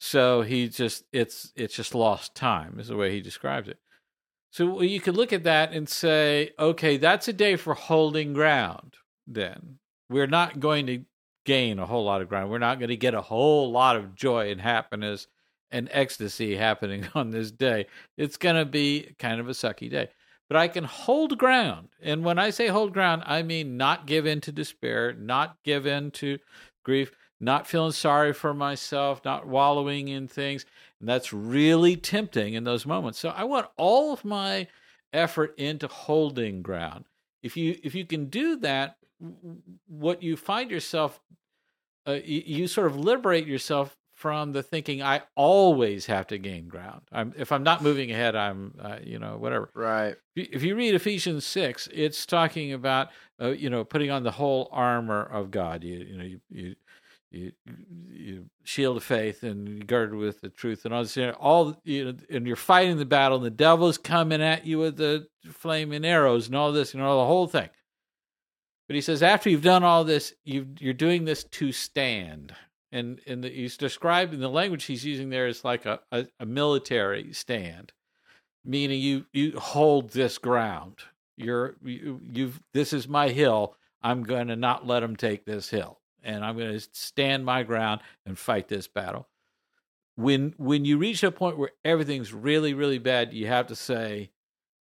So 0.00 0.42
he 0.42 0.68
just 0.68 1.04
it's 1.12 1.52
it's 1.56 1.74
just 1.74 1.94
lost 1.94 2.34
time 2.34 2.78
is 2.78 2.88
the 2.88 2.96
way 2.96 3.10
he 3.12 3.20
describes 3.20 3.68
it. 3.68 3.78
So 4.50 4.80
you 4.80 5.00
could 5.00 5.16
look 5.16 5.32
at 5.32 5.44
that 5.44 5.72
and 5.72 5.88
say, 5.88 6.52
okay, 6.58 6.96
that's 6.96 7.28
a 7.28 7.32
day 7.32 7.56
for 7.56 7.74
holding 7.74 8.32
ground. 8.32 8.94
Then 9.26 9.78
we're 10.08 10.26
not 10.26 10.60
going 10.60 10.86
to 10.86 11.04
gain 11.44 11.78
a 11.78 11.86
whole 11.86 12.04
lot 12.04 12.22
of 12.22 12.28
ground. 12.28 12.50
We're 12.50 12.58
not 12.58 12.78
going 12.78 12.88
to 12.88 12.96
get 12.96 13.14
a 13.14 13.20
whole 13.20 13.70
lot 13.70 13.96
of 13.96 14.14
joy 14.14 14.50
and 14.50 14.60
happiness 14.60 15.26
and 15.70 15.88
ecstasy 15.92 16.56
happening 16.56 17.06
on 17.14 17.30
this 17.30 17.50
day. 17.50 17.86
It's 18.16 18.36
going 18.36 18.56
to 18.56 18.64
be 18.64 19.14
kind 19.18 19.40
of 19.40 19.48
a 19.48 19.52
sucky 19.52 19.90
day. 19.90 20.08
But 20.48 20.56
I 20.56 20.68
can 20.68 20.84
hold 20.84 21.36
ground. 21.38 21.88
And 22.02 22.24
when 22.24 22.38
I 22.38 22.50
say 22.50 22.68
hold 22.68 22.92
ground, 22.92 23.22
I 23.26 23.42
mean 23.42 23.76
not 23.76 24.06
give 24.06 24.26
in 24.26 24.40
to 24.42 24.52
despair, 24.52 25.12
not 25.12 25.56
give 25.62 25.86
in 25.86 26.10
to 26.12 26.38
grief, 26.84 27.10
not 27.38 27.66
feeling 27.66 27.92
sorry 27.92 28.32
for 28.32 28.54
myself, 28.54 29.22
not 29.24 29.46
wallowing 29.46 30.08
in 30.08 30.26
things. 30.26 30.64
And 31.00 31.08
that's 31.08 31.32
really 31.32 31.96
tempting 31.96 32.54
in 32.54 32.64
those 32.64 32.86
moments. 32.86 33.18
So 33.18 33.28
I 33.28 33.44
want 33.44 33.68
all 33.76 34.12
of 34.12 34.24
my 34.24 34.68
effort 35.12 35.54
into 35.58 35.86
holding 35.86 36.62
ground. 36.62 37.04
If 37.42 37.56
you 37.56 37.78
if 37.84 37.94
you 37.94 38.06
can 38.06 38.26
do 38.26 38.56
that, 38.56 38.96
what 39.86 40.22
you 40.22 40.36
find 40.36 40.70
yourself 40.70 41.20
uh, 42.08 42.18
you, 42.24 42.42
you 42.46 42.66
sort 42.66 42.86
of 42.86 42.96
liberate 42.96 43.46
yourself 43.46 43.97
from 44.18 44.50
the 44.50 44.64
thinking 44.64 45.00
I 45.00 45.22
always 45.36 46.06
have 46.06 46.26
to 46.26 46.38
gain 46.38 46.66
ground. 46.66 47.02
I'm, 47.12 47.32
if 47.36 47.52
I'm 47.52 47.62
not 47.62 47.84
moving 47.84 48.10
ahead, 48.10 48.34
I'm, 48.34 48.74
uh, 48.82 48.96
you 49.00 49.20
know, 49.20 49.36
whatever. 49.36 49.70
Right. 49.74 50.16
If 50.34 50.64
you 50.64 50.74
read 50.74 50.96
Ephesians 50.96 51.46
six, 51.46 51.88
it's 51.92 52.26
talking 52.26 52.72
about, 52.72 53.10
uh, 53.40 53.50
you 53.50 53.70
know, 53.70 53.84
putting 53.84 54.10
on 54.10 54.24
the 54.24 54.32
whole 54.32 54.68
armor 54.72 55.22
of 55.22 55.52
God. 55.52 55.84
You, 55.84 55.98
you 55.98 56.16
know, 56.16 56.24
you, 56.24 56.40
you, 56.50 56.74
you, 57.30 57.52
you 58.10 58.44
shield 58.64 58.96
of 58.96 59.04
faith 59.04 59.44
and 59.44 59.86
guarded 59.86 60.16
with 60.16 60.40
the 60.40 60.48
truth 60.48 60.84
and 60.84 60.92
all 60.92 61.04
this. 61.04 61.16
You 61.16 61.26
know, 61.26 61.32
all 61.34 61.80
you 61.84 62.06
know, 62.06 62.14
and 62.28 62.44
you're 62.44 62.56
fighting 62.56 62.96
the 62.96 63.06
battle, 63.06 63.36
and 63.36 63.46
the 63.46 63.50
devil's 63.50 63.98
coming 63.98 64.42
at 64.42 64.66
you 64.66 64.80
with 64.80 64.96
the 64.96 65.28
flaming 65.52 66.04
arrows 66.04 66.48
and 66.48 66.56
all 66.56 66.72
this, 66.72 66.92
you 66.92 66.98
know, 66.98 67.18
the 67.18 67.26
whole 67.26 67.46
thing. 67.46 67.68
But 68.88 68.96
he 68.96 69.00
says, 69.00 69.22
after 69.22 69.48
you've 69.48 69.62
done 69.62 69.84
all 69.84 70.02
this, 70.02 70.34
you 70.44 70.66
you're 70.80 70.92
doing 70.92 71.24
this 71.24 71.44
to 71.44 71.70
stand 71.70 72.52
and 72.92 73.20
and 73.26 73.44
the, 73.44 73.50
he's 73.50 73.76
describing 73.76 74.40
the 74.40 74.48
language 74.48 74.84
he's 74.84 75.04
using 75.04 75.30
there 75.30 75.46
is 75.46 75.64
like 75.64 75.86
a, 75.86 76.00
a, 76.10 76.26
a, 76.40 76.46
military 76.46 77.32
stand, 77.32 77.92
meaning 78.64 79.00
you 79.00 79.26
you 79.32 79.58
hold 79.58 80.10
this 80.10 80.38
ground. 80.38 80.98
You're 81.36 81.76
you, 81.82 82.20
you've 82.32 82.60
this 82.72 82.92
is 82.92 83.08
my 83.08 83.28
hill. 83.28 83.76
I'm 84.02 84.22
going 84.22 84.48
to 84.48 84.56
not 84.56 84.86
let 84.86 85.00
them 85.00 85.16
take 85.16 85.44
this 85.44 85.68
hill, 85.70 86.00
and 86.22 86.44
I'm 86.44 86.56
going 86.56 86.78
to 86.78 86.88
stand 86.92 87.44
my 87.44 87.62
ground 87.62 88.00
and 88.24 88.38
fight 88.38 88.68
this 88.68 88.88
battle. 88.88 89.28
When 90.16 90.54
when 90.56 90.84
you 90.84 90.98
reach 90.98 91.22
a 91.22 91.30
point 91.30 91.58
where 91.58 91.72
everything's 91.84 92.32
really 92.32 92.74
really 92.74 92.98
bad, 92.98 93.32
you 93.32 93.46
have 93.48 93.66
to 93.68 93.76
say, 93.76 94.30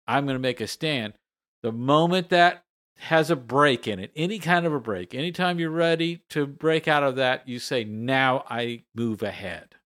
I'm 0.06 0.24
going 0.24 0.36
to 0.36 0.40
make 0.40 0.60
a 0.60 0.66
stand. 0.66 1.14
The 1.62 1.72
moment 1.72 2.30
that 2.30 2.64
has 2.96 3.30
a 3.30 3.36
break 3.36 3.88
in 3.88 3.98
it, 3.98 4.12
any 4.14 4.38
kind 4.38 4.66
of 4.66 4.74
a 4.74 4.80
break. 4.80 5.14
Anytime 5.14 5.58
you're 5.58 5.70
ready 5.70 6.22
to 6.30 6.46
break 6.46 6.86
out 6.86 7.02
of 7.02 7.16
that, 7.16 7.48
you 7.48 7.58
say, 7.58 7.84
Now 7.84 8.44
I 8.48 8.84
move 8.94 9.22
ahead. 9.22 9.76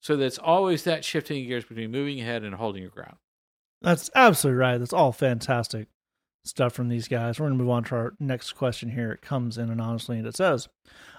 So 0.00 0.16
that's 0.16 0.38
always 0.38 0.84
that 0.84 1.04
shifting 1.04 1.46
gears 1.46 1.64
between 1.64 1.90
moving 1.90 2.20
ahead 2.20 2.42
and 2.42 2.54
holding 2.54 2.82
your 2.82 2.90
ground. 2.90 3.16
That's 3.80 4.10
absolutely 4.14 4.58
right. 4.58 4.78
That's 4.78 4.92
all 4.92 5.12
fantastic 5.12 5.88
stuff 6.44 6.74
from 6.74 6.88
these 6.88 7.08
guys. 7.08 7.40
We're 7.40 7.46
going 7.46 7.58
to 7.58 7.64
move 7.64 7.72
on 7.72 7.84
to 7.84 7.94
our 7.96 8.14
next 8.20 8.52
question 8.52 8.90
here. 8.90 9.12
It 9.12 9.22
comes 9.22 9.58
in 9.58 9.70
anonymously 9.70 10.18
and 10.18 10.26
it 10.26 10.36
says, 10.36 10.68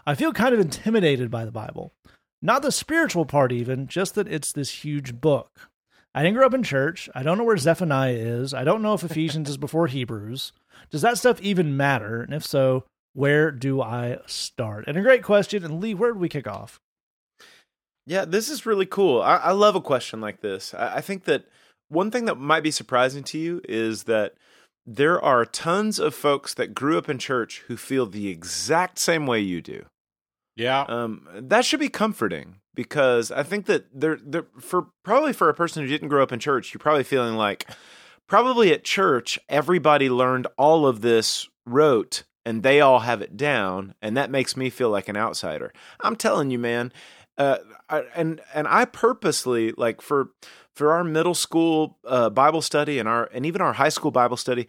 I 0.05 0.15
feel 0.15 0.33
kind 0.33 0.53
of 0.53 0.59
intimidated 0.59 1.31
by 1.31 1.45
the 1.45 1.51
Bible. 1.51 1.93
Not 2.41 2.61
the 2.61 2.71
spiritual 2.71 3.25
part, 3.25 3.51
even, 3.51 3.87
just 3.87 4.15
that 4.15 4.27
it's 4.27 4.51
this 4.51 4.83
huge 4.83 5.19
book. 5.19 5.69
I 6.15 6.23
didn't 6.23 6.37
grow 6.37 6.45
up 6.45 6.53
in 6.53 6.63
church. 6.63 7.09
I 7.13 7.23
don't 7.23 7.37
know 7.37 7.43
where 7.43 7.57
Zephaniah 7.57 8.13
is. 8.13 8.53
I 8.53 8.63
don't 8.63 8.81
know 8.81 8.93
if 8.93 9.03
Ephesians 9.03 9.49
is 9.49 9.57
before 9.57 9.87
Hebrews. 9.87 10.53
Does 10.89 11.01
that 11.01 11.17
stuff 11.17 11.41
even 11.41 11.75
matter? 11.75 12.21
And 12.21 12.33
if 12.33 12.45
so, 12.45 12.85
where 13.11 13.51
do 13.51 13.81
I 13.81 14.19
start? 14.25 14.85
And 14.87 14.95
a 14.95 15.01
great 15.01 15.23
question. 15.23 15.65
And 15.65 15.81
Lee, 15.81 15.93
where 15.93 16.13
do 16.13 16.19
we 16.19 16.29
kick 16.29 16.47
off? 16.47 16.79
Yeah, 18.05 18.23
this 18.23 18.49
is 18.49 18.65
really 18.65 18.85
cool. 18.85 19.21
I, 19.21 19.35
I 19.37 19.51
love 19.51 19.75
a 19.75 19.81
question 19.81 20.21
like 20.21 20.39
this. 20.39 20.73
I, 20.73 20.97
I 20.97 21.01
think 21.01 21.25
that 21.25 21.49
one 21.89 22.11
thing 22.11 22.25
that 22.25 22.35
might 22.35 22.63
be 22.63 22.71
surprising 22.71 23.23
to 23.25 23.37
you 23.37 23.61
is 23.67 24.03
that 24.03 24.35
there 24.85 25.21
are 25.21 25.45
tons 25.45 25.99
of 25.99 26.15
folks 26.15 26.53
that 26.53 26.73
grew 26.73 26.97
up 26.97 27.09
in 27.09 27.19
church 27.19 27.63
who 27.67 27.75
feel 27.75 28.05
the 28.05 28.29
exact 28.29 28.99
same 28.99 29.27
way 29.27 29.41
you 29.41 29.61
do. 29.61 29.85
Yeah. 30.55 30.83
Um, 30.87 31.27
that 31.33 31.65
should 31.65 31.81
be 31.81 31.89
comforting 31.89 32.61
because 32.75 33.31
I 33.31 33.43
think 33.43 33.65
that 33.65 33.85
there, 33.93 34.19
there, 34.23 34.45
for 34.59 34.87
probably 35.03 35.33
for 35.33 35.49
a 35.49 35.53
person 35.53 35.83
who 35.83 35.89
didn't 35.89 36.09
grow 36.09 36.21
up 36.21 36.31
in 36.31 36.39
church, 36.39 36.73
you're 36.73 36.79
probably 36.79 37.03
feeling 37.03 37.35
like, 37.35 37.67
probably 38.27 38.73
at 38.73 38.83
church, 38.83 39.39
everybody 39.49 40.09
learned 40.09 40.47
all 40.57 40.85
of 40.85 41.01
this 41.01 41.47
rote 41.65 42.23
and 42.45 42.61
they 42.61 42.79
all 42.79 42.99
have 42.99 43.21
it 43.21 43.35
down, 43.35 43.95
and 44.01 44.15
that 44.15 44.29
makes 44.29 44.55
me 44.55 44.69
feel 44.69 44.89
like 44.89 45.09
an 45.09 45.17
outsider. 45.17 45.73
I'm 46.01 46.15
telling 46.15 46.51
you, 46.51 46.59
man. 46.59 46.93
Uh, 47.37 47.57
I, 47.89 48.03
and 48.15 48.39
and 48.53 48.67
I 48.67 48.85
purposely 48.85 49.73
like 49.73 50.01
for 50.01 50.29
for 50.73 50.93
our 50.93 51.03
middle 51.03 51.33
school 51.33 51.97
uh, 52.05 52.29
Bible 52.29 52.61
study 52.61 52.99
and 52.99 53.09
our 53.09 53.29
and 53.33 53.45
even 53.45 53.61
our 53.61 53.73
high 53.73 53.89
school 53.89 54.11
Bible 54.11 54.37
study, 54.37 54.67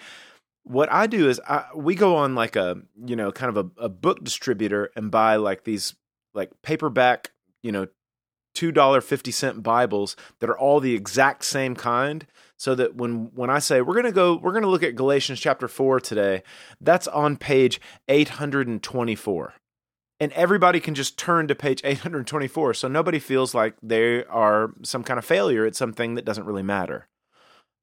what 0.64 0.90
I 0.90 1.06
do 1.06 1.28
is 1.28 1.40
I, 1.46 1.66
we 1.76 1.94
go 1.94 2.16
on 2.16 2.34
like 2.34 2.56
a 2.56 2.82
you 3.04 3.14
know 3.14 3.30
kind 3.30 3.56
of 3.56 3.70
a, 3.78 3.84
a 3.84 3.88
book 3.88 4.24
distributor 4.24 4.90
and 4.96 5.10
buy 5.10 5.36
like 5.36 5.62
these 5.62 5.94
like 6.34 6.50
paperback 6.62 7.30
you 7.62 7.70
know 7.70 7.86
two 8.56 8.72
dollar 8.72 9.00
fifty 9.00 9.30
cent 9.30 9.62
Bibles 9.62 10.16
that 10.40 10.50
are 10.50 10.58
all 10.58 10.80
the 10.80 10.94
exact 10.94 11.44
same 11.44 11.76
kind 11.76 12.26
so 12.56 12.74
that 12.74 12.96
when 12.96 13.30
when 13.34 13.50
I 13.50 13.58
say 13.58 13.80
we're 13.80 13.94
going 13.94 14.06
to 14.06 14.12
go 14.12 14.36
we're 14.36 14.52
going 14.52 14.62
to 14.62 14.68
look 14.68 14.82
at 14.82 14.96
Galatians 14.96 15.38
chapter 15.38 15.68
4 15.68 16.00
today, 16.00 16.42
that's 16.80 17.06
on 17.06 17.36
page 17.36 17.80
824. 18.08 19.54
And 20.18 20.32
everybody 20.32 20.80
can 20.80 20.94
just 20.94 21.18
turn 21.18 21.46
to 21.48 21.54
page 21.54 21.82
824 21.84 22.74
so 22.74 22.88
nobody 22.88 23.18
feels 23.18 23.54
like 23.54 23.74
they 23.82 24.24
are 24.24 24.70
some 24.82 25.04
kind 25.04 25.18
of 25.18 25.24
failure 25.24 25.66
at 25.66 25.76
something 25.76 26.14
that 26.14 26.24
doesn't 26.24 26.46
really 26.46 26.62
matter. 26.62 27.06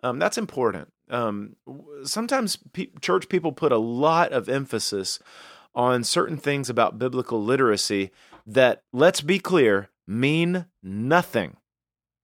Um, 0.01 0.17
that's 0.17 0.37
important. 0.37 0.91
Um, 1.09 1.55
sometimes 2.03 2.57
pe- 2.73 2.89
church 3.01 3.29
people 3.29 3.51
put 3.51 3.71
a 3.71 3.77
lot 3.77 4.31
of 4.33 4.49
emphasis 4.49 5.19
on 5.75 6.03
certain 6.03 6.37
things 6.37 6.69
about 6.69 6.99
biblical 6.99 7.43
literacy 7.43 8.11
that, 8.45 8.81
let's 8.91 9.21
be 9.21 9.39
clear, 9.39 9.89
mean 10.07 10.65
nothing. 10.81 11.57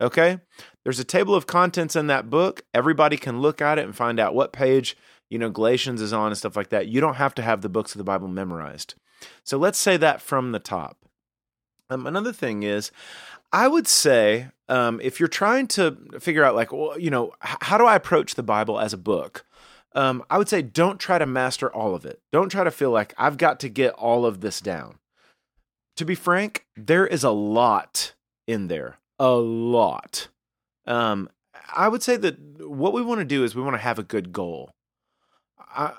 Okay? 0.02 0.40
There's 0.84 1.00
a 1.00 1.04
table 1.04 1.36
of 1.36 1.48
contents 1.48 1.96
in 1.96 2.08
that 2.08 2.30
book. 2.30 2.64
Everybody 2.74 3.18
can 3.18 3.42
look 3.42 3.62
at 3.62 3.78
it 3.78 3.86
and 3.86 3.96
find 3.96 4.20
out 4.20 4.34
what 4.34 4.54
page, 4.54 4.98
you 5.30 5.38
know, 5.38 5.50
Galatians 5.50 6.02
is 6.02 6.14
on 6.14 6.28
and 6.28 6.38
stuff 6.38 6.56
like 6.56 6.70
that. 6.70 6.88
You 6.88 7.02
don't 7.02 7.16
have 7.16 7.36
to 7.36 7.42
have 7.42 7.62
the 7.62 7.70
books 7.70 7.94
of 7.94 7.98
the 7.98 8.04
Bible 8.04 8.28
memorized. 8.28 8.96
So 9.44 9.58
let's 9.58 9.78
say 9.78 9.98
that 9.98 10.22
from 10.22 10.52
the 10.52 10.60
top. 10.60 10.98
Um, 11.90 12.08
another 12.08 12.32
thing 12.32 12.64
is, 12.64 12.92
I 13.52 13.68
would 13.68 13.88
say 13.88 14.50
um, 14.68 15.00
if 15.02 15.20
you're 15.20 15.28
trying 15.28 15.68
to 15.70 15.98
figure 16.20 16.44
out, 16.44 16.56
like, 16.56 16.72
well, 16.72 17.00
you 17.00 17.10
know, 17.10 17.34
how 17.42 17.78
do 17.78 17.86
I 17.86 17.96
approach 17.96 18.36
the 18.36 18.44
Bible 18.44 18.80
as 18.80 18.94
a 18.94 18.98
book? 18.98 19.44
Um, 19.96 20.24
I 20.30 20.38
would 20.38 20.48
say 20.48 20.62
don't 20.62 21.00
try 21.00 21.18
to 21.18 21.26
master 21.26 21.74
all 21.74 21.96
of 21.96 22.06
it. 22.06 22.22
Don't 22.32 22.50
try 22.50 22.64
to 22.64 22.72
feel 22.72 22.92
like 22.92 23.14
I've 23.18 23.38
got 23.38 23.60
to 23.62 23.70
get 23.70 23.94
all 23.94 24.26
of 24.26 24.42
this 24.42 24.62
down. 24.62 25.00
To 26.00 26.06
be 26.06 26.16
frank, 26.16 26.66
there 26.78 27.06
is 27.06 27.26
a 27.26 27.30
lot 27.30 28.14
in 28.48 28.70
there 28.70 29.00
a 29.20 29.34
lot. 29.34 30.30
Um, 30.88 31.28
I 31.76 31.90
would 31.90 32.02
say 32.02 32.16
that 32.16 32.40
what 32.66 32.94
we 32.94 33.02
want 33.02 33.20
to 33.20 33.26
do 33.26 33.44
is 33.44 33.54
we 33.54 33.62
want 33.62 33.74
to 33.74 33.82
have 33.82 34.00
a 34.00 34.04
good 34.04 34.32
goal. 34.32 34.72
I, 35.60 35.92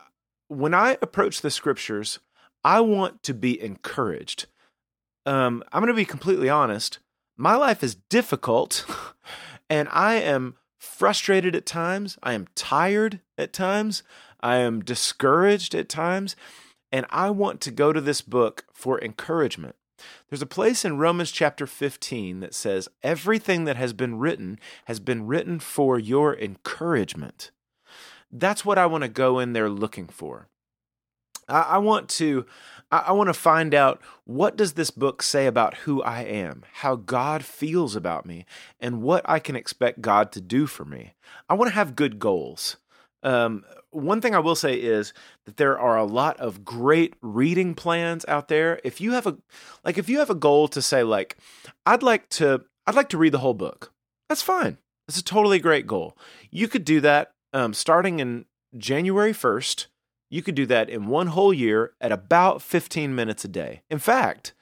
when 0.49 0.73
I 0.73 0.97
approach 1.03 1.43
the 1.43 1.51
scriptures, 1.51 2.19
I 2.65 2.81
want 2.81 3.23
to 3.25 3.35
be 3.35 3.63
encouraged. 3.63 4.47
Um, 5.27 5.63
I'm 5.71 5.83
going 5.83 5.93
to 5.93 5.95
be 5.95 6.07
completely 6.07 6.49
honest. 6.49 7.01
My 7.37 7.57
life 7.57 7.85
is 7.85 7.95
difficult, 7.95 8.87
and 9.69 9.87
I 9.93 10.15
am 10.15 10.57
frustrated 10.79 11.55
at 11.55 11.67
times. 11.67 12.17
I 12.23 12.33
am 12.33 12.49
tired 12.55 13.21
at 13.37 13.53
times. 13.53 14.03
I 14.41 14.57
am 14.57 14.81
discouraged 14.81 15.75
at 15.75 15.91
times. 15.91 16.37
And 16.91 17.05
I 17.11 17.29
want 17.29 17.61
to 17.61 17.71
go 17.71 17.93
to 17.93 18.01
this 18.01 18.23
book 18.23 18.65
for 18.73 18.99
encouragement. 18.99 19.77
There's 20.29 20.43
a 20.43 20.47
place 20.47 20.85
in 20.85 20.99
Romans 20.99 21.31
chapter 21.31 21.67
15 21.67 22.41
that 22.41 22.55
says, 22.55 22.89
Everything 23.03 23.65
that 23.65 23.77
has 23.77 23.93
been 23.93 24.19
written 24.19 24.59
has 24.87 25.01
been 25.01 25.27
written 25.27 25.61
for 25.61 25.99
your 25.99 26.37
encouragement. 26.37 27.51
That's 28.31 28.65
what 28.65 28.79
I 28.79 28.87
want 28.87 29.03
to 29.03 29.09
go 29.09 29.39
in 29.39 29.53
there 29.53 29.69
looking 29.69 30.07
for. 30.07 30.49
I, 31.51 31.79
want 31.79 32.09
to. 32.11 32.47
I 32.93 33.13
want 33.13 33.29
to 33.29 33.35
find 33.35 33.75
out 33.75 34.01
what 34.25 34.57
does 34.57 34.75
this 34.75 34.91
book 34.91 35.23
say 35.23 35.47
about 35.47 35.79
who 35.79 36.03
I 36.03 36.23
am, 36.23 36.65
how 36.75 36.97
God 36.97 37.45
feels 37.45 37.97
about 37.97 38.27
me, 38.27 38.47
and 38.81 39.03
what 39.03 39.29
I 39.29 39.39
can 39.39 39.57
expect 39.57 40.01
God 40.01 40.33
to 40.33 40.41
do 40.41 40.67
for 40.67 40.85
me. 40.85 41.15
I 41.49 41.55
want 41.55 41.71
to 41.71 41.75
have 41.75 41.97
good 41.97 42.19
goals. 42.19 42.77
Um, 43.23 43.65
one 43.91 44.21
thing 44.21 44.35
I 44.35 44.39
will 44.39 44.55
say 44.55 44.75
is 44.75 45.13
that 45.45 45.57
there 45.57 45.79
are 45.79 45.97
a 45.97 46.05
lot 46.05 46.39
of 46.39 46.65
great 46.65 47.15
reading 47.21 47.75
plans 47.75 48.25
out 48.29 48.49
there. 48.49 48.81
If 48.85 49.01
you 49.01 49.13
have 49.13 49.27
a 49.27 49.37
like 49.85 49.99
if 49.99 50.09
you 50.09 50.19
have 50.21 50.31
a 50.31 50.35
goal 50.35 50.69
to 50.69 50.81
say 50.81 51.03
like 51.03 51.37
I'd 51.85 52.03
like 52.03 52.29
to 52.31 52.63
I'd 52.87 52.95
like 52.95 53.09
to 53.11 53.19
read 53.19 53.33
the 53.33 53.39
whole 53.39 53.55
book. 53.55 53.93
That's 54.29 54.43
fine. 54.43 54.79
It's 55.09 55.19
a 55.19 55.25
totally 55.25 55.59
great 55.59 55.87
goal. 55.87 56.17
You 56.51 56.69
could 56.69 56.85
do 56.85 57.01
that 57.01 57.33
um, 57.53 57.75
starting 57.75 58.21
in 58.21 58.45
January 58.77 59.33
1st. 59.33 59.87
You 60.31 60.43
could 60.43 60.55
do 60.55 60.67
that 60.67 60.89
in 60.89 61.09
one 61.09 61.29
whole 61.29 61.53
year 61.53 61.95
at 62.01 62.13
about 62.13 62.63
15 62.63 63.13
minutes 63.15 63.45
a 63.45 63.49
day. 63.49 63.83
In 63.91 63.99
fact, 63.99 64.55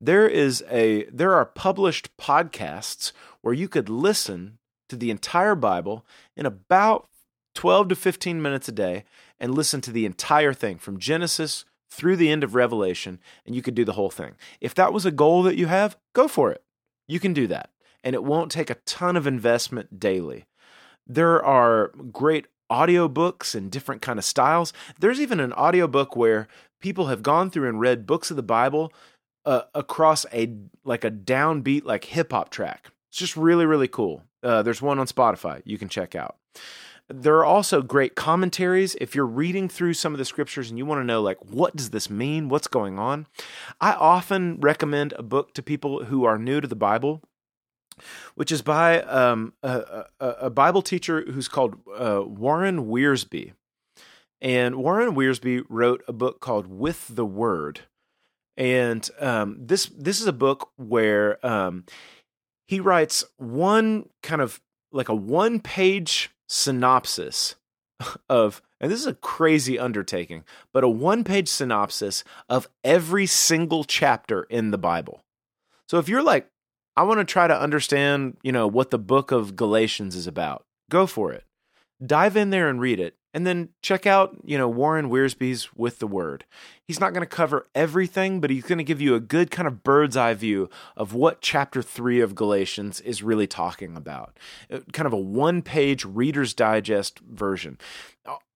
there 0.00 0.28
is 0.28 0.62
a 0.70 1.04
there 1.06 1.34
are 1.34 1.44
published 1.44 2.16
podcasts 2.16 3.12
where 3.40 3.54
you 3.54 3.68
could 3.68 3.88
listen 3.88 4.58
to 4.88 4.96
the 4.96 5.10
entire 5.10 5.56
Bible 5.56 6.06
in 6.36 6.46
about 6.46 7.08
12 7.56 7.88
to 7.88 7.96
15 7.96 8.40
minutes 8.40 8.68
a 8.68 8.72
day 8.72 9.04
and 9.40 9.54
listen 9.54 9.80
to 9.80 9.90
the 9.90 10.06
entire 10.06 10.52
thing 10.52 10.78
from 10.78 10.98
Genesis 10.98 11.64
through 11.90 12.16
the 12.16 12.30
end 12.30 12.44
of 12.44 12.54
Revelation, 12.54 13.18
and 13.44 13.54
you 13.56 13.62
could 13.62 13.74
do 13.74 13.84
the 13.84 13.94
whole 13.94 14.10
thing. 14.10 14.34
If 14.60 14.74
that 14.74 14.92
was 14.92 15.06
a 15.06 15.10
goal 15.10 15.42
that 15.44 15.56
you 15.56 15.66
have, 15.66 15.96
go 16.12 16.28
for 16.28 16.52
it. 16.52 16.62
You 17.08 17.18
can 17.18 17.32
do 17.32 17.46
that, 17.46 17.70
and 18.04 18.14
it 18.14 18.22
won't 18.22 18.52
take 18.52 18.70
a 18.70 18.76
ton 18.84 19.16
of 19.16 19.26
investment 19.26 19.98
daily. 19.98 20.44
There 21.06 21.42
are 21.42 21.92
great 22.12 22.46
audiobooks 22.70 23.54
and 23.54 23.70
different 23.70 24.02
kind 24.02 24.18
of 24.18 24.24
styles. 24.24 24.72
There's 24.98 25.20
even 25.20 25.40
an 25.40 25.52
audiobook 25.54 26.14
where 26.14 26.48
people 26.80 27.06
have 27.06 27.22
gone 27.22 27.50
through 27.50 27.68
and 27.68 27.80
read 27.80 28.06
books 28.06 28.30
of 28.30 28.36
the 28.36 28.42
Bible 28.42 28.92
uh, 29.46 29.62
across 29.74 30.26
a 30.32 30.54
like 30.84 31.04
a 31.04 31.10
downbeat 31.10 31.84
like 31.84 32.04
hip 32.04 32.32
hop 32.32 32.50
track. 32.50 32.90
It's 33.08 33.18
just 33.18 33.36
really 33.36 33.64
really 33.64 33.88
cool. 33.88 34.22
Uh, 34.42 34.62
there's 34.62 34.82
one 34.82 34.98
on 34.98 35.06
Spotify 35.06 35.62
you 35.64 35.78
can 35.78 35.88
check 35.88 36.14
out. 36.14 36.36
There 37.08 37.36
are 37.36 37.44
also 37.44 37.82
great 37.82 38.16
commentaries. 38.16 38.96
If 39.00 39.14
you're 39.14 39.26
reading 39.26 39.68
through 39.68 39.94
some 39.94 40.12
of 40.12 40.18
the 40.18 40.24
scriptures 40.24 40.70
and 40.70 40.78
you 40.78 40.84
want 40.84 41.00
to 41.00 41.04
know, 41.04 41.22
like, 41.22 41.38
what 41.44 41.76
does 41.76 41.90
this 41.90 42.10
mean? 42.10 42.48
What's 42.48 42.66
going 42.66 42.98
on? 42.98 43.26
I 43.80 43.92
often 43.92 44.58
recommend 44.60 45.12
a 45.12 45.22
book 45.22 45.54
to 45.54 45.62
people 45.62 46.06
who 46.06 46.24
are 46.24 46.36
new 46.36 46.60
to 46.60 46.66
the 46.66 46.74
Bible, 46.74 47.22
which 48.34 48.50
is 48.50 48.60
by 48.60 49.02
um, 49.02 49.52
a, 49.62 50.04
a, 50.18 50.26
a, 50.26 50.50
Bible 50.50 50.82
teacher 50.82 51.24
who's 51.30 51.46
called 51.46 51.76
uh, 51.96 52.22
Warren 52.26 52.86
Wiersbe. 52.86 53.52
And 54.40 54.76
Warren 54.76 55.14
Wiersbe 55.14 55.64
wrote 55.68 56.02
a 56.08 56.12
book 56.12 56.40
called 56.40 56.66
With 56.66 57.14
the 57.14 57.24
Word. 57.24 57.82
And 58.56 59.08
um, 59.20 59.58
this 59.60 59.86
this 59.86 60.20
is 60.20 60.26
a 60.26 60.32
book 60.32 60.70
where 60.76 61.44
um, 61.46 61.84
he 62.66 62.80
writes 62.80 63.24
one 63.36 64.08
kind 64.22 64.40
of 64.40 64.60
like 64.92 65.08
a 65.08 65.14
one 65.14 65.60
page 65.60 66.30
synopsis 66.48 67.56
of, 68.28 68.62
and 68.80 68.90
this 68.90 69.00
is 69.00 69.06
a 69.06 69.14
crazy 69.14 69.78
undertaking, 69.78 70.44
but 70.72 70.84
a 70.84 70.88
one 70.88 71.24
page 71.24 71.48
synopsis 71.48 72.24
of 72.48 72.68
every 72.84 73.26
single 73.26 73.84
chapter 73.84 74.44
in 74.44 74.70
the 74.70 74.78
Bible. 74.78 75.22
So 75.88 75.98
if 75.98 76.08
you're 76.08 76.22
like, 76.22 76.48
I 76.96 77.02
want 77.02 77.20
to 77.20 77.24
try 77.24 77.46
to 77.46 77.58
understand, 77.58 78.36
you 78.42 78.52
know, 78.52 78.66
what 78.66 78.90
the 78.90 78.98
book 78.98 79.30
of 79.30 79.56
Galatians 79.56 80.14
is 80.14 80.26
about, 80.26 80.64
go 80.90 81.06
for 81.06 81.32
it. 81.32 81.44
Dive 82.04 82.36
in 82.36 82.50
there 82.50 82.68
and 82.68 82.80
read 82.80 83.00
it 83.00 83.16
and 83.36 83.46
then 83.46 83.68
check 83.82 84.06
out, 84.06 84.34
you 84.46 84.56
know, 84.56 84.66
Warren 84.66 85.10
Wiersbe's 85.10 85.68
With 85.76 85.98
the 85.98 86.06
Word. 86.06 86.46
He's 86.82 86.98
not 86.98 87.12
going 87.12 87.20
to 87.20 87.26
cover 87.26 87.66
everything, 87.74 88.40
but 88.40 88.48
he's 88.48 88.64
going 88.64 88.78
to 88.78 88.84
give 88.84 88.98
you 88.98 89.14
a 89.14 89.20
good 89.20 89.50
kind 89.50 89.68
of 89.68 89.84
bird's 89.84 90.16
eye 90.16 90.32
view 90.32 90.70
of 90.96 91.12
what 91.12 91.42
chapter 91.42 91.82
3 91.82 92.22
of 92.22 92.34
Galatians 92.34 93.02
is 93.02 93.22
really 93.22 93.46
talking 93.46 93.94
about. 93.94 94.38
Uh, 94.70 94.78
kind 94.94 95.06
of 95.06 95.12
a 95.12 95.18
one-page 95.18 96.06
reader's 96.06 96.54
digest 96.54 97.18
version. 97.18 97.76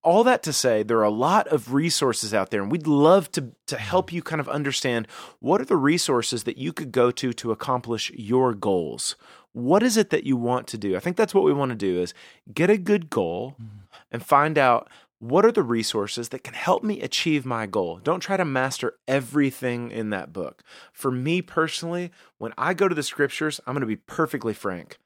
All 0.03 0.25
that 0.25 0.43
to 0.45 0.53
say, 0.53 0.83
there 0.83 1.01
are 1.01 1.05
a 1.05 1.11
lot 1.11 1.47
of 1.49 1.75
resources 1.75 2.33
out 2.33 2.51
there, 2.51 2.63
and 2.63 2.73
we'd 2.73 2.87
love 2.87 3.31
to, 3.33 3.53
to 3.67 3.77
help 3.77 4.15
you 4.15 4.23
kind 4.23 4.41
of 4.41 4.49
understand 4.49 5.09
what 5.41 5.61
are 5.61 5.67
the 5.67 5.77
resources 5.77 6.45
that 6.45 6.57
you 6.57 6.73
could 6.73 6.91
go 6.91 7.11
to 7.11 7.35
to 7.35 7.53
accomplish 7.53 8.11
your 8.13 8.55
goals. 8.55 9.15
What 9.53 9.83
is 9.83 9.99
it 9.99 10.09
that 10.09 10.25
you 10.25 10.39
want 10.39 10.69
to 10.69 10.79
do? 10.79 10.97
I 10.97 11.01
think 11.01 11.19
that's 11.19 11.35
what 11.35 11.45
we 11.45 11.53
want 11.53 11.69
to 11.69 11.77
do 11.77 12.01
is 12.01 12.15
get 12.55 12.71
a 12.71 12.79
good 12.79 13.11
goal. 13.11 13.57
Mm-hmm 13.63 13.80
and 14.11 14.25
find 14.25 14.59
out 14.59 14.89
what 15.21 15.45
are 15.45 15.53
the 15.53 15.63
resources 15.63 16.31
that 16.31 16.43
can 16.43 16.55
help 16.55 16.83
me 16.83 17.03
achieve 17.03 17.45
my 17.45 17.67
goal. 17.67 18.01
Don't 18.03 18.21
try 18.21 18.39
to 18.39 18.45
master 18.45 18.95
everything 19.07 19.91
in 19.91 20.09
that 20.11 20.33
book. 20.33 20.63
For 20.93 21.11
me 21.11 21.43
personally, 21.43 22.11
when 22.39 22.55
I 22.57 22.73
go 22.73 22.89
to 22.89 22.95
the 22.95 23.03
scriptures, 23.03 23.61
I'm 23.67 23.75
going 23.75 23.83
to 23.83 23.87
be 23.87 23.97
perfectly 23.97 24.55
frank. 24.55 24.99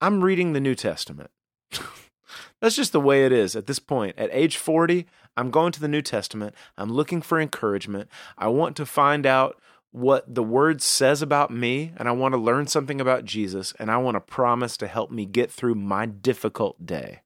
I'm 0.00 0.24
reading 0.24 0.52
the 0.52 0.60
New 0.60 0.74
Testament. 0.74 1.30
That's 2.60 2.74
just 2.74 2.92
the 2.92 3.00
way 3.00 3.24
it 3.24 3.32
is 3.32 3.54
at 3.54 3.68
this 3.68 3.78
point. 3.78 4.18
At 4.18 4.30
age 4.32 4.56
40, 4.56 5.06
I'm 5.36 5.52
going 5.52 5.70
to 5.72 5.80
the 5.80 5.88
New 5.88 6.02
Testament. 6.02 6.54
I'm 6.76 6.92
looking 6.92 7.22
for 7.22 7.40
encouragement. 7.40 8.08
I 8.36 8.48
want 8.48 8.76
to 8.76 8.86
find 8.86 9.24
out 9.24 9.60
what 9.92 10.34
the 10.34 10.42
word 10.42 10.82
says 10.82 11.22
about 11.22 11.52
me, 11.52 11.92
and 11.96 12.08
I 12.08 12.12
want 12.12 12.34
to 12.34 12.38
learn 12.38 12.66
something 12.66 13.00
about 13.00 13.24
Jesus, 13.24 13.72
and 13.78 13.88
I 13.90 13.98
want 13.98 14.16
to 14.16 14.20
promise 14.20 14.76
to 14.78 14.88
help 14.88 15.12
me 15.12 15.26
get 15.26 15.50
through 15.50 15.76
my 15.76 16.06
difficult 16.06 16.84
day 16.84 17.22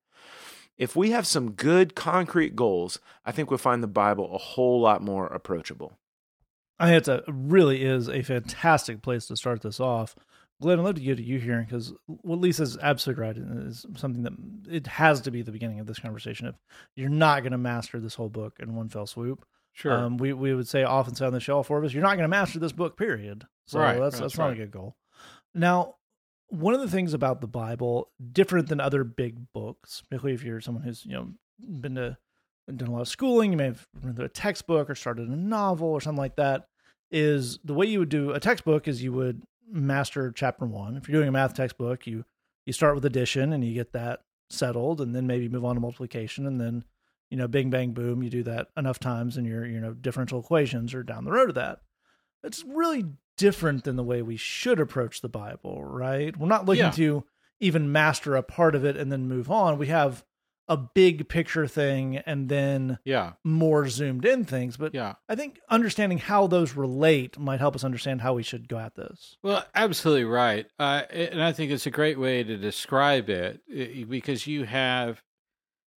if 0.76 0.96
we 0.96 1.10
have 1.10 1.26
some 1.26 1.52
good 1.52 1.94
concrete 1.94 2.56
goals, 2.56 2.98
I 3.24 3.32
think 3.32 3.50
we'll 3.50 3.58
find 3.58 3.82
the 3.82 3.88
Bible 3.88 4.34
a 4.34 4.38
whole 4.38 4.80
lot 4.80 5.02
more 5.02 5.26
approachable. 5.26 5.98
I 6.78 6.86
think 6.86 6.98
it's 6.98 7.08
a 7.08 7.22
really 7.28 7.84
is 7.84 8.08
a 8.08 8.22
fantastic 8.22 9.00
place 9.00 9.26
to 9.26 9.36
start 9.36 9.62
this 9.62 9.78
off. 9.78 10.16
Glenn, 10.60 10.78
I'd 10.78 10.84
love 10.84 10.94
to 10.96 11.00
get 11.00 11.16
to 11.16 11.22
you 11.22 11.38
here 11.38 11.60
because 11.60 11.92
what 12.06 12.40
Lisa's 12.40 12.78
absolutely 12.80 13.22
right 13.22 13.36
is 13.36 13.86
something 13.96 14.22
that 14.22 14.32
it 14.68 14.86
has 14.86 15.20
to 15.22 15.30
be 15.30 15.42
the 15.42 15.52
beginning 15.52 15.80
of 15.80 15.86
this 15.86 15.98
conversation. 15.98 16.46
If 16.46 16.54
you're 16.96 17.08
not 17.08 17.42
going 17.42 17.52
to 17.52 17.58
master 17.58 18.00
this 18.00 18.14
whole 18.14 18.28
book 18.28 18.56
in 18.60 18.74
one 18.74 18.88
fell 18.88 19.06
swoop, 19.06 19.44
sure, 19.72 19.92
um, 19.92 20.16
we 20.16 20.32
we 20.32 20.54
would 20.54 20.68
say 20.68 20.82
often 20.82 21.14
say 21.14 21.26
on 21.26 21.32
the 21.32 21.40
show, 21.40 21.62
four 21.62 21.78
of 21.78 21.84
us, 21.84 21.92
you're 21.92 22.02
not 22.02 22.16
going 22.16 22.22
to 22.22 22.28
master 22.28 22.58
this 22.58 22.72
book. 22.72 22.96
Period. 22.96 23.46
So 23.66 23.78
right, 23.80 23.98
that's 23.98 24.18
that's, 24.18 24.20
that's 24.20 24.38
not 24.38 24.52
a 24.52 24.56
good 24.56 24.70
goal. 24.70 24.96
Now, 25.54 25.96
one 26.48 26.74
of 26.74 26.80
the 26.80 26.88
things 26.88 27.14
about 27.14 27.40
the 27.40 27.46
Bible, 27.46 28.10
different 28.32 28.68
than 28.68 28.80
other 28.80 29.04
big 29.04 29.52
books, 29.52 30.02
particularly 30.08 30.34
if 30.34 30.44
you're 30.44 30.60
someone 30.60 30.84
who's 30.84 31.04
you 31.04 31.12
know 31.12 31.30
been 31.80 31.94
to 31.96 32.16
done 32.74 32.88
a 32.88 32.92
lot 32.92 33.02
of 33.02 33.08
schooling, 33.08 33.50
you 33.50 33.58
may 33.58 33.66
have 33.66 33.86
read 34.02 34.18
a 34.18 34.28
textbook 34.28 34.88
or 34.88 34.94
started 34.94 35.28
a 35.28 35.36
novel 35.36 35.88
or 35.88 36.00
something 36.00 36.18
like 36.18 36.36
that. 36.36 36.68
Is 37.10 37.58
the 37.62 37.74
way 37.74 37.86
you 37.86 38.00
would 38.00 38.08
do 38.08 38.32
a 38.32 38.40
textbook 38.40 38.88
is 38.88 39.02
you 39.02 39.12
would 39.12 39.42
master 39.70 40.32
chapter 40.32 40.64
one. 40.64 40.96
If 40.96 41.08
you're 41.08 41.18
doing 41.18 41.28
a 41.28 41.32
math 41.32 41.54
textbook, 41.54 42.06
you 42.06 42.24
you 42.66 42.72
start 42.72 42.94
with 42.94 43.04
addition 43.04 43.52
and 43.52 43.64
you 43.64 43.74
get 43.74 43.92
that 43.92 44.20
settled, 44.50 45.00
and 45.00 45.14
then 45.14 45.26
maybe 45.26 45.48
move 45.48 45.64
on 45.64 45.74
to 45.74 45.80
multiplication, 45.80 46.46
and 46.46 46.60
then 46.60 46.84
you 47.30 47.36
know, 47.36 47.48
bing 47.48 47.70
bang 47.70 47.92
boom, 47.92 48.22
you 48.22 48.30
do 48.30 48.42
that 48.44 48.68
enough 48.76 48.98
times, 48.98 49.36
and 49.36 49.46
your 49.46 49.66
you 49.66 49.80
know 49.80 49.92
differential 49.92 50.40
equations 50.40 50.94
are 50.94 51.02
down 51.02 51.24
the 51.24 51.32
road 51.32 51.48
of 51.48 51.54
that. 51.56 51.80
It's 52.42 52.64
really 52.64 53.04
different 53.36 53.84
than 53.84 53.96
the 53.96 54.04
way 54.04 54.22
we 54.22 54.36
should 54.36 54.80
approach 54.80 55.20
the 55.20 55.28
Bible, 55.28 55.84
right? 55.84 56.36
We're 56.36 56.48
not 56.48 56.66
looking 56.66 56.84
yeah. 56.84 56.90
to 56.92 57.24
even 57.60 57.92
master 57.92 58.36
a 58.36 58.42
part 58.42 58.74
of 58.74 58.84
it 58.84 58.96
and 58.96 59.10
then 59.10 59.28
move 59.28 59.50
on. 59.50 59.78
We 59.78 59.86
have 59.88 60.24
a 60.68 60.76
big 60.76 61.28
picture 61.28 61.66
thing 61.66 62.16
and 62.18 62.48
then 62.48 62.98
yeah 63.04 63.32
more 63.44 63.86
zoomed 63.88 64.24
in 64.24 64.44
things 64.44 64.76
but 64.76 64.94
yeah 64.94 65.14
i 65.28 65.34
think 65.34 65.60
understanding 65.68 66.18
how 66.18 66.46
those 66.46 66.74
relate 66.74 67.38
might 67.38 67.60
help 67.60 67.74
us 67.74 67.84
understand 67.84 68.22
how 68.22 68.32
we 68.32 68.42
should 68.42 68.66
go 68.66 68.78
at 68.78 68.94
this 68.94 69.36
well 69.42 69.64
absolutely 69.74 70.24
right 70.24 70.66
uh, 70.78 71.02
and 71.10 71.42
i 71.42 71.52
think 71.52 71.70
it's 71.70 71.86
a 71.86 71.90
great 71.90 72.18
way 72.18 72.42
to 72.42 72.56
describe 72.56 73.28
it 73.28 73.60
because 74.08 74.46
you 74.46 74.64
have 74.64 75.22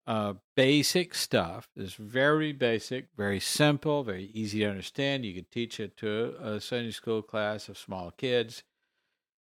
uh, 0.07 0.33
basic 0.55 1.13
stuff. 1.13 1.67
It's 1.75 1.95
very 1.95 2.53
basic, 2.53 3.07
very 3.15 3.41
simple, 3.41 4.03
very 4.03 4.31
easy 4.33 4.59
to 4.59 4.69
understand. 4.69 5.25
You 5.25 5.33
can 5.33 5.45
teach 5.51 5.79
it 5.79 5.97
to 5.97 6.35
a 6.41 6.61
Sunday 6.61 6.91
school 6.91 7.21
class 7.21 7.67
of 7.67 7.77
small 7.77 8.11
kids. 8.11 8.63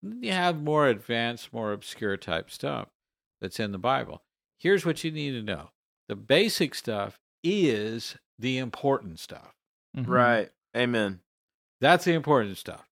You 0.04 0.34
have 0.34 0.62
more 0.62 0.88
advanced, 0.88 1.54
more 1.54 1.72
obscure 1.72 2.18
type 2.18 2.52
stuff 2.52 2.90
that's 3.42 3.60
in 3.60 3.72
the 3.72 3.78
Bible. 3.78 4.22
Here's 4.58 4.86
what 4.86 5.04
you 5.04 5.12
need 5.12 5.32
to 5.32 5.42
know 5.42 5.72
the 6.10 6.16
basic 6.16 6.76
stuff 6.76 7.20
is 7.44 8.18
the 8.38 8.58
important 8.58 9.20
stuff. 9.20 9.56
Mm-hmm. 9.96 10.12
Right. 10.12 10.50
Amen. 10.76 11.22
That's 11.80 12.06
the 12.06 12.14
important 12.14 12.58
stuff. 12.58 12.86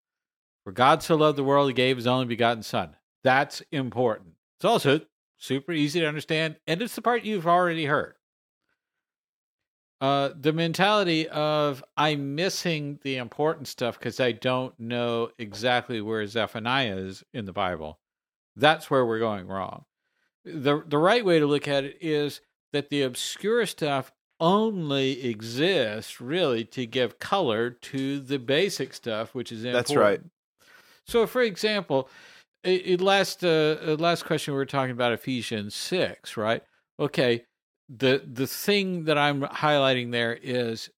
For 0.64 0.72
God 0.72 1.04
so 1.04 1.16
loved 1.16 1.38
the 1.38 1.44
world, 1.44 1.70
he 1.70 1.74
gave 1.74 1.98
his 1.98 2.08
only 2.08 2.26
begotten 2.26 2.64
Son. 2.64 2.96
That's 3.24 3.62
important. 3.72 4.36
It's 4.58 4.66
also 4.66 5.02
super 5.38 5.72
easy 5.72 6.00
to 6.00 6.08
understand, 6.08 6.58
and 6.68 6.82
it's 6.82 6.96
the 6.96 7.02
part 7.02 7.24
you've 7.24 7.48
already 7.48 7.86
heard. 7.86 8.16
Uh, 10.00 10.30
the 10.40 10.54
mentality 10.54 11.28
of 11.30 11.84
I'm 11.96 12.36
missing 12.36 13.00
the 13.02 13.18
important 13.18 13.68
stuff 13.68 13.98
because 13.98 14.20
I 14.20 14.32
don't 14.32 14.80
know 14.80 15.30
exactly 15.40 16.02
where 16.02 16.26
Zephaniah 16.28 16.98
is 16.98 17.24
in 17.34 17.46
the 17.46 17.54
Bible. 17.54 18.00
That's 18.56 18.92
where 18.92 19.06
we're 19.06 19.20
going 19.20 19.48
wrong. 19.48 19.86
The 20.46 20.84
the 20.86 21.00
right 21.00 21.26
way 21.26 21.40
to 21.40 21.48
look 21.48 21.68
at 21.68 21.84
it 21.84 21.98
is 22.00 22.42
that 22.74 22.90
the 22.90 23.02
obscure 23.02 23.66
stuff 23.66 24.12
only 24.40 25.26
exists 25.26 26.22
really 26.22 26.64
to 26.64 26.86
give 26.86 27.18
color 27.18 27.72
to 27.72 28.20
the 28.20 28.38
basic 28.38 28.94
stuff, 28.94 29.34
which 29.34 29.52
is 29.52 29.66
important. 29.66 29.88
That's 29.88 29.96
right. 29.96 30.22
So, 31.06 31.26
for 31.26 31.42
example, 31.42 32.10
it, 32.70 33.02
last 33.02 33.44
uh, 33.44 33.78
uh, 33.86 33.96
last 34.00 34.26
question 34.26 34.54
we 34.54 34.58
were 34.58 34.66
talking 34.66 34.92
about 34.92 35.14
Ephesians 35.14 35.76
six, 35.76 36.38
right? 36.38 36.64
Okay, 37.00 37.46
the 37.90 38.24
the 38.26 38.48
thing 38.48 39.06
that 39.06 39.18
I'm 39.18 39.42
highlighting 39.42 40.12
there 40.12 40.38
is 40.42 40.90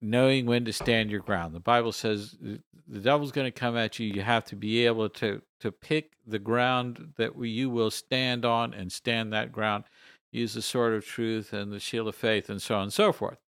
knowing 0.00 0.46
when 0.46 0.64
to 0.64 0.72
stand 0.72 1.10
your 1.10 1.20
ground. 1.20 1.54
The 1.54 1.60
Bible 1.60 1.92
says 1.92 2.36
the 2.40 3.00
devil's 3.00 3.32
going 3.32 3.46
to 3.46 3.50
come 3.50 3.76
at 3.76 3.98
you. 3.98 4.08
You 4.08 4.22
have 4.22 4.44
to 4.46 4.56
be 4.56 4.86
able 4.86 5.08
to 5.10 5.42
to 5.60 5.72
pick 5.72 6.12
the 6.26 6.38
ground 6.38 7.14
that 7.16 7.32
you 7.38 7.70
will 7.70 7.90
stand 7.90 8.44
on 8.44 8.74
and 8.74 8.90
stand 8.90 9.32
that 9.32 9.52
ground. 9.52 9.84
Use 10.30 10.54
the 10.54 10.62
sword 10.62 10.94
of 10.94 11.04
truth 11.04 11.52
and 11.52 11.72
the 11.72 11.80
shield 11.80 12.08
of 12.08 12.14
faith 12.14 12.50
and 12.50 12.60
so 12.60 12.76
on 12.76 12.82
and 12.84 12.92
so 12.92 13.12
forth. 13.12 13.38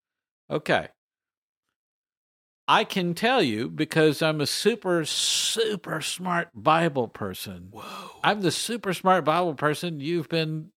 Okay. 0.50 0.88
I 2.70 2.84
can 2.84 3.14
tell 3.14 3.42
you 3.42 3.68
because 3.68 4.22
I'm 4.22 4.40
a 4.40 4.46
super, 4.46 5.04
super 5.04 6.00
smart 6.00 6.50
Bible 6.54 7.08
person. 7.08 7.70
Whoa. 7.72 7.82
I'm 8.22 8.42
the 8.42 8.52
super 8.52 8.94
smart 8.94 9.24
Bible 9.24 9.54
person 9.54 9.98
you've 9.98 10.28
been 10.28 10.70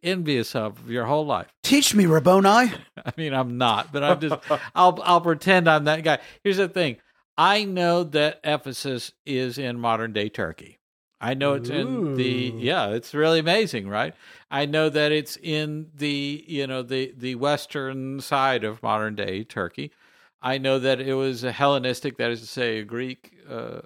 envious 0.00 0.54
of 0.54 0.88
your 0.88 1.06
whole 1.06 1.26
life. 1.26 1.48
Teach 1.64 1.92
me, 1.92 2.06
Rabboni. 2.06 2.46
I 3.04 3.12
mean, 3.16 3.34
I'm 3.34 3.58
not, 3.58 3.90
but 3.90 4.04
I'm 4.04 4.20
just, 4.20 4.36
I'll, 4.76 4.96
I'll 5.02 5.20
pretend 5.20 5.68
I'm 5.68 5.82
that 5.84 6.04
guy. 6.04 6.20
Here's 6.44 6.58
the 6.58 6.68
thing 6.68 6.98
I 7.36 7.64
know 7.64 8.04
that 8.04 8.38
Ephesus 8.44 9.10
is 9.26 9.58
in 9.58 9.80
modern 9.80 10.12
day 10.12 10.28
Turkey. 10.28 10.78
I 11.20 11.34
know 11.34 11.54
it's 11.54 11.68
in 11.68 12.14
the 12.14 12.54
yeah, 12.56 12.90
it's 12.90 13.12
really 13.12 13.40
amazing, 13.40 13.88
right? 13.88 14.14
I 14.50 14.66
know 14.66 14.88
that 14.88 15.12
it's 15.12 15.36
in 15.36 15.88
the 15.94 16.44
you 16.46 16.66
know 16.66 16.82
the 16.82 17.12
the 17.14 17.34
western 17.34 18.20
side 18.20 18.64
of 18.64 18.82
modern 18.82 19.16
day 19.16 19.44
Turkey. 19.44 19.90
I 20.42 20.58
know 20.58 20.78
that 20.78 21.00
it 21.00 21.14
was 21.14 21.44
a 21.44 21.52
Hellenistic, 21.52 22.16
that 22.16 22.30
is 22.30 22.40
to 22.40 22.46
say, 22.46 22.78
a 22.78 22.84
Greek 22.84 23.36
uh, 23.48 23.80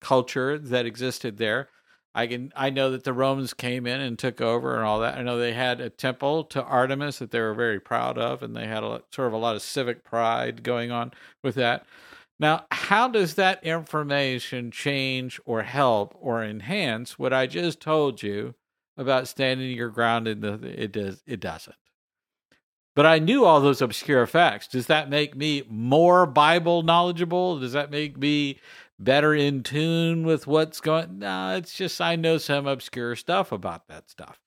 culture 0.00 0.58
that 0.58 0.86
existed 0.86 1.38
there. 1.38 1.68
I 2.14 2.26
can 2.26 2.52
I 2.54 2.68
know 2.68 2.90
that 2.90 3.04
the 3.04 3.12
Romans 3.14 3.54
came 3.54 3.86
in 3.86 4.00
and 4.00 4.18
took 4.18 4.42
over 4.42 4.76
and 4.76 4.84
all 4.84 5.00
that. 5.00 5.16
I 5.16 5.22
know 5.22 5.38
they 5.38 5.54
had 5.54 5.80
a 5.80 5.88
temple 5.88 6.44
to 6.44 6.62
Artemis 6.62 7.18
that 7.20 7.30
they 7.30 7.40
were 7.40 7.54
very 7.54 7.80
proud 7.80 8.18
of, 8.18 8.42
and 8.42 8.54
they 8.54 8.66
had 8.66 8.84
a 8.84 9.02
sort 9.10 9.28
of 9.28 9.32
a 9.32 9.38
lot 9.38 9.56
of 9.56 9.62
civic 9.62 10.04
pride 10.04 10.62
going 10.62 10.90
on 10.90 11.12
with 11.42 11.54
that. 11.54 11.86
Now, 12.38 12.66
how 12.70 13.08
does 13.08 13.34
that 13.36 13.64
information 13.64 14.70
change 14.70 15.40
or 15.46 15.62
help 15.62 16.14
or 16.20 16.44
enhance 16.44 17.18
what 17.18 17.32
I 17.32 17.46
just 17.46 17.80
told 17.80 18.22
you 18.22 18.54
about 18.96 19.28
standing 19.28 19.70
your 19.76 19.88
ground 19.88 20.28
in 20.28 20.40
the 20.40 20.54
it 20.82 20.92
does 20.92 21.22
it 21.26 21.40
doesn't. 21.40 21.76
But 22.94 23.06
I 23.06 23.18
knew 23.18 23.44
all 23.44 23.60
those 23.60 23.80
obscure 23.80 24.26
facts. 24.26 24.68
Does 24.68 24.86
that 24.86 25.08
make 25.08 25.34
me 25.34 25.62
more 25.68 26.26
Bible 26.26 26.82
knowledgeable? 26.82 27.58
Does 27.58 27.72
that 27.72 27.90
make 27.90 28.18
me 28.18 28.60
better 28.98 29.34
in 29.34 29.62
tune 29.62 30.26
with 30.26 30.46
what's 30.46 30.80
going? 30.80 31.20
No, 31.20 31.56
it's 31.56 31.74
just 31.74 32.00
I 32.00 32.16
know 32.16 32.38
some 32.38 32.66
obscure 32.66 33.16
stuff 33.16 33.50
about 33.50 33.88
that 33.88 34.10
stuff. 34.10 34.38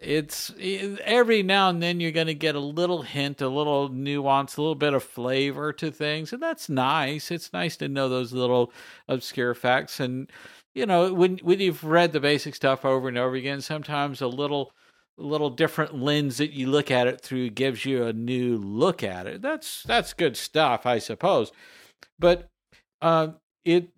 It's 0.00 0.52
every 0.58 1.42
now 1.42 1.68
and 1.68 1.82
then 1.82 2.00
you're 2.00 2.10
going 2.10 2.26
to 2.26 2.34
get 2.34 2.54
a 2.54 2.60
little 2.60 3.02
hint, 3.02 3.42
a 3.42 3.48
little 3.48 3.90
nuance, 3.90 4.56
a 4.56 4.62
little 4.62 4.74
bit 4.74 4.94
of 4.94 5.04
flavor 5.04 5.74
to 5.74 5.90
things, 5.90 6.32
and 6.32 6.42
that's 6.42 6.70
nice. 6.70 7.30
It's 7.30 7.52
nice 7.52 7.76
to 7.76 7.88
know 7.88 8.08
those 8.08 8.32
little 8.32 8.72
obscure 9.08 9.54
facts, 9.54 10.00
and 10.00 10.30
you 10.74 10.86
know 10.86 11.12
when 11.12 11.36
when 11.42 11.60
you've 11.60 11.84
read 11.84 12.12
the 12.12 12.20
basic 12.20 12.54
stuff 12.54 12.82
over 12.86 13.08
and 13.08 13.18
over 13.18 13.36
again, 13.36 13.60
sometimes 13.60 14.22
a 14.22 14.26
little 14.26 14.72
little 15.20 15.50
different 15.50 15.94
lens 15.94 16.38
that 16.38 16.52
you 16.52 16.68
look 16.68 16.90
at 16.90 17.06
it 17.06 17.20
through 17.20 17.50
gives 17.50 17.84
you 17.84 18.04
a 18.04 18.12
new 18.12 18.56
look 18.56 19.02
at 19.02 19.26
it. 19.26 19.42
That's 19.42 19.82
that's 19.84 20.12
good 20.12 20.36
stuff, 20.36 20.86
I 20.86 20.98
suppose. 20.98 21.52
But 22.18 22.48
uh, 23.00 23.28
it 23.64 23.90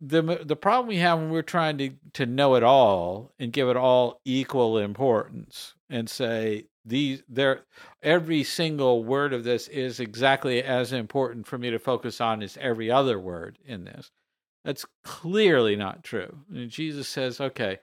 the 0.00 0.42
the 0.44 0.56
problem 0.56 0.88
we 0.88 0.98
have 0.98 1.18
when 1.18 1.30
we're 1.30 1.42
trying 1.42 1.78
to 1.78 1.90
to 2.14 2.26
know 2.26 2.54
it 2.54 2.62
all 2.62 3.32
and 3.38 3.52
give 3.52 3.68
it 3.68 3.76
all 3.76 4.20
equal 4.24 4.78
importance 4.78 5.74
and 5.90 6.08
say 6.08 6.66
these 6.84 7.22
there 7.28 7.62
every 8.02 8.44
single 8.44 9.04
word 9.04 9.32
of 9.32 9.44
this 9.44 9.68
is 9.68 10.00
exactly 10.00 10.62
as 10.62 10.92
important 10.92 11.46
for 11.46 11.58
me 11.58 11.70
to 11.70 11.78
focus 11.78 12.20
on 12.20 12.42
as 12.42 12.56
every 12.60 12.90
other 12.90 13.18
word 13.18 13.58
in 13.64 13.84
this. 13.84 14.10
That's 14.64 14.86
clearly 15.04 15.76
not 15.76 16.04
true. 16.04 16.40
And 16.52 16.70
Jesus 16.70 17.08
says, 17.08 17.40
okay, 17.40 17.78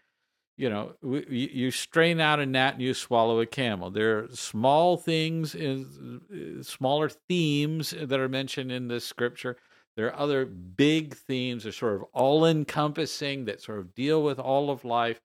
you 0.58 0.70
know, 0.70 0.94
you, 1.04 1.26
you 1.30 1.72
strain 1.72 2.20
out 2.20 2.40
a 2.40 2.46
gnat 2.46 2.74
and 2.76 2.82
you 2.82 2.94
swallow 2.94 3.40
a 3.42 3.46
camel. 3.46 3.90
There 3.90 4.20
are 4.20 4.28
small 4.34 4.98
things, 4.98 5.54
in, 5.54 6.62
smaller 6.64 7.10
themes 7.10 7.94
that 8.00 8.20
are 8.20 8.30
mentioned 8.30 8.72
in 8.72 8.88
this 8.88 9.06
scripture. 9.06 9.58
There 9.98 10.08
are 10.08 10.20
other 10.20 10.46
big 10.46 11.16
themes 11.16 11.64
that 11.64 11.70
are 11.70 11.74
sort 11.74 11.96
of 11.96 12.04
all 12.14 12.46
encompassing 12.46 13.46
that 13.46 13.62
sort 13.62 13.80
of 13.80 13.94
deal 13.94 14.24
with 14.24 14.40
all 14.40 14.70
of 14.70 14.86
life. 14.86 15.20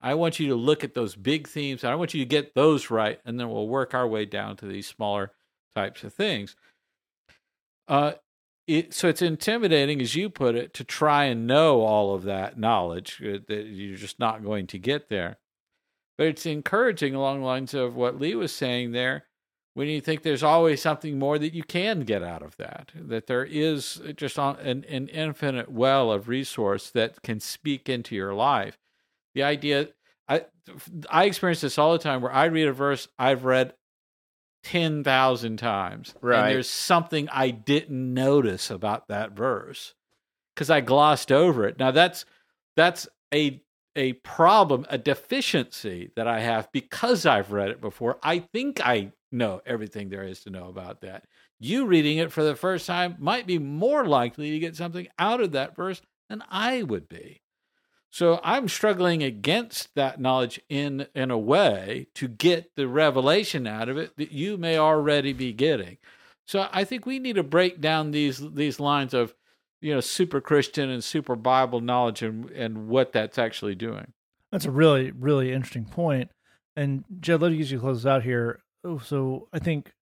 I 0.00 0.14
want 0.14 0.38
you 0.38 0.48
to 0.48 0.54
look 0.54 0.84
at 0.84 0.94
those 0.94 1.16
big 1.16 1.48
themes. 1.48 1.82
I 1.82 1.94
want 1.96 2.14
you 2.14 2.20
to 2.20 2.28
get 2.28 2.54
those 2.54 2.90
right, 2.90 3.20
and 3.24 3.38
then 3.38 3.50
we'll 3.50 3.68
work 3.68 3.94
our 3.94 4.06
way 4.06 4.26
down 4.26 4.56
to 4.58 4.66
these 4.66 4.86
smaller 4.86 5.32
types 5.74 6.04
of 6.04 6.14
things. 6.14 6.54
Uh, 7.88 8.12
it, 8.68 8.92
so 8.92 9.08
it's 9.08 9.22
intimidating, 9.22 10.00
as 10.02 10.14
you 10.14 10.28
put 10.28 10.54
it, 10.54 10.74
to 10.74 10.84
try 10.84 11.24
and 11.24 11.46
know 11.46 11.80
all 11.80 12.14
of 12.14 12.24
that 12.24 12.58
knowledge 12.58 13.20
uh, 13.24 13.38
that 13.48 13.66
you're 13.66 13.96
just 13.96 14.20
not 14.20 14.44
going 14.44 14.66
to 14.68 14.78
get 14.78 15.08
there. 15.08 15.38
But 16.18 16.26
it's 16.26 16.46
encouraging 16.46 17.14
along 17.14 17.40
the 17.40 17.46
lines 17.46 17.72
of 17.72 17.96
what 17.96 18.20
Lee 18.20 18.34
was 18.34 18.52
saying 18.52 18.92
there. 18.92 19.24
When 19.72 19.88
you 19.88 20.00
think 20.00 20.22
there's 20.22 20.42
always 20.42 20.82
something 20.82 21.18
more 21.18 21.38
that 21.38 21.54
you 21.54 21.62
can 21.62 22.00
get 22.00 22.22
out 22.22 22.42
of 22.42 22.56
that, 22.56 22.90
that 22.94 23.26
there 23.26 23.44
is 23.44 24.02
just 24.16 24.36
an, 24.36 24.84
an 24.88 25.08
infinite 25.08 25.70
well 25.70 26.12
of 26.12 26.28
resource 26.28 26.90
that 26.90 27.22
can 27.22 27.40
speak 27.40 27.88
into 27.88 28.16
your 28.16 28.34
life. 28.34 28.76
The 29.34 29.44
idea, 29.44 29.88
I, 30.28 30.46
I 31.08 31.24
experience 31.24 31.60
this 31.60 31.78
all 31.78 31.92
the 31.92 31.98
time 32.00 32.20
where 32.20 32.32
I 32.32 32.46
read 32.46 32.66
a 32.66 32.72
verse 32.72 33.06
I've 33.18 33.44
read 33.44 33.74
10,000 34.64 35.56
times. 35.56 36.14
Right. 36.20 36.40
And 36.40 36.54
there's 36.54 36.70
something 36.70 37.28
I 37.30 37.50
didn't 37.50 38.14
notice 38.14 38.70
about 38.70 39.08
that 39.08 39.32
verse 39.32 39.94
because 40.54 40.70
I 40.70 40.80
glossed 40.80 41.30
over 41.32 41.66
it. 41.66 41.78
Now 41.78 41.90
that's 41.90 42.24
that's 42.76 43.08
a 43.32 43.62
a 43.96 44.12
problem, 44.12 44.86
a 44.90 44.98
deficiency 44.98 46.12
that 46.14 46.28
I 46.28 46.40
have 46.40 46.70
because 46.72 47.26
I've 47.26 47.50
read 47.50 47.70
it 47.70 47.80
before. 47.80 48.18
I 48.22 48.38
think 48.38 48.80
I 48.86 49.12
know 49.32 49.60
everything 49.66 50.08
there 50.08 50.22
is 50.22 50.40
to 50.44 50.50
know 50.50 50.68
about 50.68 51.00
that. 51.00 51.24
You 51.58 51.86
reading 51.86 52.18
it 52.18 52.30
for 52.30 52.44
the 52.44 52.54
first 52.54 52.86
time 52.86 53.16
might 53.18 53.46
be 53.46 53.58
more 53.58 54.06
likely 54.06 54.52
to 54.52 54.58
get 54.60 54.76
something 54.76 55.08
out 55.18 55.40
of 55.40 55.52
that 55.52 55.74
verse 55.74 56.00
than 56.28 56.44
I 56.48 56.84
would 56.84 57.08
be. 57.08 57.40
So 58.10 58.40
I'm 58.42 58.68
struggling 58.68 59.22
against 59.22 59.94
that 59.94 60.20
knowledge 60.20 60.60
in 60.68 61.06
in 61.14 61.30
a 61.30 61.38
way 61.38 62.06
to 62.14 62.28
get 62.28 62.74
the 62.74 62.88
revelation 62.88 63.66
out 63.66 63.88
of 63.88 63.96
it 63.96 64.16
that 64.16 64.32
you 64.32 64.56
may 64.56 64.78
already 64.78 65.32
be 65.32 65.52
getting. 65.52 65.98
So 66.46 66.68
I 66.72 66.84
think 66.84 67.04
we 67.04 67.18
need 67.18 67.36
to 67.36 67.42
break 67.42 67.80
down 67.80 68.10
these 68.10 68.38
these 68.54 68.80
lines 68.80 69.12
of 69.12 69.34
you 69.80 69.94
know 69.94 70.00
super 70.00 70.40
Christian 70.40 70.88
and 70.88 71.04
super 71.04 71.36
Bible 71.36 71.80
knowledge 71.80 72.22
and 72.22 72.50
and 72.50 72.88
what 72.88 73.12
that's 73.12 73.38
actually 73.38 73.74
doing. 73.74 74.12
That's 74.50 74.64
a 74.64 74.70
really, 74.70 75.10
really 75.10 75.52
interesting 75.52 75.84
point. 75.84 76.30
And 76.74 77.04
Jed, 77.20 77.42
let 77.42 77.52
me 77.52 77.58
get 77.58 77.70
you 77.70 77.80
close 77.80 78.06
out 78.06 78.22
here. 78.22 78.60
So 79.04 79.48
I 79.52 79.58
think 79.58 79.92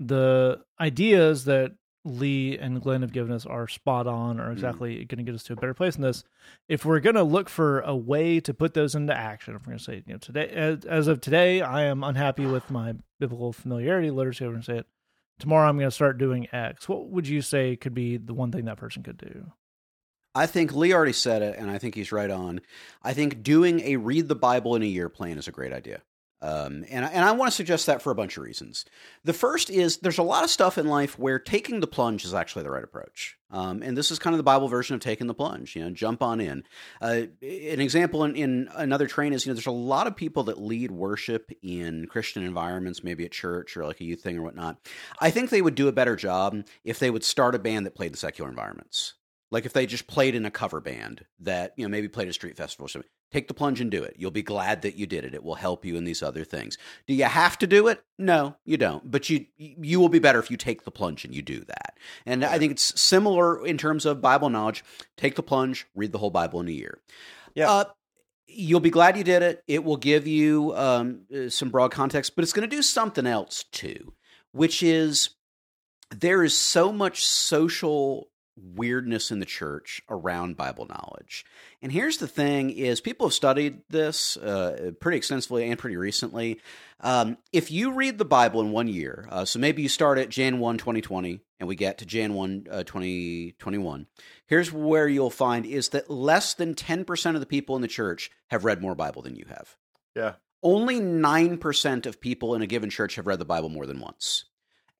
the 0.00 0.62
ideas 0.80 1.44
that 1.44 1.72
Lee 2.04 2.58
and 2.58 2.82
Glenn 2.82 3.02
have 3.02 3.12
given 3.12 3.32
us 3.32 3.46
are 3.46 3.68
spot 3.68 4.06
on, 4.06 4.40
or 4.40 4.46
hmm. 4.46 4.52
exactly 4.52 5.04
going 5.04 5.18
to 5.18 5.22
get 5.22 5.34
us 5.34 5.44
to 5.44 5.52
a 5.52 5.56
better 5.56 5.74
place 5.74 5.96
in 5.96 6.02
this. 6.02 6.24
If 6.68 6.84
we're 6.84 7.00
going 7.00 7.16
to 7.16 7.22
look 7.22 7.48
for 7.48 7.80
a 7.80 7.94
way 7.94 8.40
to 8.40 8.52
put 8.52 8.74
those 8.74 8.94
into 8.94 9.16
action, 9.16 9.54
if 9.54 9.62
we're 9.62 9.72
going 9.72 9.78
to 9.78 9.84
say, 9.84 10.02
you 10.06 10.14
know, 10.14 10.18
today, 10.18 10.48
as, 10.48 10.84
as 10.84 11.08
of 11.08 11.20
today, 11.20 11.60
I 11.62 11.84
am 11.84 12.02
unhappy 12.02 12.46
with 12.46 12.70
my 12.70 12.94
biblical 13.20 13.52
familiarity 13.52 14.10
literacy. 14.10 14.44
We're 14.44 14.52
going 14.52 14.62
to 14.62 14.66
say 14.66 14.78
it. 14.78 14.86
Tomorrow, 15.38 15.68
I'm 15.68 15.76
going 15.76 15.88
to 15.88 15.94
start 15.94 16.18
doing 16.18 16.46
X. 16.52 16.88
What 16.88 17.08
would 17.08 17.26
you 17.26 17.42
say 17.42 17.76
could 17.76 17.94
be 17.94 18.16
the 18.16 18.34
one 18.34 18.52
thing 18.52 18.66
that 18.66 18.76
person 18.76 19.02
could 19.02 19.18
do? 19.18 19.52
I 20.34 20.46
think 20.46 20.74
Lee 20.74 20.92
already 20.92 21.12
said 21.12 21.42
it, 21.42 21.58
and 21.58 21.70
I 21.70 21.78
think 21.78 21.94
he's 21.94 22.12
right 22.12 22.30
on. 22.30 22.60
I 23.02 23.12
think 23.12 23.42
doing 23.42 23.80
a 23.80 23.96
read 23.96 24.28
the 24.28 24.34
Bible 24.34 24.76
in 24.76 24.82
a 24.82 24.86
year 24.86 25.08
plan 25.08 25.38
is 25.38 25.48
a 25.48 25.52
great 25.52 25.72
idea. 25.72 26.02
Um, 26.42 26.84
and, 26.90 27.04
and 27.04 27.24
I 27.24 27.30
want 27.30 27.52
to 27.52 27.56
suggest 27.56 27.86
that 27.86 28.02
for 28.02 28.10
a 28.10 28.16
bunch 28.16 28.36
of 28.36 28.42
reasons. 28.42 28.84
The 29.22 29.32
first 29.32 29.70
is 29.70 29.98
there's 29.98 30.18
a 30.18 30.24
lot 30.24 30.42
of 30.42 30.50
stuff 30.50 30.76
in 30.76 30.88
life 30.88 31.16
where 31.16 31.38
taking 31.38 31.78
the 31.78 31.86
plunge 31.86 32.24
is 32.24 32.34
actually 32.34 32.64
the 32.64 32.70
right 32.70 32.82
approach. 32.82 33.38
Um, 33.52 33.80
and 33.80 33.96
this 33.96 34.10
is 34.10 34.18
kind 34.18 34.34
of 34.34 34.38
the 34.38 34.42
Bible 34.42 34.66
version 34.66 34.94
of 34.94 35.00
taking 35.00 35.28
the 35.28 35.34
plunge, 35.34 35.76
you 35.76 35.84
know, 35.84 35.90
jump 35.90 36.20
on 36.20 36.40
in. 36.40 36.64
Uh, 37.00 37.26
an 37.42 37.80
example 37.80 38.24
in, 38.24 38.34
in 38.34 38.68
another 38.74 39.06
train 39.06 39.32
is, 39.32 39.46
you 39.46 39.50
know, 39.50 39.54
there's 39.54 39.66
a 39.66 39.70
lot 39.70 40.08
of 40.08 40.16
people 40.16 40.44
that 40.44 40.60
lead 40.60 40.90
worship 40.90 41.52
in 41.62 42.06
Christian 42.06 42.42
environments, 42.42 43.04
maybe 43.04 43.24
at 43.24 43.30
church 43.30 43.76
or 43.76 43.86
like 43.86 44.00
a 44.00 44.04
youth 44.04 44.22
thing 44.22 44.36
or 44.36 44.42
whatnot. 44.42 44.78
I 45.20 45.30
think 45.30 45.50
they 45.50 45.62
would 45.62 45.76
do 45.76 45.86
a 45.86 45.92
better 45.92 46.16
job 46.16 46.64
if 46.82 46.98
they 46.98 47.10
would 47.10 47.24
start 47.24 47.54
a 47.54 47.60
band 47.60 47.86
that 47.86 47.94
played 47.94 48.10
in 48.10 48.16
secular 48.16 48.50
environments. 48.50 49.14
Like 49.52 49.66
if 49.66 49.74
they 49.74 49.84
just 49.84 50.06
played 50.06 50.34
in 50.34 50.46
a 50.46 50.50
cover 50.50 50.80
band 50.80 51.26
that, 51.40 51.74
you 51.76 51.84
know, 51.84 51.90
maybe 51.90 52.08
played 52.08 52.26
a 52.26 52.32
street 52.32 52.56
festival 52.56 52.86
or 52.86 52.88
something. 52.88 53.10
Take 53.30 53.48
the 53.48 53.54
plunge 53.54 53.80
and 53.80 53.90
do 53.90 54.02
it. 54.02 54.16
You'll 54.18 54.30
be 54.30 54.42
glad 54.42 54.82
that 54.82 54.96
you 54.96 55.06
did 55.06 55.24
it. 55.24 55.34
It 55.34 55.44
will 55.44 55.54
help 55.54 55.84
you 55.84 55.96
in 55.96 56.04
these 56.04 56.22
other 56.22 56.42
things. 56.42 56.76
Do 57.06 57.14
you 57.14 57.24
have 57.24 57.58
to 57.58 57.66
do 57.66 57.88
it? 57.88 58.02
No, 58.18 58.56
you 58.64 58.76
don't. 58.76 59.10
But 59.10 59.30
you 59.30 59.46
you 59.56 60.00
will 60.00 60.08
be 60.08 60.18
better 60.18 60.38
if 60.38 60.50
you 60.50 60.56
take 60.56 60.84
the 60.84 60.90
plunge 60.90 61.24
and 61.24 61.34
you 61.34 61.42
do 61.42 61.60
that. 61.64 61.98
And 62.26 62.44
I 62.44 62.58
think 62.58 62.72
it's 62.72 63.00
similar 63.00 63.64
in 63.64 63.78
terms 63.78 64.06
of 64.06 64.20
Bible 64.20 64.50
knowledge. 64.50 64.84
Take 65.16 65.36
the 65.36 65.42
plunge, 65.42 65.86
read 65.94 66.12
the 66.12 66.18
whole 66.18 66.30
Bible 66.30 66.60
in 66.60 66.68
a 66.68 66.72
year. 66.72 67.00
Yeah. 67.54 67.70
Uh, 67.70 67.84
you'll 68.46 68.80
be 68.80 68.90
glad 68.90 69.16
you 69.16 69.24
did 69.24 69.42
it. 69.42 69.62
It 69.66 69.84
will 69.84 69.96
give 69.96 70.26
you 70.26 70.74
um, 70.76 71.22
uh, 71.34 71.48
some 71.48 71.70
broad 71.70 71.90
context, 71.90 72.36
but 72.36 72.42
it's 72.42 72.52
going 72.52 72.68
to 72.68 72.76
do 72.76 72.82
something 72.82 73.26
else 73.26 73.64
too, 73.64 74.14
which 74.52 74.82
is 74.82 75.30
there 76.10 76.42
is 76.42 76.56
so 76.56 76.92
much 76.92 77.24
social 77.24 78.28
weirdness 78.56 79.30
in 79.30 79.38
the 79.38 79.46
church 79.46 80.02
around 80.08 80.56
Bible 80.56 80.86
knowledge. 80.86 81.44
And 81.80 81.90
here's 81.90 82.18
the 82.18 82.28
thing 82.28 82.70
is 82.70 83.00
people 83.00 83.26
have 83.26 83.34
studied 83.34 83.80
this 83.88 84.36
uh, 84.36 84.92
pretty 85.00 85.18
extensively 85.18 85.68
and 85.68 85.78
pretty 85.78 85.96
recently. 85.96 86.60
Um, 87.00 87.38
if 87.52 87.70
you 87.70 87.92
read 87.92 88.18
the 88.18 88.24
Bible 88.24 88.60
in 88.60 88.70
one 88.70 88.88
year, 88.88 89.26
uh, 89.30 89.44
so 89.44 89.58
maybe 89.58 89.82
you 89.82 89.88
start 89.88 90.18
at 90.18 90.28
Jan 90.28 90.58
1, 90.58 90.78
2020, 90.78 91.40
and 91.58 91.68
we 91.68 91.76
get 91.76 91.98
to 91.98 92.06
Jan 92.06 92.34
1, 92.34 92.66
uh, 92.70 92.84
2021, 92.84 94.06
here's 94.46 94.72
where 94.72 95.08
you'll 95.08 95.30
find 95.30 95.66
is 95.66 95.90
that 95.90 96.10
less 96.10 96.54
than 96.54 96.74
10% 96.74 97.34
of 97.34 97.40
the 97.40 97.46
people 97.46 97.76
in 97.76 97.82
the 97.82 97.88
church 97.88 98.30
have 98.50 98.64
read 98.64 98.80
more 98.80 98.94
Bible 98.94 99.22
than 99.22 99.36
you 99.36 99.46
have. 99.48 99.76
Yeah. 100.14 100.34
Only 100.62 101.00
9% 101.00 102.06
of 102.06 102.20
people 102.20 102.54
in 102.54 102.62
a 102.62 102.66
given 102.66 102.90
church 102.90 103.16
have 103.16 103.26
read 103.26 103.40
the 103.40 103.44
Bible 103.44 103.68
more 103.68 103.86
than 103.86 103.98
once. 103.98 104.44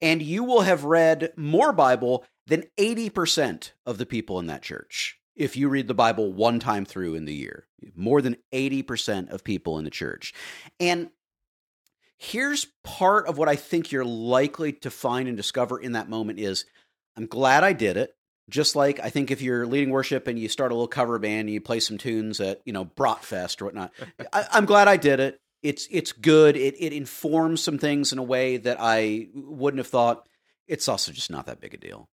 And 0.03 0.20
you 0.20 0.44
will 0.44 0.62
have 0.62 0.84
read 0.84 1.32
more 1.36 1.72
Bible 1.72 2.24
than 2.46 2.64
80% 2.76 3.72
of 3.86 3.98
the 3.98 4.07
people 4.07 4.38
in 4.40 4.46
that 4.48 4.62
church 4.62 5.18
if 5.34 5.57
you 5.57 5.68
read 5.68 5.88
the 5.88 5.94
Bible 5.94 6.32
one 6.32 6.61
time 6.61 6.84
through 6.84 7.14
in 7.14 7.24
the 7.24 7.34
year. 7.34 7.66
More 7.94 8.20
than 8.20 8.36
80% 8.53 9.30
of 9.30 9.44
people 9.44 9.78
in 9.78 9.84
the 9.84 9.90
church. 9.90 10.34
And 10.78 11.11
here's 12.18 12.66
part 12.84 13.26
of 13.26 13.38
what 13.38 13.48
I 13.48 13.57
think 13.57 13.90
you're 13.90 14.05
likely 14.05 14.72
to 14.74 14.90
find 14.90 15.28
and 15.28 15.36
discover 15.36 15.78
in 15.78 15.92
that 15.92 16.09
moment 16.09 16.38
is 16.38 16.64
I'm 17.16 17.26
glad 17.26 17.64
I 17.64 17.72
did 17.72 17.96
it. 17.96 18.14
Just 18.50 18.76
like 18.76 19.00
I 19.00 19.09
think 19.09 19.30
if 19.30 19.40
you're 19.40 19.66
leading 19.66 19.90
worship 19.90 20.26
and 20.26 20.38
you 20.38 20.48
start 20.48 20.72
a 20.72 20.74
little 20.74 20.88
cover 20.88 21.18
band 21.18 21.40
and 21.40 21.50
you 21.50 21.61
play 21.61 21.80
some 21.80 21.96
tunes 21.96 22.40
at, 22.40 22.61
you 22.64 22.72
know, 22.72 22.84
Bratfest 22.84 23.62
or 23.62 23.66
whatnot, 23.66 23.92
I, 24.32 24.46
I'm 24.53 24.66
glad 24.66 24.88
I 24.88 24.96
did 24.96 25.20
it. 25.20 25.40
It's 25.62 25.86
it's 25.90 26.12
good. 26.12 26.56
It 26.56 26.74
it 26.78 26.92
informs 26.92 27.62
some 27.62 27.78
things 27.78 28.12
in 28.12 28.18
a 28.18 28.22
way 28.22 28.56
that 28.56 28.78
I 28.80 29.28
wouldn't 29.34 29.78
have 29.78 29.86
thought. 29.86 30.28
It's 30.66 30.88
also 30.88 31.12
just 31.12 31.30
not 31.30 31.46
that 31.46 31.60
big 31.60 31.74
a 31.74 31.76
deal. 31.76 32.08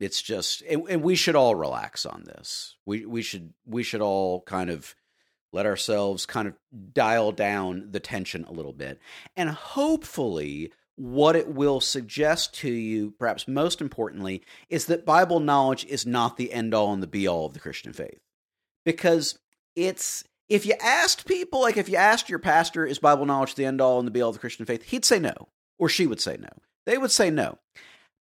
It's 0.00 0.20
just, 0.20 0.62
and, 0.62 0.82
and 0.90 1.02
we 1.02 1.14
should 1.14 1.36
all 1.36 1.54
relax 1.54 2.04
on 2.04 2.24
this. 2.24 2.76
We 2.84 3.06
we 3.06 3.22
should 3.22 3.54
we 3.64 3.82
should 3.82 4.00
all 4.00 4.40
kind 4.42 4.70
of 4.70 4.94
let 5.52 5.66
ourselves 5.66 6.26
kind 6.26 6.48
of 6.48 6.54
dial 6.92 7.30
down 7.30 7.92
the 7.92 8.00
tension 8.00 8.44
a 8.44 8.52
little 8.52 8.72
bit, 8.72 8.98
and 9.36 9.50
hopefully, 9.50 10.72
what 10.96 11.36
it 11.36 11.48
will 11.48 11.80
suggest 11.80 12.54
to 12.54 12.70
you, 12.70 13.12
perhaps 13.12 13.46
most 13.46 13.80
importantly, 13.80 14.42
is 14.68 14.86
that 14.86 15.06
Bible 15.06 15.38
knowledge 15.38 15.84
is 15.84 16.04
not 16.04 16.36
the 16.36 16.52
end 16.52 16.74
all 16.74 16.92
and 16.92 17.02
the 17.02 17.06
be 17.06 17.28
all 17.28 17.46
of 17.46 17.52
the 17.52 17.60
Christian 17.60 17.92
faith, 17.92 18.20
because 18.84 19.38
it's 19.76 20.24
if 20.48 20.66
you 20.66 20.74
asked 20.82 21.26
people, 21.26 21.60
like 21.60 21.76
if 21.76 21.88
you 21.88 21.96
asked 21.96 22.28
your 22.28 22.38
pastor, 22.38 22.84
is 22.84 22.98
Bible 22.98 23.26
knowledge 23.26 23.54
the 23.54 23.64
end 23.64 23.80
all 23.80 23.98
and 23.98 24.06
the 24.06 24.12
be 24.12 24.20
all 24.20 24.30
of 24.30 24.34
the 24.34 24.40
Christian 24.40 24.66
faith, 24.66 24.82
he'd 24.84 25.04
say 25.04 25.18
no, 25.18 25.48
or 25.78 25.88
she 25.88 26.06
would 26.06 26.20
say 26.20 26.36
no. 26.38 26.48
They 26.86 26.98
would 26.98 27.10
say 27.10 27.30
no. 27.30 27.58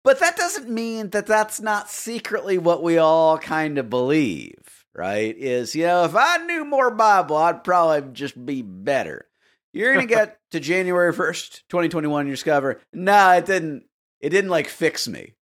But 0.04 0.20
that 0.20 0.38
doesn't 0.38 0.70
mean 0.70 1.10
that 1.10 1.28
that's 1.28 1.60
not 1.60 1.90
secretly 1.90 2.58
what 2.58 2.82
we 2.82 2.98
all 2.98 3.38
kind 3.38 3.78
of 3.78 3.90
believe, 3.90 4.86
right? 4.96 5.36
Is, 5.38 5.76
you 5.76 5.86
know, 5.86 6.06
if 6.06 6.16
I 6.16 6.38
knew 6.38 6.66
more 6.66 6.90
Bible, 6.92 7.36
I'd 7.36 7.64
probably 7.64 8.14
just 8.14 8.46
be 8.46 8.62
better. 8.62 9.28
You're 9.74 9.94
going 9.94 10.08
to 10.08 10.14
get 10.14 10.40
to 10.52 10.60
January 10.60 11.14
1st, 11.14 11.64
2021, 11.70 12.22
and 12.22 12.30
you 12.30 12.34
discover, 12.34 12.80
nah, 12.94 13.34
it 13.34 13.46
didn't, 13.46 13.84
it 14.22 14.30
didn't 14.30 14.50
like 14.50 14.70
fix 14.70 15.08
me. 15.08 15.34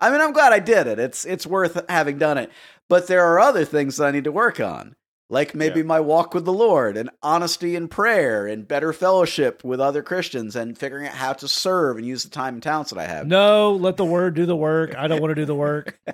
I 0.00 0.10
mean, 0.10 0.20
I'm 0.20 0.32
glad 0.32 0.52
I 0.52 0.58
did 0.58 0.86
it. 0.86 0.98
It's, 0.98 1.24
it's 1.24 1.46
worth 1.46 1.80
having 1.88 2.18
done 2.18 2.38
it. 2.38 2.50
But 2.88 3.06
there 3.06 3.24
are 3.24 3.40
other 3.40 3.64
things 3.64 3.96
that 3.96 4.06
I 4.06 4.10
need 4.10 4.24
to 4.24 4.32
work 4.32 4.60
on 4.60 4.96
like 5.30 5.54
maybe 5.54 5.80
Yeah. 5.80 5.86
my 5.86 6.00
walk 6.00 6.32
with 6.34 6.44
the 6.44 6.52
Lord 6.52 6.96
and 6.96 7.10
honesty 7.22 7.76
in 7.76 7.88
prayer 7.88 8.46
and 8.46 8.66
better 8.66 8.92
fellowship 8.92 9.62
with 9.62 9.80
other 9.80 10.02
Christians 10.02 10.56
and 10.56 10.76
figuring 10.78 11.06
out 11.06 11.14
how 11.14 11.32
to 11.34 11.46
serve 11.48 11.96
and 11.98 12.06
use 12.06 12.24
the 12.24 12.30
time 12.30 12.54
and 12.54 12.62
talents 12.62 12.90
that 12.92 12.98
I 12.98 13.06
have. 13.06 13.26
No, 13.26 13.72
let 13.72 13.96
the 13.96 14.04
word 14.04 14.34
do 14.34 14.46
the 14.46 14.56
work. 14.56 14.94
I 14.96 15.06
don't 15.06 15.20
want 15.20 15.30
to 15.32 15.34
do 15.34 15.44
the 15.44 15.54
work. 15.54 15.98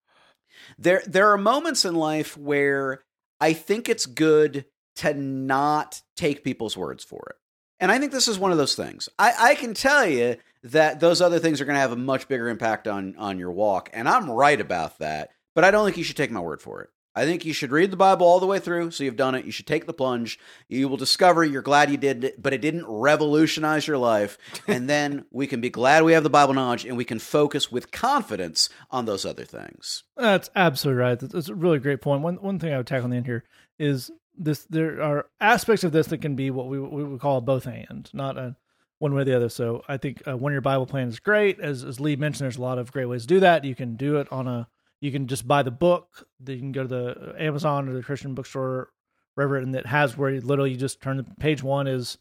There 0.78 1.02
there 1.06 1.30
are 1.32 1.38
moments 1.38 1.84
in 1.84 1.94
life 1.94 2.36
where 2.36 3.02
I 3.40 3.52
think 3.52 3.88
it's 3.88 4.06
good 4.06 4.64
to 4.96 5.14
not 5.14 6.02
take 6.16 6.44
people's 6.44 6.76
words 6.76 7.02
for 7.04 7.24
it. 7.30 7.36
And 7.80 7.90
I 7.90 7.98
think 7.98 8.12
this 8.12 8.28
is 8.28 8.38
one 8.38 8.52
of 8.52 8.58
those 8.58 8.74
things. 8.74 9.08
I, 9.18 9.32
I 9.38 9.54
can 9.54 9.72
tell 9.74 10.06
you 10.06 10.36
that 10.64 11.00
those 11.00 11.20
other 11.22 11.38
things 11.38 11.60
are 11.60 11.64
going 11.64 11.76
to 11.76 11.80
have 11.80 11.92
a 11.92 11.96
much 11.96 12.28
bigger 12.28 12.48
impact 12.48 12.86
on 12.86 13.16
on 13.16 13.38
your 13.38 13.50
walk, 13.50 13.90
and 13.92 14.08
I'm 14.08 14.30
right 14.30 14.60
about 14.60 14.98
that. 14.98 15.30
But 15.54 15.64
I 15.64 15.70
don't 15.70 15.84
think 15.84 15.96
you 15.96 16.04
should 16.04 16.16
take 16.16 16.30
my 16.30 16.40
word 16.40 16.60
for 16.60 16.82
it. 16.82 16.90
I 17.18 17.24
think 17.24 17.44
you 17.44 17.52
should 17.52 17.72
read 17.72 17.90
the 17.90 17.96
Bible 17.96 18.26
all 18.26 18.38
the 18.38 18.46
way 18.46 18.60
through. 18.60 18.92
So 18.92 19.02
you've 19.02 19.16
done 19.16 19.34
it. 19.34 19.44
You 19.44 19.50
should 19.50 19.66
take 19.66 19.86
the 19.86 19.92
plunge. 19.92 20.38
You 20.68 20.88
will 20.88 20.96
discover 20.96 21.44
you're 21.44 21.62
glad 21.62 21.90
you 21.90 21.96
did 21.96 22.22
it, 22.22 22.40
but 22.40 22.52
it 22.52 22.60
didn't 22.60 22.86
revolutionize 22.86 23.86
your 23.86 23.98
life. 23.98 24.38
And 24.68 24.88
then 24.88 25.24
we 25.30 25.46
can 25.46 25.60
be 25.60 25.70
glad 25.70 26.04
we 26.04 26.12
have 26.12 26.22
the 26.22 26.30
Bible 26.30 26.52
knowledge 26.52 26.84
and 26.84 26.96
we 26.96 27.04
can 27.04 27.18
focus 27.18 27.72
with 27.72 27.90
confidence 27.90 28.68
on 28.90 29.06
those 29.06 29.24
other 29.24 29.44
things. 29.44 30.04
That's 30.16 30.50
absolutely 30.54 31.00
right. 31.00 31.18
That's, 31.18 31.48
a 31.48 31.54
really 31.54 31.78
great 31.78 32.02
point. 32.02 32.22
One 32.22 32.36
one 32.36 32.58
thing 32.58 32.72
I 32.72 32.76
would 32.76 32.86
tack 32.86 33.02
on 33.02 33.10
the 33.10 33.16
end 33.16 33.26
here 33.26 33.44
is 33.78 34.10
this: 34.36 34.64
there 34.68 35.02
are 35.02 35.26
aspects 35.40 35.84
of 35.84 35.92
this 35.92 36.08
that 36.08 36.18
can 36.18 36.36
be 36.36 36.50
what 36.50 36.68
we 36.68 36.78
we 36.78 37.02
would 37.02 37.20
call 37.20 37.38
a 37.38 37.40
both 37.40 37.66
and, 37.66 38.08
not 38.12 38.36
a 38.36 38.56
one 38.98 39.14
way 39.14 39.22
or 39.22 39.24
the 39.24 39.36
other. 39.36 39.48
So 39.48 39.82
I 39.88 39.96
think 39.96 40.22
uh, 40.28 40.36
one 40.36 40.52
year 40.52 40.60
Bible 40.60 40.86
plan 40.86 41.08
is 41.08 41.18
great. 41.18 41.58
As 41.60 41.82
as 41.82 41.98
Lee 41.98 42.16
mentioned, 42.16 42.44
there's 42.44 42.58
a 42.58 42.62
lot 42.62 42.78
of 42.78 42.92
great 42.92 43.06
ways 43.06 43.22
to 43.22 43.28
do 43.28 43.40
that. 43.40 43.64
You 43.64 43.74
can 43.74 43.96
do 43.96 44.16
it 44.16 44.30
on 44.30 44.46
a 44.46 44.68
you 45.00 45.12
can 45.12 45.26
just 45.26 45.46
buy 45.46 45.62
the 45.62 45.70
book. 45.70 46.26
Then 46.40 46.56
You 46.56 46.60
can 46.60 46.72
go 46.72 46.82
to 46.82 46.88
the 46.88 47.30
uh, 47.30 47.34
Amazon 47.38 47.88
or 47.88 47.92
the 47.94 48.02
Christian 48.02 48.34
bookstore, 48.34 48.90
wherever, 49.34 49.56
and 49.56 49.74
it 49.74 49.86
has 49.86 50.16
where 50.16 50.30
you 50.30 50.40
literally 50.40 50.72
you 50.72 50.76
just 50.76 51.00
turn 51.00 51.16
the 51.16 51.24
page 51.38 51.62
one 51.62 51.86
is 51.86 52.18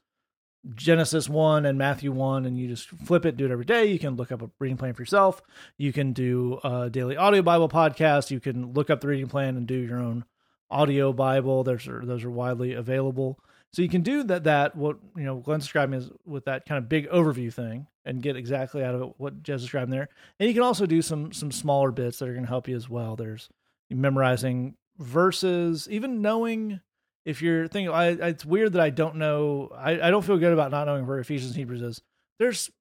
Genesis 0.76 1.30
1 1.30 1.66
and 1.66 1.78
Matthew 1.78 2.12
1, 2.12 2.46
and 2.46 2.58
you 2.58 2.68
just 2.68 2.90
flip 2.90 3.26
it, 3.26 3.38
do 3.38 3.46
it 3.46 3.52
every 3.52 3.66
day. 3.66 3.86
You 3.86 4.00
can 4.00 4.16
look 4.16 4.32
up 4.32 4.42
a 4.42 4.50
reading 4.60 4.78
plan 4.78 4.94
for 4.94 5.02
yourself. 5.02 5.42
You 5.78 5.94
can 5.94 6.14
do 6.14 6.60
a 6.64 6.90
daily 6.90 7.16
audio 7.16 7.42
Bible 7.42 7.70
podcast. 7.70 8.32
You 8.32 8.40
can 8.40 8.74
look 8.74 8.90
up 8.90 9.02
the 9.02 9.08
reading 9.08 9.28
plan 9.28 9.56
and 9.56 9.66
do 9.66 9.76
your 9.76 10.00
own 10.00 10.26
audio 10.70 11.14
Bible. 11.14 11.64
There's 11.64 11.86
those 11.86 12.24
are 12.24 12.32
widely 12.32 12.74
available. 12.74 13.40
So 13.74 13.82
you 13.82 13.90
can 13.90 14.02
do 14.02 14.24
that. 14.24 14.46
That 14.46 14.76
what 14.76 14.98
you 15.16 15.24
know, 15.24 15.38
Glenn 15.38 15.60
describing 15.60 16.00
is 16.00 16.10
with 16.26 16.46
that 16.46 16.66
kind 16.66 16.78
of 16.78 16.90
big 16.90 17.10
overview 17.10 17.54
thing, 17.54 17.88
and 18.06 18.22
get 18.22 18.36
exactly 18.36 18.84
out 18.84 18.96
of 18.96 19.02
it 19.02 19.14
what 19.18 19.44
Jez 19.44 19.60
described 19.60 19.92
there. 19.92 20.10
And 20.40 20.48
you 20.48 20.54
can 20.54 20.64
also 20.64 20.86
do 20.86 21.02
some 21.02 21.34
some 21.34 21.52
smaller 21.52 21.92
bits 21.92 22.20
that 22.20 22.30
are 22.30 22.34
going 22.34 22.46
to 22.46 22.50
help 22.50 22.68
you 22.68 22.76
as 22.76 22.90
well. 22.90 23.16
There's 23.16 23.50
memorizing 23.90 24.76
verses, 24.98 25.88
even 25.92 26.22
knowing 26.22 26.82
if 27.26 27.42
you're 27.42 27.68
thinking, 27.68 27.94
I, 27.94 28.08
it's 28.30 28.46
weird 28.46 28.74
that 28.74 28.82
I 28.82 28.90
don't 28.90 29.16
know. 29.16 29.70
I, 29.78 30.08
I 30.08 30.12
don't 30.12 30.24
feel 30.26 30.38
good 30.38 30.54
about 30.54 30.72
not 30.72 30.88
knowing 30.88 31.06
where 31.06 31.20
Ephesians 31.20 31.52
and 31.52 31.58
Hebrews 31.58 31.82
is. 31.82 32.02
There's 32.40 32.72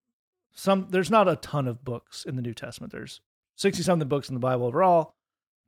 some. 0.55 0.87
There's 0.91 1.11
not 1.11 1.29
a 1.29 1.37
ton 1.37 1.67
of 1.67 1.85
books 1.85 2.25
in 2.25 2.37
the 2.37 2.43
New 2.43 2.55
Testament. 2.55 2.93
There's 2.93 3.21
sixty 3.57 3.83
something 3.83 4.09
books 4.09 4.29
in 4.29 4.35
the 4.35 4.41
Bible 4.41 4.67
overall, 4.67 5.15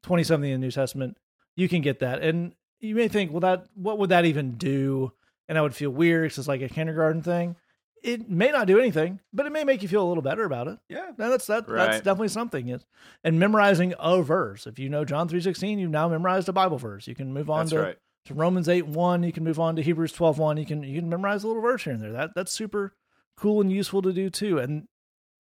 twenty 0.05 0.23
something 0.23 0.49
in 0.49 0.61
the 0.61 0.67
New 0.67 0.71
Testament. 0.71 1.19
You 1.57 1.69
can 1.69 1.83
get 1.83 1.99
that, 1.99 2.23
and 2.23 2.55
you 2.81 2.95
may 2.95 3.09
think, 3.09 3.33
well, 3.33 3.41
that 3.41 3.67
what 3.75 3.99
would 3.99 4.11
that 4.11 4.25
even 4.25 4.53
do? 4.53 5.13
And 5.49 5.57
I 5.57 5.63
would 5.63 5.75
feel 5.75 5.91
weird 5.91 6.25
because 6.25 6.39
It's 6.39 6.49
like 6.49 6.63
a 6.63 6.69
kindergarten 6.69 7.23
thing. 7.23 7.57
It 8.03 8.31
may 8.31 8.51
not 8.51 8.67
do 8.69 8.79
anything, 8.79 9.19
but 9.33 9.47
it 9.47 9.53
may 9.53 9.65
make 9.65 9.83
you 9.83 9.89
feel 9.89 10.05
a 10.05 10.07
little 10.09 10.23
better 10.23 10.45
about 10.45 10.69
it. 10.69 10.79
Yeah. 10.89 11.11
No, 11.19 11.31
that's 11.31 11.47
that. 11.47 11.67
That's 11.67 11.97
definitely 11.99 12.29
something. 12.29 12.79
And 13.25 13.41
memorizing 13.41 13.95
a 13.99 14.23
verse. 14.23 14.67
If 14.67 14.79
you 14.79 14.89
know 14.89 15.05
John 15.05 15.29
three 15.29 15.41
sixteen, 15.41 15.79
you've 15.79 15.91
now 15.91 16.09
memorized 16.09 16.49
a 16.49 16.53
Bible 16.53 16.79
verse. 16.79 17.09
You 17.09 17.15
can 17.17 17.33
move 17.33 17.51
on 17.51 17.61
That's 17.61 17.71
to 17.71 17.81
right. 17.81 17.99
to 18.27 18.35
Romans 18.35 18.69
8 18.69 18.87
1. 18.87 19.23
You 19.25 19.33
can 19.33 19.43
move 19.43 19.59
on 19.59 19.75
to 19.77 19.83
Hebrews 19.83 20.13
12 20.13 20.39
1. 20.39 20.57
You 20.59 20.67
can 20.67 20.83
you 20.85 21.01
can 21.01 21.09
memorize 21.09 21.43
a 21.43 21.49
little 21.49 21.63
verse 21.63 21.83
here 21.85 21.93
and 21.93 22.03
there. 22.03 22.13
That 22.13 22.31
that's 22.37 22.53
super 22.53 22.95
cool 23.37 23.61
and 23.61 23.73
useful 23.73 24.03
to 24.03 24.13
do 24.13 24.31
too. 24.31 24.59
And 24.59 24.87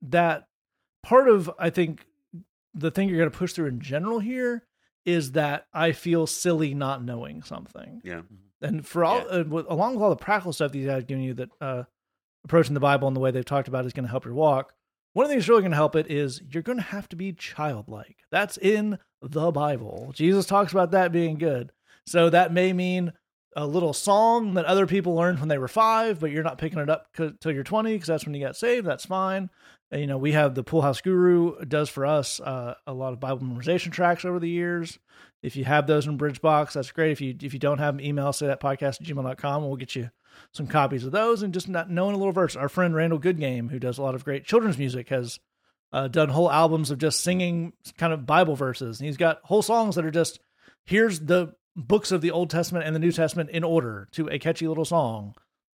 that 0.03 0.49
part 1.05 1.29
of 1.29 1.51
I 1.61 1.71
think 1.71 2.07
the 2.75 2.91
thing 2.91 3.09
you're 3.09 3.19
going 3.19 3.31
to 3.31 3.39
push 3.39 3.53
through 3.53 3.67
in 3.67 3.81
general 3.81 4.19
here 4.19 4.65
is 5.09 5.33
that 5.33 5.67
I 5.73 5.93
feel 5.93 6.27
silly 6.27 6.75
not 6.75 7.03
knowing 7.03 7.43
something. 7.43 8.03
Yeah. 8.05 8.21
And 8.61 8.87
for 8.87 9.05
all 9.05 9.25
uh, 9.31 9.45
with, 9.45 9.65
along 9.71 9.95
with 9.95 10.03
all 10.03 10.11
the 10.11 10.17
practical 10.17 10.53
stuff 10.53 10.73
these 10.73 10.87
guys 10.87 11.05
giving 11.05 11.25
you 11.25 11.35
that 11.35 11.49
uh, 11.63 11.83
approaching 12.45 12.75
the 12.75 12.81
Bible 12.81 13.09
and 13.09 13.17
the 13.17 13.21
way 13.21 13.31
they've 13.31 13.45
talked 13.45 13.69
about 13.69 13.87
is 13.87 13.95
going 13.95 14.05
to 14.05 14.11
help 14.11 14.27
your 14.27 14.35
walk. 14.35 14.75
One 15.15 15.25
of 15.25 15.31
the 15.31 15.35
things 15.35 15.49
really 15.49 15.63
going 15.63 15.73
to 15.73 15.77
help 15.77 15.97
it 15.97 16.11
is 16.11 16.43
you're 16.53 16.63
going 16.63 16.79
to 16.79 16.85
have 16.85 17.09
to 17.09 17.17
be 17.17 17.33
childlike. 17.33 18.19
That's 18.31 18.59
in 18.59 18.99
the 19.23 19.51
Bible. 19.51 20.13
Jesus 20.15 20.45
talks 20.45 20.73
about 20.73 20.91
that 20.91 21.11
being 21.11 21.39
good. 21.39 21.73
So 22.07 22.29
that 22.31 22.53
may 22.53 22.73
mean 22.75 23.13
a 23.57 23.67
little 23.67 23.93
song 23.93 24.55
that 24.55 24.65
other 24.67 24.87
people 24.87 25.15
learned 25.15 25.41
when 25.41 25.49
they 25.49 25.59
were 25.59 25.69
five, 25.69 26.21
but 26.21 26.31
you're 26.31 26.43
not 26.43 26.59
picking 26.59 26.79
it 26.79 26.91
up 26.91 27.09
till 27.15 27.53
you're 27.53 27.65
20 27.65 27.93
because 27.93 28.09
that's 28.09 28.25
when 28.25 28.35
you 28.35 28.45
got 28.45 28.57
saved. 28.57 28.87
That's 28.87 29.07
fine. 29.07 29.51
And, 29.91 30.01
you 30.01 30.07
know, 30.07 30.19
we 30.19 30.33
have 30.33 30.55
the 30.55 30.63
Pool 30.63 30.83
House 30.83 31.01
Guru 31.01 31.65
does 31.65 31.89
for 31.89 32.05
us 32.05 32.41
uh, 32.41 32.75
a 32.87 32.93
lot 32.93 33.13
of 33.13 33.21
Bible 33.21 33.41
memorization 33.41 33.91
tracks 33.91 34.25
over 34.25 34.39
the 34.39 34.49
years. 34.49 34.99
If 35.43 35.57
you 35.57 35.65
have 35.65 35.87
those 35.87 36.07
in 36.07 36.19
Bridgebox, 36.19 36.73
that's 36.73 36.91
great. 36.91 37.13
If 37.13 37.21
you 37.21 37.35
if 37.41 37.53
you 37.53 37.59
don't 37.59 37.79
have 37.79 37.97
them, 37.97 38.05
email 38.05 38.33
say 38.33 38.49
that 38.49 38.61
podcast 38.61 39.01
at 39.01 39.05
gmail.com. 39.05 39.65
We'll 39.67 39.77
get 39.77 39.97
you 39.97 40.11
some 40.53 40.67
copies 40.67 41.05
of 41.05 41.13
those 41.13 41.43
and 41.43 41.55
just 41.55 41.69
not 41.69 41.91
knowing 41.91 42.15
a 42.15 42.19
little 42.19 42.33
verse. 42.33 42.57
Our 42.57 42.69
friend 42.69 42.95
Randall 42.95 43.21
Goodgame, 43.21 43.71
who 43.71 43.79
does 43.79 43.99
a 43.99 44.03
lot 44.03 44.15
of 44.15 44.25
great 44.25 44.45
children's 44.45 44.79
music, 44.79 45.09
has 45.09 45.39
uh, 45.93 46.09
done 46.09 46.29
whole 46.29 46.51
albums 46.51 46.91
of 46.91 46.99
just 46.99 47.21
singing 47.21 47.73
kind 47.97 48.13
of 48.13 48.27
Bible 48.27 48.57
verses. 48.57 49.01
And 49.01 49.07
he's 49.07 49.17
got 49.17 49.41
whole 49.45 49.63
songs 49.63 49.95
that 49.95 50.05
are 50.05 50.11
just 50.11 50.41
here's 50.85 51.21
the 51.21 51.55
books 51.79 52.11
of 52.11 52.21
the 52.21 52.31
Old 52.31 52.51
Testament 52.51 52.85
and 52.85 52.95
the 52.95 53.01
New 53.01 53.13
Testament 53.13 53.51
in 53.51 53.65
order 53.65 54.09
to 54.13 54.29
a 54.29 54.39
catchy 54.39 54.67
little 54.67 54.85
song. 54.85 55.35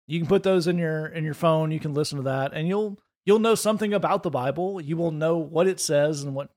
You 0.08 0.20
can 0.20 0.28
put 0.28 0.44
those 0.44 0.68
in 0.68 0.78
your 0.78 1.06
in 1.06 1.24
your 1.24 1.34
phone. 1.34 1.72
You 1.72 1.80
can 1.80 1.94
listen 1.94 2.18
to 2.18 2.24
that, 2.24 2.54
and 2.54 2.68
you'll 2.68 3.00
you'll 3.26 3.40
know 3.40 3.56
something 3.56 3.94
about 3.94 4.24
the 4.24 4.30
Bible. 4.30 4.82
You 4.82 4.98
will 4.98 5.12
know 5.12 5.38
what 5.38 5.68
it 5.68 5.80
says 5.80 6.24
and 6.24 6.36
what 6.36 6.50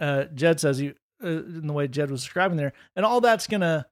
uh, 0.00 0.24
Jed 0.34 0.58
says. 0.58 0.80
You 0.80 0.94
uh, 1.22 1.28
in 1.28 1.66
the 1.66 1.72
way 1.72 1.86
Jed 1.86 2.10
was 2.10 2.22
describing 2.22 2.56
there, 2.56 2.72
and 2.96 3.04
all 3.04 3.20
that's 3.20 3.46
gonna. 3.46 3.86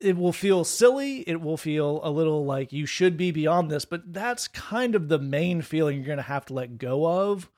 It 0.00 0.16
will 0.16 0.32
feel 0.32 0.62
silly. 0.62 1.22
It 1.22 1.40
will 1.40 1.56
feel 1.56 2.00
a 2.04 2.10
little 2.10 2.44
like 2.44 2.72
you 2.72 2.86
should 2.86 3.16
be 3.16 3.32
beyond 3.32 3.68
this, 3.68 3.84
but 3.84 4.12
that's 4.12 4.46
kind 4.46 4.94
of 4.94 5.08
the 5.08 5.18
main 5.18 5.60
feeling 5.60 6.04
you're 6.04 6.14
to 6.14 6.22
have 6.22 6.46
to 6.46 6.54
let 6.54 6.78
go 6.78 7.04
of 7.04 7.50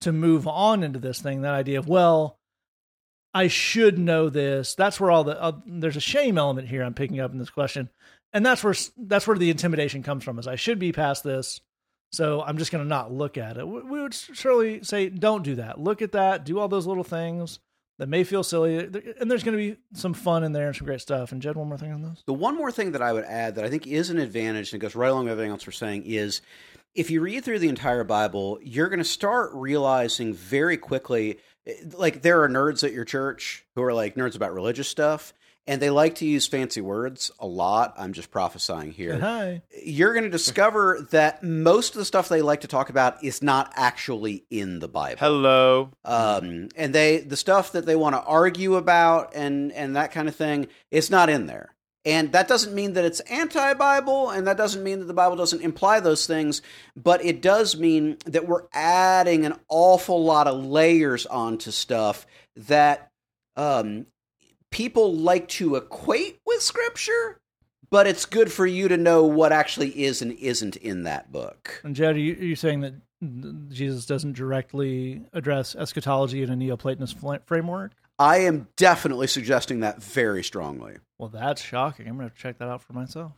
to 0.00 0.10
move 0.10 0.48
on 0.48 0.82
into 0.82 0.98
this 0.98 1.20
thing. 1.20 1.42
That 1.42 1.52
idea 1.52 1.78
of 1.78 1.88
well, 1.88 2.38
I 3.34 3.48
should 3.48 3.98
know 3.98 4.28
this. 4.28 4.74
That's 4.74 5.00
where 5.00 5.10
all 5.10 5.24
the 5.24 5.40
uh, 5.40 5.52
there's 5.66 5.96
a 5.96 6.00
shame 6.00 6.38
element 6.38 6.68
here. 6.68 6.82
I'm 6.82 6.94
picking 6.94 7.20
up 7.20 7.32
in 7.32 7.38
this 7.38 7.50
question, 7.50 7.88
and 8.32 8.44
that's 8.44 8.62
where 8.62 8.74
that's 8.96 9.26
where 9.26 9.38
the 9.38 9.50
intimidation 9.50 10.02
comes 10.02 10.24
from. 10.24 10.38
Is 10.38 10.46
I 10.46 10.56
should 10.56 10.78
be 10.78 10.92
past 10.92 11.24
this, 11.24 11.60
so 12.12 12.42
I'm 12.42 12.58
just 12.58 12.70
going 12.70 12.84
to 12.84 12.88
not 12.88 13.12
look 13.12 13.38
at 13.38 13.56
it. 13.56 13.66
We 13.66 14.02
would 14.02 14.14
surely 14.14 14.82
say, 14.82 15.08
don't 15.08 15.42
do 15.42 15.54
that. 15.56 15.80
Look 15.80 16.02
at 16.02 16.12
that. 16.12 16.44
Do 16.44 16.58
all 16.58 16.68
those 16.68 16.86
little 16.86 17.04
things 17.04 17.58
that 17.98 18.08
may 18.08 18.24
feel 18.24 18.42
silly, 18.42 18.78
and 18.78 19.30
there's 19.30 19.44
going 19.44 19.56
to 19.56 19.74
be 19.74 19.80
some 19.94 20.12
fun 20.12 20.44
in 20.44 20.52
there 20.52 20.66
and 20.66 20.76
some 20.76 20.86
great 20.86 21.00
stuff. 21.00 21.32
And 21.32 21.40
Jed, 21.40 21.56
one 21.56 21.68
more 21.68 21.78
thing 21.78 21.92
on 21.92 22.02
this. 22.02 22.22
The 22.26 22.34
one 22.34 22.56
more 22.56 22.72
thing 22.72 22.92
that 22.92 23.02
I 23.02 23.12
would 23.12 23.24
add 23.24 23.54
that 23.54 23.64
I 23.64 23.70
think 23.70 23.86
is 23.86 24.10
an 24.10 24.18
advantage 24.18 24.72
and 24.72 24.80
goes 24.80 24.94
right 24.94 25.10
along 25.10 25.24
with 25.24 25.32
everything 25.32 25.52
else 25.52 25.66
we're 25.66 25.72
saying 25.72 26.04
is 26.04 26.42
if 26.94 27.10
you 27.10 27.22
read 27.22 27.44
through 27.44 27.60
the 27.60 27.68
entire 27.68 28.04
Bible, 28.04 28.58
you're 28.62 28.88
going 28.88 28.98
to 28.98 29.04
start 29.04 29.50
realizing 29.54 30.34
very 30.34 30.76
quickly 30.76 31.38
like 31.94 32.22
there 32.22 32.42
are 32.42 32.48
nerds 32.48 32.84
at 32.84 32.92
your 32.92 33.04
church 33.04 33.64
who 33.74 33.82
are 33.82 33.94
like 33.94 34.14
nerds 34.14 34.36
about 34.36 34.54
religious 34.54 34.88
stuff 34.88 35.32
and 35.66 35.80
they 35.80 35.90
like 35.90 36.16
to 36.16 36.26
use 36.26 36.46
fancy 36.46 36.80
words 36.80 37.30
a 37.38 37.46
lot. 37.46 37.94
I'm 37.96 38.12
just 38.12 38.30
prophesying 38.30 38.92
here. 38.92 39.18
Hi. 39.20 39.62
You're 39.84 40.12
going 40.12 40.24
to 40.24 40.30
discover 40.30 41.06
that 41.12 41.42
most 41.42 41.90
of 41.90 41.98
the 41.98 42.04
stuff 42.04 42.28
they 42.28 42.42
like 42.42 42.62
to 42.62 42.68
talk 42.68 42.90
about 42.90 43.22
is 43.22 43.42
not 43.42 43.72
actually 43.76 44.44
in 44.50 44.80
the 44.80 44.88
Bible. 44.88 45.18
Hello. 45.20 45.90
Um, 46.04 46.68
and 46.74 46.92
they 46.92 47.18
the 47.18 47.36
stuff 47.36 47.72
that 47.72 47.86
they 47.86 47.96
want 47.96 48.16
to 48.16 48.22
argue 48.22 48.74
about 48.74 49.34
and 49.34 49.72
and 49.72 49.94
that 49.96 50.12
kind 50.12 50.28
of 50.28 50.34
thing, 50.34 50.66
it's 50.90 51.10
not 51.10 51.30
in 51.30 51.46
there. 51.46 51.74
And 52.04 52.32
that 52.32 52.48
doesn't 52.48 52.74
mean 52.74 52.94
that 52.94 53.04
it's 53.04 53.20
anti 53.20 53.74
Bible, 53.74 54.30
and 54.30 54.46
that 54.46 54.56
doesn't 54.56 54.82
mean 54.82 54.98
that 54.98 55.04
the 55.04 55.14
Bible 55.14 55.36
doesn't 55.36 55.62
imply 55.62 56.00
those 56.00 56.26
things, 56.26 56.60
but 56.96 57.24
it 57.24 57.40
does 57.40 57.76
mean 57.76 58.16
that 58.26 58.48
we're 58.48 58.64
adding 58.72 59.46
an 59.46 59.54
awful 59.68 60.24
lot 60.24 60.48
of 60.48 60.64
layers 60.64 61.26
onto 61.26 61.70
stuff 61.70 62.26
that 62.56 63.12
um, 63.56 64.06
people 64.70 65.14
like 65.14 65.46
to 65.48 65.76
equate 65.76 66.40
with 66.44 66.60
Scripture, 66.60 67.40
but 67.88 68.08
it's 68.08 68.26
good 68.26 68.50
for 68.50 68.66
you 68.66 68.88
to 68.88 68.96
know 68.96 69.24
what 69.24 69.52
actually 69.52 69.90
is 70.02 70.22
and 70.22 70.32
isn't 70.32 70.74
in 70.76 71.04
that 71.04 71.30
book. 71.30 71.80
And 71.84 71.94
Jed, 71.94 72.16
are 72.16 72.18
you, 72.18 72.32
are 72.34 72.44
you 72.44 72.56
saying 72.56 72.80
that 72.80 72.94
Jesus 73.70 74.06
doesn't 74.06 74.32
directly 74.32 75.22
address 75.32 75.76
eschatology 75.76 76.42
in 76.42 76.50
a 76.50 76.56
Neoplatonist 76.56 77.46
framework? 77.46 77.92
I 78.18 78.38
am 78.38 78.68
definitely 78.76 79.26
suggesting 79.26 79.80
that 79.80 80.02
very 80.02 80.44
strongly. 80.44 80.96
Well, 81.18 81.28
that's 81.28 81.62
shocking. 81.62 82.08
I'm 82.08 82.16
going 82.16 82.30
to 82.30 82.36
check 82.36 82.58
that 82.58 82.68
out 82.68 82.82
for 82.82 82.92
myself. 82.92 83.32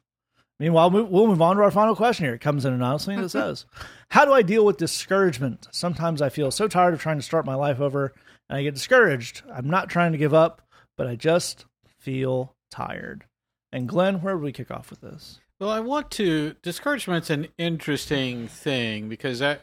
Meanwhile, 0.61 0.91
we'll 0.91 1.27
move 1.27 1.43
on 1.43 1.57
to 1.57 1.63
our 1.63 1.71
final 1.71 1.97
question 1.97 2.27
here. 2.27 2.35
It 2.35 2.41
comes 2.41 2.65
in 2.65 2.73
anonymously 2.73 3.15
and 3.15 3.25
it 3.25 3.31
says, 3.31 3.67
How 4.11 4.25
do 4.25 4.33
I 4.33 4.43
deal 4.43 4.65
with 4.65 4.77
discouragement? 4.77 5.67
Sometimes 5.73 6.23
I 6.23 6.29
feel 6.29 6.51
so 6.51 6.69
tired 6.69 6.95
of 6.95 7.01
trying 7.01 7.19
to 7.19 7.23
start 7.23 7.45
my 7.45 7.57
life 7.57 7.81
over 7.81 8.13
and 8.49 8.59
I 8.59 8.63
get 8.63 8.75
discouraged. 8.75 9.43
I'm 9.53 9.69
not 9.69 9.89
trying 9.89 10.13
to 10.13 10.19
give 10.19 10.33
up, 10.33 10.63
but 10.97 11.09
I 11.09 11.17
just 11.17 11.67
feel 11.99 12.55
tired. 12.71 13.25
And 13.73 13.89
Glenn, 13.89 14.23
where 14.23 14.37
would 14.37 14.45
we 14.45 14.53
kick 14.53 14.71
off 14.71 14.91
with 14.91 15.01
this? 15.01 15.41
Well, 15.59 15.71
I 15.71 15.81
want 15.81 16.11
to. 16.13 16.55
Discouragement's 16.63 17.31
an 17.31 17.49
interesting 17.59 18.47
thing 18.47 19.09
because 19.09 19.43
I, 19.43 19.59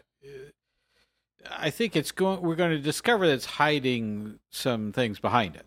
I 1.50 1.70
think 1.70 1.96
it's 1.96 2.12
going. 2.12 2.40
We're 2.40 2.56
going 2.56 2.70
to 2.70 2.78
discover 2.78 3.26
that 3.26 3.34
it's 3.34 3.46
hiding 3.46 4.38
some 4.50 4.92
things 4.92 5.18
behind 5.18 5.56
it. 5.56 5.66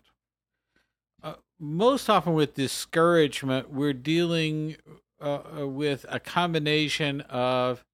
Uh, 1.22 1.34
most 1.58 2.08
often 2.08 2.34
with 2.34 2.54
discouragement, 2.54 3.70
we're 3.70 3.92
dealing 3.92 4.76
uh, 5.20 5.38
uh, 5.60 5.66
with 5.66 6.06
a 6.08 6.20
combination 6.20 7.20
of 7.22 7.84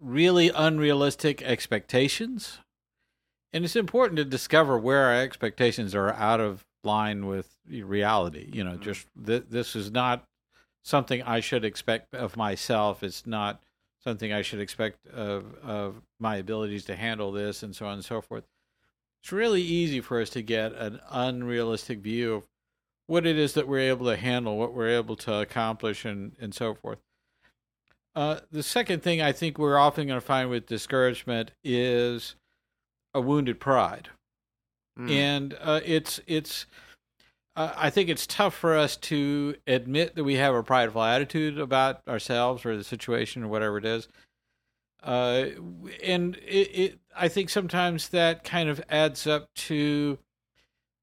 really 0.00 0.50
unrealistic 0.54 1.42
expectations, 1.42 2.58
and 3.52 3.64
it's 3.64 3.76
important 3.76 4.16
to 4.16 4.24
discover 4.24 4.78
where 4.78 5.04
our 5.06 5.20
expectations 5.20 5.94
are 5.94 6.12
out 6.14 6.40
of 6.40 6.64
line 6.84 7.26
with 7.26 7.56
reality. 7.68 8.50
You 8.52 8.64
know, 8.64 8.76
just 8.76 9.06
th- 9.24 9.44
this 9.48 9.76
is 9.76 9.90
not 9.90 10.24
something 10.82 11.22
I 11.22 11.40
should 11.40 11.64
expect 11.64 12.14
of 12.14 12.36
myself. 12.36 13.02
It's 13.02 13.26
not 13.26 13.62
something 14.04 14.32
I 14.32 14.42
should 14.42 14.60
expect 14.60 15.06
of 15.08 15.54
of 15.62 16.02
my 16.18 16.36
abilities 16.36 16.84
to 16.86 16.96
handle 16.96 17.32
this, 17.32 17.62
and 17.62 17.74
so 17.74 17.86
on 17.86 17.94
and 17.94 18.04
so 18.04 18.20
forth. 18.20 18.44
It's 19.22 19.32
really 19.32 19.62
easy 19.62 20.00
for 20.00 20.20
us 20.20 20.30
to 20.30 20.42
get 20.42 20.72
an 20.72 21.00
unrealistic 21.10 22.00
view 22.00 22.34
of 22.34 22.42
what 23.06 23.26
it 23.26 23.38
is 23.38 23.54
that 23.54 23.68
we're 23.68 23.90
able 23.90 24.06
to 24.06 24.16
handle, 24.16 24.56
what 24.56 24.74
we're 24.74 24.88
able 24.88 25.16
to 25.16 25.34
accomplish, 25.34 26.04
and 26.04 26.32
and 26.40 26.54
so 26.54 26.74
forth. 26.74 26.98
Uh, 28.14 28.40
the 28.50 28.62
second 28.62 29.02
thing 29.02 29.22
I 29.22 29.32
think 29.32 29.58
we're 29.58 29.78
often 29.78 30.06
going 30.06 30.20
to 30.20 30.26
find 30.26 30.50
with 30.50 30.66
discouragement 30.66 31.52
is 31.64 32.34
a 33.14 33.20
wounded 33.20 33.58
pride, 33.58 34.10
mm. 34.98 35.10
and 35.10 35.56
uh, 35.60 35.80
it's 35.84 36.20
it's 36.26 36.66
I 37.54 37.90
think 37.90 38.08
it's 38.08 38.26
tough 38.26 38.54
for 38.54 38.76
us 38.76 38.96
to 38.98 39.56
admit 39.66 40.14
that 40.14 40.24
we 40.24 40.36
have 40.36 40.54
a 40.54 40.62
prideful 40.62 41.02
attitude 41.02 41.58
about 41.58 42.00
ourselves 42.08 42.64
or 42.64 42.76
the 42.76 42.84
situation 42.84 43.42
or 43.42 43.48
whatever 43.48 43.76
it 43.76 43.84
is. 43.84 44.08
Uh, 45.02 45.46
and 46.02 46.36
it, 46.36 46.68
it, 46.72 46.98
I 47.14 47.28
think 47.28 47.50
sometimes 47.50 48.08
that 48.10 48.44
kind 48.44 48.68
of 48.68 48.80
adds 48.88 49.26
up 49.26 49.52
to 49.54 50.18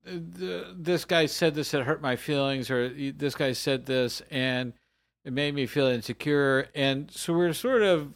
uh, 0.07 0.11
the, 0.11 0.75
this 0.75 1.05
guy 1.05 1.27
said 1.27 1.53
this 1.53 1.71
that 1.71 1.83
hurt 1.83 2.01
my 2.01 2.15
feelings, 2.15 2.71
or 2.71 2.89
this 2.89 3.35
guy 3.35 3.51
said 3.51 3.85
this 3.85 4.23
and 4.31 4.73
it 5.25 5.33
made 5.33 5.53
me 5.53 5.67
feel 5.67 5.87
insecure. 5.87 6.67
And 6.73 7.11
so 7.11 7.33
we're 7.33 7.53
sort 7.53 7.83
of 7.83 8.13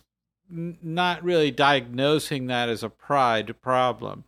not 0.50 1.24
really 1.24 1.52
diagnosing 1.52 2.48
that 2.48 2.70
as 2.70 2.82
a 2.82 2.90
pride 2.90 3.62
problem. 3.62 4.24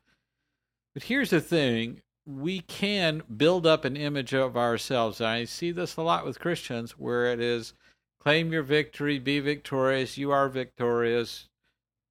But 0.93 1.03
here's 1.03 1.29
the 1.29 1.41
thing 1.41 2.01
we 2.25 2.61
can 2.61 3.21
build 3.37 3.67
up 3.67 3.85
an 3.85 3.95
image 3.95 4.33
of 4.33 4.57
ourselves. 4.57 5.19
And 5.19 5.29
I 5.29 5.45
see 5.45 5.71
this 5.71 5.95
a 5.95 6.01
lot 6.01 6.25
with 6.25 6.39
Christians 6.39 6.91
where 6.97 7.31
it 7.31 7.39
is 7.39 7.73
claim 8.19 8.51
your 8.51 8.63
victory, 8.63 9.19
be 9.19 9.39
victorious, 9.39 10.17
you 10.17 10.31
are 10.31 10.49
victorious, 10.49 11.47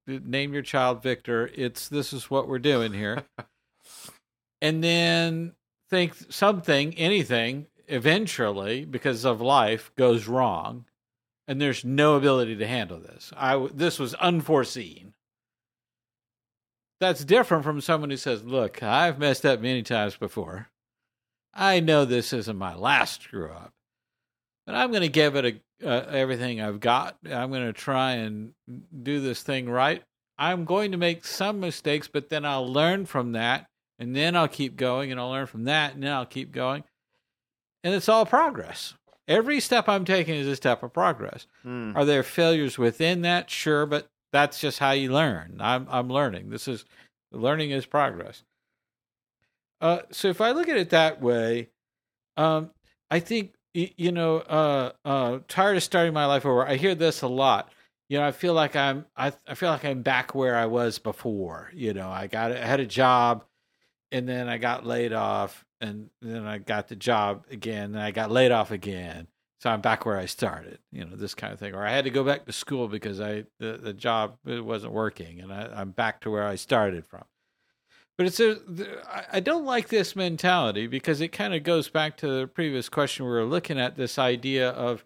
name 0.07 0.53
your 0.53 0.61
child 0.61 1.03
Victor. 1.03 1.49
It's 1.53 1.89
this 1.89 2.13
is 2.13 2.29
what 2.29 2.47
we're 2.47 2.59
doing 2.59 2.93
here. 2.93 3.23
and 4.61 4.83
then 4.83 5.53
think 5.89 6.15
something, 6.29 6.93
anything, 6.95 7.67
eventually, 7.87 8.85
because 8.85 9.25
of 9.25 9.41
life, 9.41 9.91
goes 9.95 10.27
wrong. 10.27 10.85
And 11.47 11.61
there's 11.61 11.85
no 11.85 12.15
ability 12.15 12.55
to 12.55 12.67
handle 12.67 12.99
this. 12.99 13.31
I 13.37 13.67
this 13.71 13.99
was 13.99 14.15
unforeseen 14.15 15.13
that's 16.99 17.25
different 17.25 17.63
from 17.63 17.81
someone 17.81 18.09
who 18.09 18.17
says, 18.17 18.43
Look, 18.43 18.81
I've 18.81 19.19
messed 19.19 19.45
up 19.45 19.59
many 19.59 19.83
times 19.83 20.15
before. 20.15 20.69
I 21.53 21.79
know 21.79 22.05
this 22.05 22.33
isn't 22.33 22.57
my 22.57 22.75
last 22.75 23.23
screw 23.23 23.49
up, 23.49 23.71
but 24.65 24.75
I'm 24.75 24.91
going 24.91 25.03
to 25.03 25.09
give 25.09 25.35
it 25.35 25.45
a, 25.81 25.87
uh, 25.87 26.05
everything 26.09 26.61
I've 26.61 26.79
got. 26.79 27.17
I'm 27.29 27.49
going 27.49 27.65
to 27.65 27.73
try 27.73 28.13
and 28.13 28.53
do 29.03 29.21
this 29.21 29.41
thing 29.41 29.69
right. 29.69 30.03
I'm 30.37 30.65
going 30.65 30.91
to 30.91 30.97
make 30.97 31.23
some 31.23 31.61
mistakes, 31.61 32.09
but 32.09 32.29
then 32.29 32.45
I'll 32.45 32.67
learn 32.67 33.05
from 33.05 33.33
that, 33.33 33.67
and 33.99 34.13
then 34.13 34.35
I'll 34.35 34.49
keep 34.49 34.75
going, 34.75 35.11
and 35.11 35.19
I'll 35.19 35.29
learn 35.29 35.47
from 35.47 35.63
that, 35.65 35.93
and 35.93 36.03
then 36.03 36.11
I'll 36.11 36.25
keep 36.25 36.51
going. 36.51 36.83
And 37.85 37.93
it's 37.93 38.09
all 38.09 38.25
progress. 38.25 38.95
Every 39.27 39.59
step 39.59 39.87
I'm 39.87 40.05
taking 40.05 40.35
is 40.35 40.47
a 40.47 40.55
step 40.55 40.83
of 40.83 40.93
progress. 40.93 41.47
Mm. 41.65 41.95
Are 41.95 42.05
there 42.05 42.21
failures 42.23 42.77
within 42.77 43.21
that? 43.21 43.49
Sure, 43.49 43.85
but 43.85 44.09
that's 44.35 44.59
just 44.59 44.79
how 44.79 44.91
you 44.91 45.11
learn. 45.11 45.57
I'm 45.59 45.87
I'm 45.89 46.09
learning. 46.09 46.49
This 46.49 46.67
is 46.67 46.85
learning 47.31 47.71
is 47.71 47.85
progress. 47.85 48.43
Uh, 49.81 49.99
so 50.11 50.27
if 50.29 50.41
I 50.41 50.51
look 50.51 50.67
at 50.69 50.77
it 50.77 50.89
that 50.91 51.21
way, 51.21 51.69
um, 52.37 52.71
I 53.11 53.19
think 53.19 53.53
you 53.75 54.11
know, 54.11 54.37
uh, 54.37 54.91
uh, 55.03 55.39
tired 55.49 55.75
of 55.75 55.83
starting 55.83 56.13
my 56.13 56.25
life 56.25 56.45
over. 56.45 56.65
I 56.65 56.75
hear 56.75 56.95
this 56.95 57.21
a 57.23 57.27
lot. 57.27 57.71
You 58.07 58.19
know, 58.19 58.25
I 58.25 58.31
feel 58.31 58.53
like 58.53 58.75
I'm 58.75 59.05
I, 59.17 59.33
I 59.47 59.55
feel 59.55 59.69
like 59.69 59.83
I'm 59.83 60.01
back 60.01 60.33
where 60.33 60.55
I 60.55 60.65
was 60.65 60.99
before. 60.99 61.71
You 61.73 61.93
know, 61.93 62.09
I 62.09 62.27
got 62.27 62.51
I 62.51 62.65
had 62.65 62.79
a 62.79 62.85
job, 62.85 63.43
and 64.11 64.29
then 64.29 64.47
I 64.47 64.57
got 64.57 64.85
laid 64.85 65.11
off, 65.11 65.65
and 65.81 66.09
then 66.21 66.45
I 66.45 66.59
got 66.59 66.87
the 66.87 66.95
job 66.95 67.45
again, 67.51 67.95
and 67.95 67.99
I 67.99 68.11
got 68.11 68.31
laid 68.31 68.51
off 68.51 68.71
again, 68.71 69.27
so 69.65 69.71
I'm 69.71 69.81
back 69.81 70.05
where 70.05 70.19
I 70.19 70.27
started, 70.27 70.77
you 70.91 71.03
know, 71.03 71.15
this 71.15 71.33
kind 71.33 71.51
of 71.51 71.57
thing. 71.57 71.73
Or 71.73 71.83
I 71.83 71.89
had 71.89 72.03
to 72.03 72.11
go 72.11 72.23
back 72.23 72.45
to 72.45 72.51
school 72.51 72.87
because 72.87 73.19
I 73.19 73.45
the, 73.57 73.79
the 73.81 73.93
job 73.93 74.37
it 74.45 74.63
wasn't 74.63 74.93
working, 74.93 75.41
and 75.41 75.51
I, 75.51 75.71
I'm 75.75 75.89
back 75.89 76.21
to 76.21 76.29
where 76.29 76.43
I 76.43 76.53
started 76.53 77.03
from. 77.03 77.23
But 78.15 78.27
it's 78.27 78.39
a 78.39 78.59
I 79.31 79.39
don't 79.39 79.65
like 79.65 79.87
this 79.87 80.15
mentality 80.15 80.85
because 80.85 81.19
it 81.19 81.29
kind 81.29 81.55
of 81.55 81.63
goes 81.63 81.89
back 81.89 82.15
to 82.17 82.27
the 82.27 82.45
previous 82.45 82.89
question 82.89 83.25
we 83.25 83.31
were 83.31 83.43
looking 83.43 83.79
at 83.79 83.95
this 83.95 84.19
idea 84.19 84.69
of, 84.69 85.03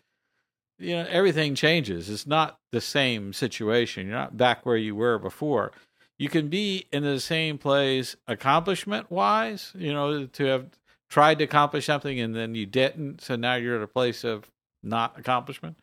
you 0.78 0.93
know, 0.93 1.07
everything 1.10 1.55
changes. 1.55 2.10
It's 2.10 2.28
not 2.28 2.60
the 2.74 2.82
same 2.82 3.32
situation. 3.32 4.07
You're 4.07 4.18
not 4.18 4.36
back 4.36 4.66
where 4.66 4.76
you 4.76 4.93
were 4.93 5.18
before. 5.18 5.72
You 6.18 6.28
can 6.28 6.49
be 6.49 6.86
in 6.91 7.03
the 7.03 7.22
same 7.22 7.57
place 7.57 8.18
accomplishment 8.28 9.10
wise, 9.10 9.72
you 9.74 9.93
know, 9.93 10.26
to 10.26 10.43
have 10.43 10.66
tried 11.10 11.39
to 11.39 11.43
accomplish 11.43 11.86
something 11.86 12.20
and 12.20 12.36
then 12.36 12.55
you 12.55 12.66
didn't. 12.66 13.22
So 13.22 13.36
now 13.36 13.55
you're 13.55 13.78
at 13.78 13.82
a 13.82 13.88
place 13.88 14.24
of 14.24 14.49
not 14.84 15.18
accomplishment. 15.18 15.78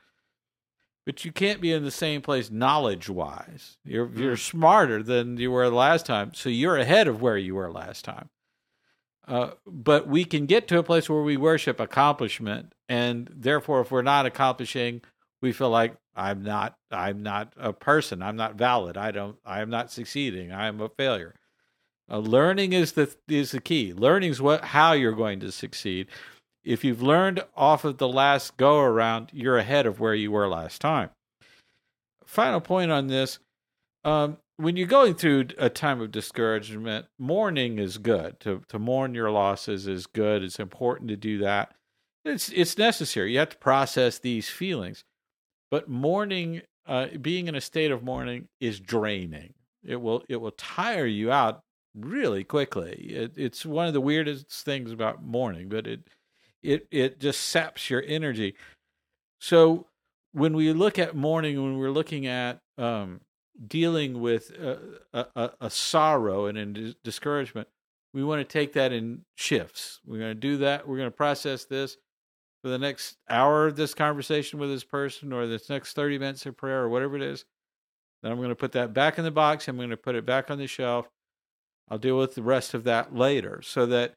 But 1.05 1.25
you 1.25 1.31
can't 1.31 1.61
be 1.61 1.73
in 1.73 1.85
the 1.85 1.93
same 1.93 2.21
place 2.21 2.51
knowledge 2.51 3.09
wise. 3.09 3.79
You're 3.85 4.11
you're 4.13 4.37
smarter 4.37 5.05
than 5.05 5.37
you 5.37 5.53
were 5.53 5.71
the 5.71 5.77
last 5.77 6.05
time, 6.05 6.35
so 6.35 6.49
you're 6.49 6.77
ahead 6.77 7.07
of 7.07 7.23
where 7.23 7.39
you 7.39 7.55
were 7.55 7.71
last 7.71 8.05
time. 8.05 8.29
Uh, 9.29 9.51
but 9.67 10.09
we 10.09 10.25
can 10.25 10.47
get 10.47 10.67
to 10.69 10.79
a 10.79 10.83
place 10.83 11.09
where 11.09 11.23
we 11.23 11.37
worship 11.37 11.79
accomplishment, 11.79 12.73
and 12.89 13.31
therefore, 13.33 13.81
if 13.83 13.93
we're 13.93 14.03
not 14.03 14.27
accomplishing, 14.27 15.01
we 15.41 15.53
feel 15.53 15.71
like 15.71 15.97
I'm 16.17 16.43
not 16.43 16.77
I'm 16.91 17.23
not 17.23 17.53
a 17.57 17.73
person. 17.73 18.21
I'm 18.21 18.37
not 18.37 18.57
valid. 18.57 18.97
I 18.97 19.13
don't. 19.13 19.37
I 19.45 19.61
am 19.61 19.71
not 19.71 19.93
succeeding. 19.93 20.51
I 20.51 20.67
am 20.67 20.81
a 20.81 20.89
failure. 20.89 21.37
Uh, 22.11 22.19
learning 22.19 22.73
is 22.73 22.93
the 22.93 23.15
is 23.29 23.51
the 23.51 23.61
key. 23.61 23.93
Learning 23.93 24.31
is 24.31 24.41
what 24.41 24.65
how 24.67 24.93
you're 24.93 25.13
going 25.13 25.41
to 25.41 25.51
succeed. 25.51 26.07
If 26.65 26.85
you've 26.85 27.03
learned 27.03 27.45
off 27.57 27.85
of 27.85 27.99
the 27.99 28.09
last 28.09 28.57
go 28.57 28.81
around, 28.81 29.31
you're 29.33 29.59
ahead 29.59 29.87
of 29.87 30.01
where 30.01 30.15
you 30.15 30.31
were 30.31 30.49
last 30.49 30.81
time. 30.81 31.11
Final 32.25 32.61
point 32.61 32.91
on 32.91 33.09
this: 33.09 33.39
um, 34.05 34.39
when 34.57 34.77
you're 34.77 34.87
going 34.87 35.15
through 35.15 35.49
a 35.59 35.69
time 35.69 36.01
of 36.01 36.13
discouragement, 36.13 37.07
mourning 37.19 37.79
is 37.79 37.99
good. 37.99 38.39
To 38.41 38.63
to 38.69 38.79
mourn 38.79 39.15
your 39.15 39.31
losses 39.31 39.87
is 39.87 40.07
good. 40.07 40.43
It's 40.43 40.61
important 40.61 41.09
to 41.09 41.17
do 41.17 41.39
that. 41.39 41.75
It's 42.25 42.51
it's 42.51 42.79
necessary. 42.79 43.33
You 43.33 43.41
have 43.41 43.51
to 43.51 43.59
process 43.59 44.19
these 44.19 44.49
feelings, 44.49 45.03
but 45.71 45.89
mourning, 45.89 46.63
uh, 46.87 47.07
being 47.21 47.49
in 47.49 47.57
a 47.57 47.61
state 47.61 47.91
of 47.91 48.05
mourning, 48.05 48.47
is 48.61 48.79
draining. 48.79 49.55
It 49.85 50.01
will 50.01 50.25
it 50.29 50.37
will 50.37 50.53
tire 50.53 51.07
you 51.07 51.33
out 51.33 51.63
really 51.99 52.45
quickly. 52.45 52.93
It, 52.93 53.33
it's 53.37 53.65
one 53.65 53.87
of 53.87 53.95
the 53.95 54.01
weirdest 54.01 54.51
things 54.51 54.93
about 54.93 55.25
mourning, 55.25 55.69
but 55.69 55.87
it 55.87 56.01
it 56.63 56.87
it 56.91 57.21
just 57.21 57.41
saps 57.41 57.89
your 57.91 58.03
energy. 58.07 58.55
So 59.41 59.87
when 60.33 60.55
we 60.55 60.73
look 60.73 60.99
at 60.99 61.17
mourning, 61.17 61.63
when 61.63 61.79
we're 61.79 61.91
looking 61.91 62.27
at 62.27 62.61
um, 62.77 63.21
dealing 63.67 64.21
with 64.21 64.51
a, 64.51 65.01
a, 65.35 65.51
a 65.61 65.71
sorrow 65.71 66.47
and 66.47 66.59
a 66.59 66.67
dis- 66.67 66.95
discouragement, 67.03 67.69
we 68.13 68.23
want 68.23 68.41
to 68.41 68.53
take 68.53 68.75
that 68.75 68.93
in 68.93 69.23
shifts. 69.37 70.01
We're 70.07 70.19
going 70.19 70.35
to 70.35 70.35
do 70.35 70.59
that. 70.59 70.87
We're 70.87 70.99
going 70.99 71.11
to 71.11 71.17
process 71.17 71.65
this 71.65 71.97
for 72.63 72.69
the 72.69 72.79
next 72.79 73.17
hour 73.31 73.67
of 73.67 73.77
this 73.77 73.95
conversation 73.95 74.59
with 74.59 74.71
this 74.71 74.85
person, 74.85 75.33
or 75.33 75.47
this 75.47 75.71
next 75.71 75.95
thirty 75.95 76.19
minutes 76.19 76.45
of 76.47 76.57
prayer, 76.57 76.83
or 76.83 76.89
whatever 76.89 77.17
it 77.17 77.23
is. 77.23 77.45
Then 78.23 78.33
I'm 78.33 78.39
going 78.39 78.49
to 78.49 78.55
put 78.55 78.73
that 78.73 78.93
back 78.95 79.19
in 79.19 79.25
the 79.25 79.31
box. 79.31 79.69
I'm 79.69 79.77
going 79.77 79.91
to 79.91 79.97
put 79.97 80.15
it 80.15 80.27
back 80.27 80.51
on 80.51 80.59
the 80.59 80.67
shelf. 80.67 81.09
I'll 81.89 81.99
deal 81.99 82.19
with 82.19 82.35
the 82.35 82.43
rest 82.43 82.75
of 82.75 82.85
that 82.85 83.15
later, 83.15 83.61
so 83.63 83.87
that 83.87 84.15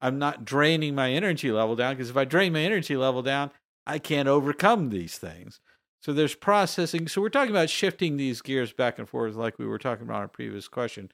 I'm 0.00 0.18
not 0.18 0.44
draining 0.44 0.94
my 0.94 1.12
energy 1.12 1.52
level 1.52 1.76
down 1.76 1.94
because 1.94 2.10
if 2.10 2.16
I 2.16 2.24
drain 2.24 2.52
my 2.52 2.60
energy 2.60 2.96
level 2.96 3.22
down, 3.22 3.50
I 3.86 3.98
can't 3.98 4.28
overcome 4.28 4.90
these 4.90 5.18
things. 5.18 5.60
So 6.02 6.12
there's 6.12 6.34
processing. 6.34 7.06
So 7.06 7.20
we're 7.20 7.28
talking 7.28 7.52
about 7.52 7.70
shifting 7.70 8.16
these 8.16 8.42
gears 8.42 8.72
back 8.72 8.98
and 8.98 9.08
forth, 9.08 9.36
like 9.36 9.58
we 9.58 9.66
were 9.66 9.78
talking 9.78 10.04
about 10.04 10.16
in 10.16 10.22
our 10.22 10.28
previous 10.28 10.66
question. 10.66 11.10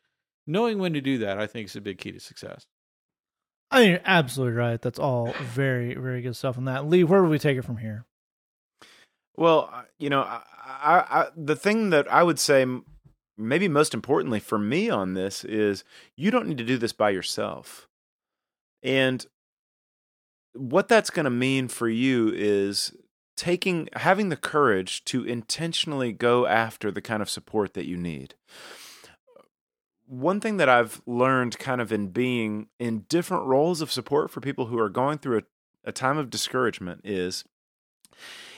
Knowing 0.46 0.78
when 0.78 0.94
to 0.94 1.02
do 1.02 1.18
that, 1.18 1.38
I 1.38 1.46
think, 1.46 1.68
is 1.68 1.76
a 1.76 1.80
big 1.82 1.98
key 1.98 2.12
to 2.12 2.20
success. 2.20 2.66
I 3.70 3.80
mean, 3.80 3.90
you're 3.90 4.00
absolutely 4.06 4.56
right. 4.56 4.80
That's 4.80 4.98
all 4.98 5.34
very, 5.42 5.94
very 5.94 6.22
good 6.22 6.36
stuff 6.36 6.56
on 6.56 6.64
that. 6.64 6.88
Lee, 6.88 7.04
where 7.04 7.20
would 7.20 7.30
we 7.30 7.38
take 7.38 7.58
it 7.58 7.66
from 7.66 7.76
here? 7.76 8.06
Well, 9.36 9.70
you 9.98 10.08
know, 10.08 10.22
I, 10.22 10.42
I, 10.64 11.20
I, 11.20 11.26
the 11.36 11.54
thing 11.54 11.90
that 11.90 12.10
I 12.10 12.22
would 12.22 12.38
say, 12.38 12.62
m- 12.62 12.86
maybe 13.38 13.68
most 13.68 13.94
importantly 13.94 14.40
for 14.40 14.58
me 14.58 14.90
on 14.90 15.14
this, 15.14 15.44
is 15.44 15.84
you 16.16 16.30
don't 16.30 16.48
need 16.48 16.58
to 16.58 16.64
do 16.64 16.76
this 16.76 16.92
by 16.92 17.10
yourself. 17.10 17.88
And 18.82 19.24
what 20.54 20.88
that's 20.88 21.10
going 21.10 21.24
to 21.24 21.30
mean 21.30 21.68
for 21.68 21.88
you 21.88 22.32
is 22.34 22.92
taking, 23.36 23.88
having 23.94 24.28
the 24.28 24.36
courage 24.36 25.04
to 25.04 25.24
intentionally 25.24 26.12
go 26.12 26.46
after 26.46 26.90
the 26.90 27.00
kind 27.00 27.22
of 27.22 27.30
support 27.30 27.74
that 27.74 27.86
you 27.86 27.96
need. 27.96 28.34
One 30.06 30.40
thing 30.40 30.56
that 30.56 30.68
I've 30.68 31.00
learned 31.06 31.58
kind 31.58 31.80
of 31.80 31.92
in 31.92 32.08
being 32.08 32.68
in 32.80 33.04
different 33.08 33.44
roles 33.44 33.80
of 33.80 33.92
support 33.92 34.30
for 34.30 34.40
people 34.40 34.66
who 34.66 34.78
are 34.78 34.88
going 34.88 35.18
through 35.18 35.38
a, 35.38 35.42
a 35.84 35.92
time 35.92 36.18
of 36.18 36.30
discouragement 36.30 37.02
is 37.04 37.44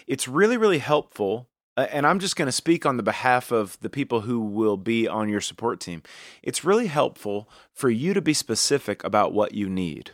it's 0.07 0.27
really, 0.27 0.57
really 0.57 0.79
helpful. 0.79 1.49
And 1.77 2.07
I'm 2.07 2.19
just 2.19 2.37
going 2.37 2.47
to 2.47 2.53
speak 2.53 2.85
on 2.85 2.97
the 2.97 3.03
behalf 3.03 3.51
of 3.51 3.79
the 3.81 3.89
people 3.89 4.23
who 4.23 4.41
will 4.41 4.77
be 4.77 5.09
on 5.09 5.29
your 5.29 5.41
support 5.41 5.81
team. 5.81 6.03
It's 6.43 6.65
really 6.65 6.89
helpful 6.89 7.49
for 7.73 7.89
you 7.89 8.13
to 8.13 8.21
be 8.21 8.35
specific 8.35 9.03
about 9.05 9.33
what 9.33 9.55
you 9.55 9.69
need. 9.69 10.11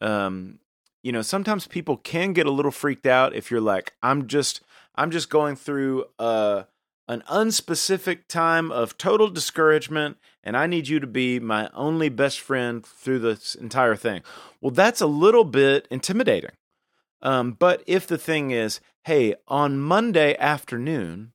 Um, 0.00 0.58
you 1.02 1.10
know, 1.10 1.22
sometimes 1.22 1.66
people 1.66 1.96
can 1.96 2.32
get 2.32 2.46
a 2.46 2.50
little 2.50 2.70
freaked 2.70 3.06
out 3.06 3.34
if 3.34 3.50
you're 3.50 3.60
like, 3.60 3.94
I'm 4.02 4.26
just, 4.26 4.60
I'm 4.94 5.10
just 5.10 5.30
going 5.30 5.56
through 5.56 6.04
uh, 6.18 6.64
an 7.08 7.22
unspecific 7.30 8.26
time 8.28 8.70
of 8.70 8.96
total 8.96 9.28
discouragement, 9.28 10.16
and 10.42 10.56
I 10.56 10.66
need 10.66 10.88
you 10.88 11.00
to 11.00 11.06
be 11.06 11.40
my 11.40 11.70
only 11.74 12.08
best 12.08 12.40
friend 12.40 12.84
through 12.84 13.18
this 13.18 13.54
entire 13.54 13.96
thing. 13.96 14.22
Well, 14.60 14.70
that's 14.70 15.00
a 15.00 15.06
little 15.06 15.44
bit 15.44 15.88
intimidating. 15.90 16.52
Um, 17.24 17.52
but 17.52 17.82
if 17.86 18.06
the 18.06 18.18
thing 18.18 18.50
is, 18.52 18.80
hey, 19.04 19.34
on 19.48 19.80
Monday 19.80 20.36
afternoon, 20.38 21.32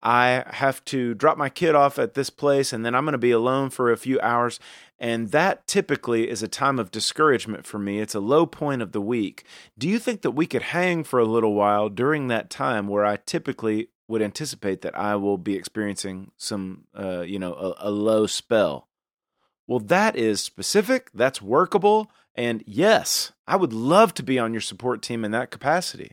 I 0.00 0.44
have 0.46 0.84
to 0.86 1.14
drop 1.14 1.36
my 1.36 1.48
kid 1.48 1.74
off 1.74 1.98
at 1.98 2.14
this 2.14 2.30
place 2.30 2.72
and 2.72 2.84
then 2.86 2.94
I'm 2.94 3.04
going 3.04 3.12
to 3.12 3.18
be 3.18 3.32
alone 3.32 3.70
for 3.70 3.90
a 3.90 3.96
few 3.96 4.20
hours. 4.20 4.60
And 4.98 5.32
that 5.32 5.66
typically 5.66 6.30
is 6.30 6.42
a 6.42 6.48
time 6.48 6.78
of 6.78 6.92
discouragement 6.92 7.66
for 7.66 7.80
me. 7.80 7.98
It's 7.98 8.14
a 8.14 8.20
low 8.20 8.46
point 8.46 8.80
of 8.80 8.92
the 8.92 9.00
week. 9.00 9.44
Do 9.76 9.88
you 9.88 9.98
think 9.98 10.22
that 10.22 10.30
we 10.32 10.46
could 10.46 10.62
hang 10.62 11.02
for 11.02 11.18
a 11.18 11.24
little 11.24 11.54
while 11.54 11.88
during 11.88 12.28
that 12.28 12.48
time 12.48 12.86
where 12.86 13.04
I 13.04 13.16
typically 13.16 13.88
would 14.06 14.22
anticipate 14.22 14.82
that 14.82 14.96
I 14.96 15.16
will 15.16 15.36
be 15.36 15.54
experiencing 15.54 16.30
some, 16.36 16.84
uh, 16.98 17.20
you 17.20 17.38
know, 17.40 17.54
a, 17.54 17.88
a 17.88 17.90
low 17.90 18.26
spell? 18.26 18.88
Well, 19.66 19.80
that 19.80 20.16
is 20.16 20.40
specific, 20.40 21.10
that's 21.12 21.42
workable, 21.42 22.10
and 22.38 22.62
yes, 22.66 23.32
I 23.48 23.56
would 23.56 23.72
love 23.72 24.14
to 24.14 24.22
be 24.22 24.38
on 24.38 24.54
your 24.54 24.60
support 24.60 25.02
team 25.02 25.24
in 25.24 25.32
that 25.32 25.50
capacity. 25.50 26.12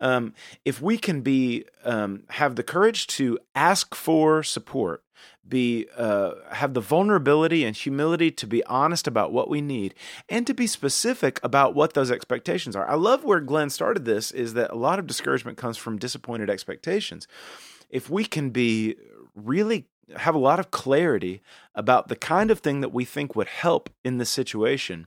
Um, 0.00 0.32
if 0.64 0.80
we 0.80 0.96
can 0.96 1.22
be 1.22 1.64
um, 1.84 2.22
have 2.28 2.54
the 2.54 2.62
courage 2.62 3.08
to 3.08 3.40
ask 3.56 3.92
for 3.92 4.44
support, 4.44 5.02
be 5.46 5.88
uh, 5.96 6.34
have 6.52 6.74
the 6.74 6.80
vulnerability 6.80 7.64
and 7.64 7.74
humility 7.74 8.30
to 8.30 8.46
be 8.46 8.62
honest 8.66 9.08
about 9.08 9.32
what 9.32 9.50
we 9.50 9.60
need, 9.60 9.96
and 10.28 10.46
to 10.46 10.54
be 10.54 10.68
specific 10.68 11.40
about 11.42 11.74
what 11.74 11.94
those 11.94 12.12
expectations 12.12 12.76
are. 12.76 12.88
I 12.88 12.94
love 12.94 13.24
where 13.24 13.40
Glenn 13.40 13.68
started 13.68 14.04
this. 14.04 14.30
Is 14.30 14.54
that 14.54 14.70
a 14.70 14.76
lot 14.76 15.00
of 15.00 15.08
discouragement 15.08 15.58
comes 15.58 15.76
from 15.76 15.98
disappointed 15.98 16.48
expectations. 16.48 17.26
If 17.90 18.08
we 18.08 18.24
can 18.24 18.50
be 18.50 18.94
really 19.34 19.88
have 20.16 20.34
a 20.34 20.38
lot 20.38 20.58
of 20.58 20.70
clarity 20.70 21.42
about 21.74 22.08
the 22.08 22.16
kind 22.16 22.50
of 22.50 22.60
thing 22.60 22.80
that 22.80 22.92
we 22.92 23.04
think 23.04 23.36
would 23.36 23.48
help 23.48 23.90
in 24.04 24.18
this 24.18 24.30
situation 24.30 25.06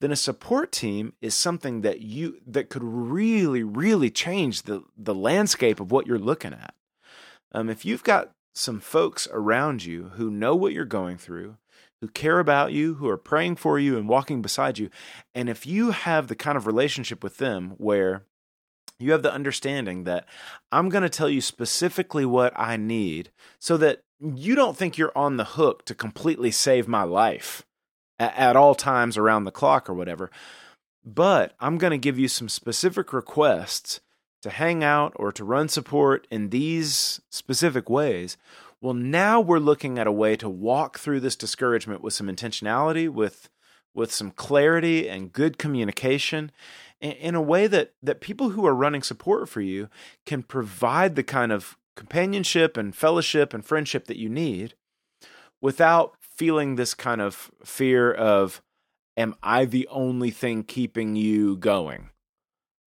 then 0.00 0.10
a 0.10 0.16
support 0.16 0.72
team 0.72 1.12
is 1.20 1.34
something 1.34 1.82
that 1.82 2.00
you 2.00 2.40
that 2.46 2.68
could 2.68 2.82
really 2.82 3.62
really 3.62 4.10
change 4.10 4.62
the 4.62 4.82
the 4.96 5.14
landscape 5.14 5.78
of 5.78 5.92
what 5.92 6.06
you're 6.06 6.18
looking 6.18 6.52
at. 6.52 6.74
Um, 7.52 7.68
if 7.68 7.84
you've 7.84 8.04
got 8.04 8.32
some 8.54 8.80
folks 8.80 9.28
around 9.32 9.84
you 9.84 10.10
who 10.14 10.30
know 10.30 10.56
what 10.56 10.72
you're 10.72 10.84
going 10.84 11.16
through 11.16 11.56
who 12.00 12.08
care 12.08 12.38
about 12.38 12.72
you 12.72 12.94
who 12.94 13.08
are 13.08 13.16
praying 13.16 13.56
for 13.56 13.78
you 13.78 13.96
and 13.96 14.08
walking 14.08 14.42
beside 14.42 14.78
you 14.78 14.90
and 15.34 15.48
if 15.48 15.66
you 15.66 15.92
have 15.92 16.26
the 16.26 16.34
kind 16.34 16.56
of 16.56 16.66
relationship 16.66 17.22
with 17.22 17.36
them 17.36 17.74
where 17.76 18.24
you 18.98 19.12
have 19.12 19.22
the 19.22 19.32
understanding 19.32 20.04
that 20.04 20.26
I'm 20.72 20.88
going 20.88 21.02
to 21.02 21.08
tell 21.08 21.28
you 21.28 21.40
specifically 21.40 22.26
what 22.26 22.52
I 22.56 22.76
need 22.76 23.30
so 23.58 23.76
that 23.78 24.02
you 24.20 24.54
don't 24.54 24.76
think 24.76 24.98
you're 24.98 25.16
on 25.16 25.36
the 25.36 25.44
hook 25.44 25.84
to 25.86 25.94
completely 25.94 26.50
save 26.50 26.86
my 26.86 27.02
life 27.02 27.64
at, 28.18 28.36
at 28.36 28.56
all 28.56 28.74
times 28.74 29.16
around 29.16 29.44
the 29.44 29.50
clock 29.50 29.88
or 29.88 29.94
whatever. 29.94 30.30
But 31.04 31.54
I'm 31.60 31.78
going 31.78 31.92
to 31.92 31.98
give 31.98 32.18
you 32.18 32.28
some 32.28 32.48
specific 32.48 33.12
requests 33.12 34.00
to 34.42 34.50
hang 34.50 34.84
out 34.84 35.12
or 35.16 35.32
to 35.32 35.44
run 35.44 35.68
support 35.68 36.26
in 36.30 36.50
these 36.50 37.20
specific 37.30 37.88
ways. 37.88 38.36
Well, 38.80 38.94
now 38.94 39.40
we're 39.40 39.58
looking 39.58 39.98
at 39.98 40.06
a 40.06 40.12
way 40.12 40.36
to 40.36 40.48
walk 40.48 40.98
through 40.98 41.20
this 41.20 41.36
discouragement 41.36 42.02
with 42.02 42.14
some 42.14 42.28
intentionality, 42.28 43.08
with 43.08 43.48
with 43.92 44.12
some 44.12 44.30
clarity 44.30 45.08
and 45.08 45.32
good 45.32 45.58
communication 45.58 46.52
in, 47.00 47.12
in 47.12 47.34
a 47.34 47.42
way 47.42 47.66
that 47.66 47.92
that 48.02 48.20
people 48.20 48.50
who 48.50 48.66
are 48.66 48.74
running 48.74 49.02
support 49.02 49.48
for 49.48 49.60
you 49.60 49.88
can 50.24 50.42
provide 50.42 51.16
the 51.16 51.22
kind 51.22 51.52
of 51.52 51.76
companionship 51.96 52.76
and 52.76 52.94
fellowship 52.94 53.52
and 53.52 53.64
friendship 53.64 54.06
that 54.06 54.18
you 54.18 54.28
need 54.28 54.74
without 55.60 56.16
feeling 56.20 56.76
this 56.76 56.94
kind 56.94 57.20
of 57.20 57.50
fear 57.64 58.12
of, 58.12 58.62
am 59.16 59.34
I 59.42 59.64
the 59.64 59.86
only 59.88 60.30
thing 60.30 60.64
keeping 60.64 61.16
you 61.16 61.56
going? 61.56 62.10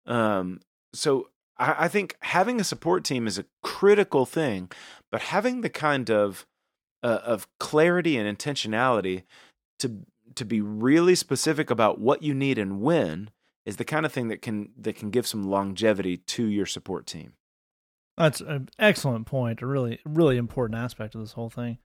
Um, 0.06 0.60
so 0.94 1.28
I, 1.58 1.84
I 1.84 1.88
think 1.88 2.16
having 2.20 2.60
a 2.60 2.64
support 2.64 3.04
team 3.04 3.26
is 3.26 3.38
a 3.38 3.44
critical 3.62 4.26
thing, 4.26 4.70
but 5.10 5.22
having 5.22 5.60
the 5.60 5.70
kind 5.70 6.10
of 6.10 6.46
uh, 7.02 7.20
of 7.24 7.48
clarity 7.58 8.16
and 8.16 8.38
intentionality 8.38 9.24
to 9.80 10.02
to 10.34 10.44
be 10.44 10.60
really 10.60 11.14
specific 11.14 11.70
about 11.70 12.00
what 12.00 12.22
you 12.22 12.32
need 12.32 12.58
and 12.58 12.80
when 12.80 13.30
is 13.66 13.76
the 13.76 13.84
kind 13.84 14.06
of 14.06 14.12
thing 14.12 14.28
that 14.28 14.42
can 14.42 14.70
that 14.76 14.96
can 14.96 15.10
give 15.10 15.26
some 15.26 15.44
longevity 15.44 16.16
to 16.16 16.44
your 16.44 16.66
support 16.66 17.06
team. 17.06 17.34
That's 18.16 18.40
an 18.40 18.68
excellent 18.78 19.26
point. 19.26 19.62
A 19.62 19.66
really, 19.66 19.98
really 20.04 20.36
important 20.36 20.78
aspect 20.78 21.14
of 21.14 21.20
this 21.20 21.32
whole 21.32 21.50
thing. 21.50 21.78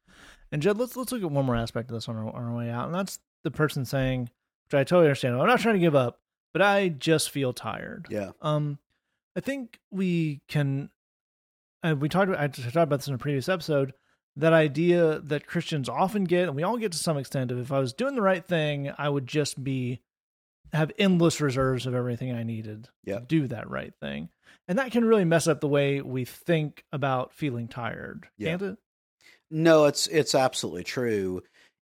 And 0.51 0.61
Jed, 0.61 0.77
let's 0.77 0.95
let's 0.95 1.11
look 1.11 1.23
at 1.23 1.31
one 1.31 1.45
more 1.45 1.55
aspect 1.55 1.89
of 1.89 1.95
this 1.95 2.07
on 2.07 2.15
our, 2.15 2.27
on 2.27 2.43
our 2.43 2.55
way 2.55 2.69
out, 2.69 2.85
and 2.85 2.95
that's 2.95 3.19
the 3.43 3.51
person 3.51 3.85
saying, 3.85 4.29
which 4.65 4.73
I 4.73 4.83
totally 4.83 5.07
understand. 5.07 5.35
I'm 5.35 5.47
not 5.47 5.59
trying 5.59 5.75
to 5.75 5.79
give 5.79 5.95
up, 5.95 6.19
but 6.53 6.61
I 6.61 6.89
just 6.89 7.29
feel 7.29 7.53
tired. 7.53 8.07
Yeah. 8.09 8.31
Um, 8.41 8.79
I 9.35 9.39
think 9.39 9.79
we 9.91 10.41
can. 10.47 10.89
Uh, 11.83 11.95
we 11.97 12.09
talked. 12.09 12.29
About, 12.29 12.41
I 12.41 12.47
talked 12.47 12.75
about 12.75 12.99
this 12.99 13.07
in 13.07 13.13
a 13.13 13.17
previous 13.17 13.49
episode. 13.49 13.93
That 14.35 14.53
idea 14.53 15.19
that 15.19 15.47
Christians 15.47 15.89
often 15.89 16.23
get, 16.23 16.47
and 16.47 16.55
we 16.55 16.63
all 16.63 16.77
get 16.77 16.91
to 16.91 16.97
some 16.97 17.17
extent, 17.17 17.51
of 17.51 17.59
if 17.59 17.71
I 17.71 17.79
was 17.79 17.93
doing 17.93 18.15
the 18.15 18.21
right 18.21 18.45
thing, 18.45 18.91
I 18.97 19.09
would 19.09 19.27
just 19.27 19.63
be 19.63 20.01
have 20.73 20.91
endless 20.97 21.39
reserves 21.41 21.85
of 21.85 21.93
everything 21.95 22.31
I 22.33 22.43
needed 22.43 22.89
Yeah. 23.03 23.19
to 23.19 23.25
do 23.25 23.47
that 23.47 23.69
right 23.69 23.93
thing, 24.01 24.29
and 24.67 24.77
that 24.77 24.91
can 24.91 25.05
really 25.05 25.25
mess 25.25 25.47
up 25.47 25.61
the 25.61 25.67
way 25.67 26.01
we 26.01 26.25
think 26.25 26.83
about 26.91 27.33
feeling 27.33 27.67
tired, 27.67 28.27
Yeah. 28.37 28.49
can't 28.57 28.61
it? 28.61 28.77
No, 29.49 29.85
it's 29.85 30.07
it's 30.07 30.35
absolutely 30.35 30.83
true. 30.83 31.41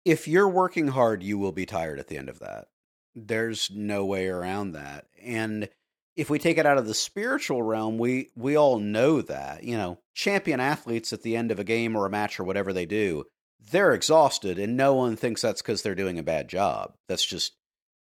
If 0.05 0.27
you're 0.27 0.49
working 0.49 0.89
hard, 0.89 1.23
you 1.23 1.37
will 1.39 1.53
be 1.53 1.67
tired 1.67 1.99
at 1.99 2.09
the 2.09 2.17
end 2.17 2.29
of 2.31 2.39
that. 2.39 2.69
There's 3.15 3.71
no 3.71 4.07
way 4.07 4.29
around 4.29 4.73
that. 4.73 5.07
And 5.23 5.69
if 6.17 6.31
we 6.31 6.39
take 6.39 6.57
it 6.59 6.65
out 6.67 6.79
of 6.79 6.87
the 6.87 6.95
spiritual 6.95 7.63
realm, 7.63 7.99
we 7.99 8.31
we 8.35 8.57
all 8.57 8.79
know 8.79 9.21
that. 9.23 9.63
You 9.65 9.77
know, 9.77 9.99
champion 10.15 10.59
athletes 10.61 11.13
at 11.13 11.23
the 11.23 11.37
end 11.37 11.51
of 11.51 11.59
a 11.59 11.65
game 11.65 11.97
or 11.97 12.07
a 12.07 12.11
match 12.11 12.41
or 12.41 12.45
whatever 12.45 12.73
they 12.73 12.87
do, 12.87 13.25
they're 13.71 13.93
exhausted 13.93 14.59
and 14.59 14.75
no 14.77 14.95
one 14.95 15.17
thinks 15.17 15.43
that's 15.43 15.61
cuz 15.63 15.83
they're 15.83 15.95
doing 15.95 16.19
a 16.19 16.23
bad 16.23 16.49
job. 16.49 16.95
That's 17.09 17.25
just 17.25 17.53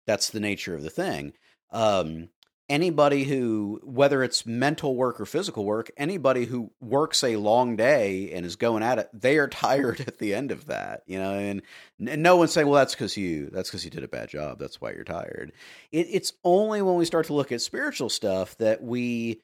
that's 0.08 0.30
the 0.30 0.40
nature 0.40 0.74
of 0.74 0.82
the 0.82 0.90
thing. 0.90 1.34
Um 1.70 2.30
anybody 2.68 3.24
who 3.24 3.80
whether 3.82 4.22
it's 4.22 4.44
mental 4.44 4.94
work 4.94 5.20
or 5.20 5.26
physical 5.26 5.64
work 5.64 5.90
anybody 5.96 6.44
who 6.44 6.70
works 6.80 7.24
a 7.24 7.36
long 7.36 7.76
day 7.76 8.30
and 8.32 8.44
is 8.44 8.56
going 8.56 8.82
at 8.82 8.98
it 8.98 9.08
they 9.12 9.38
are 9.38 9.48
tired 9.66 10.00
at 10.00 10.18
the 10.18 10.34
end 10.34 10.50
of 10.50 10.66
that 10.66 11.02
you 11.06 11.18
know 11.18 11.34
and, 11.34 11.62
and 12.06 12.22
no 12.22 12.36
one's 12.36 12.52
saying 12.52 12.66
well 12.66 12.78
that's 12.78 12.94
because 12.94 13.16
you 13.16 13.48
that's 13.52 13.70
because 13.70 13.84
you 13.84 13.90
did 13.90 14.04
a 14.04 14.08
bad 14.08 14.28
job 14.28 14.58
that's 14.58 14.80
why 14.80 14.92
you're 14.92 15.04
tired 15.04 15.52
it, 15.90 16.06
it's 16.10 16.32
only 16.44 16.82
when 16.82 16.96
we 16.96 17.04
start 17.04 17.26
to 17.26 17.34
look 17.34 17.52
at 17.52 17.60
spiritual 17.60 18.08
stuff 18.08 18.56
that 18.58 18.82
we 18.82 19.40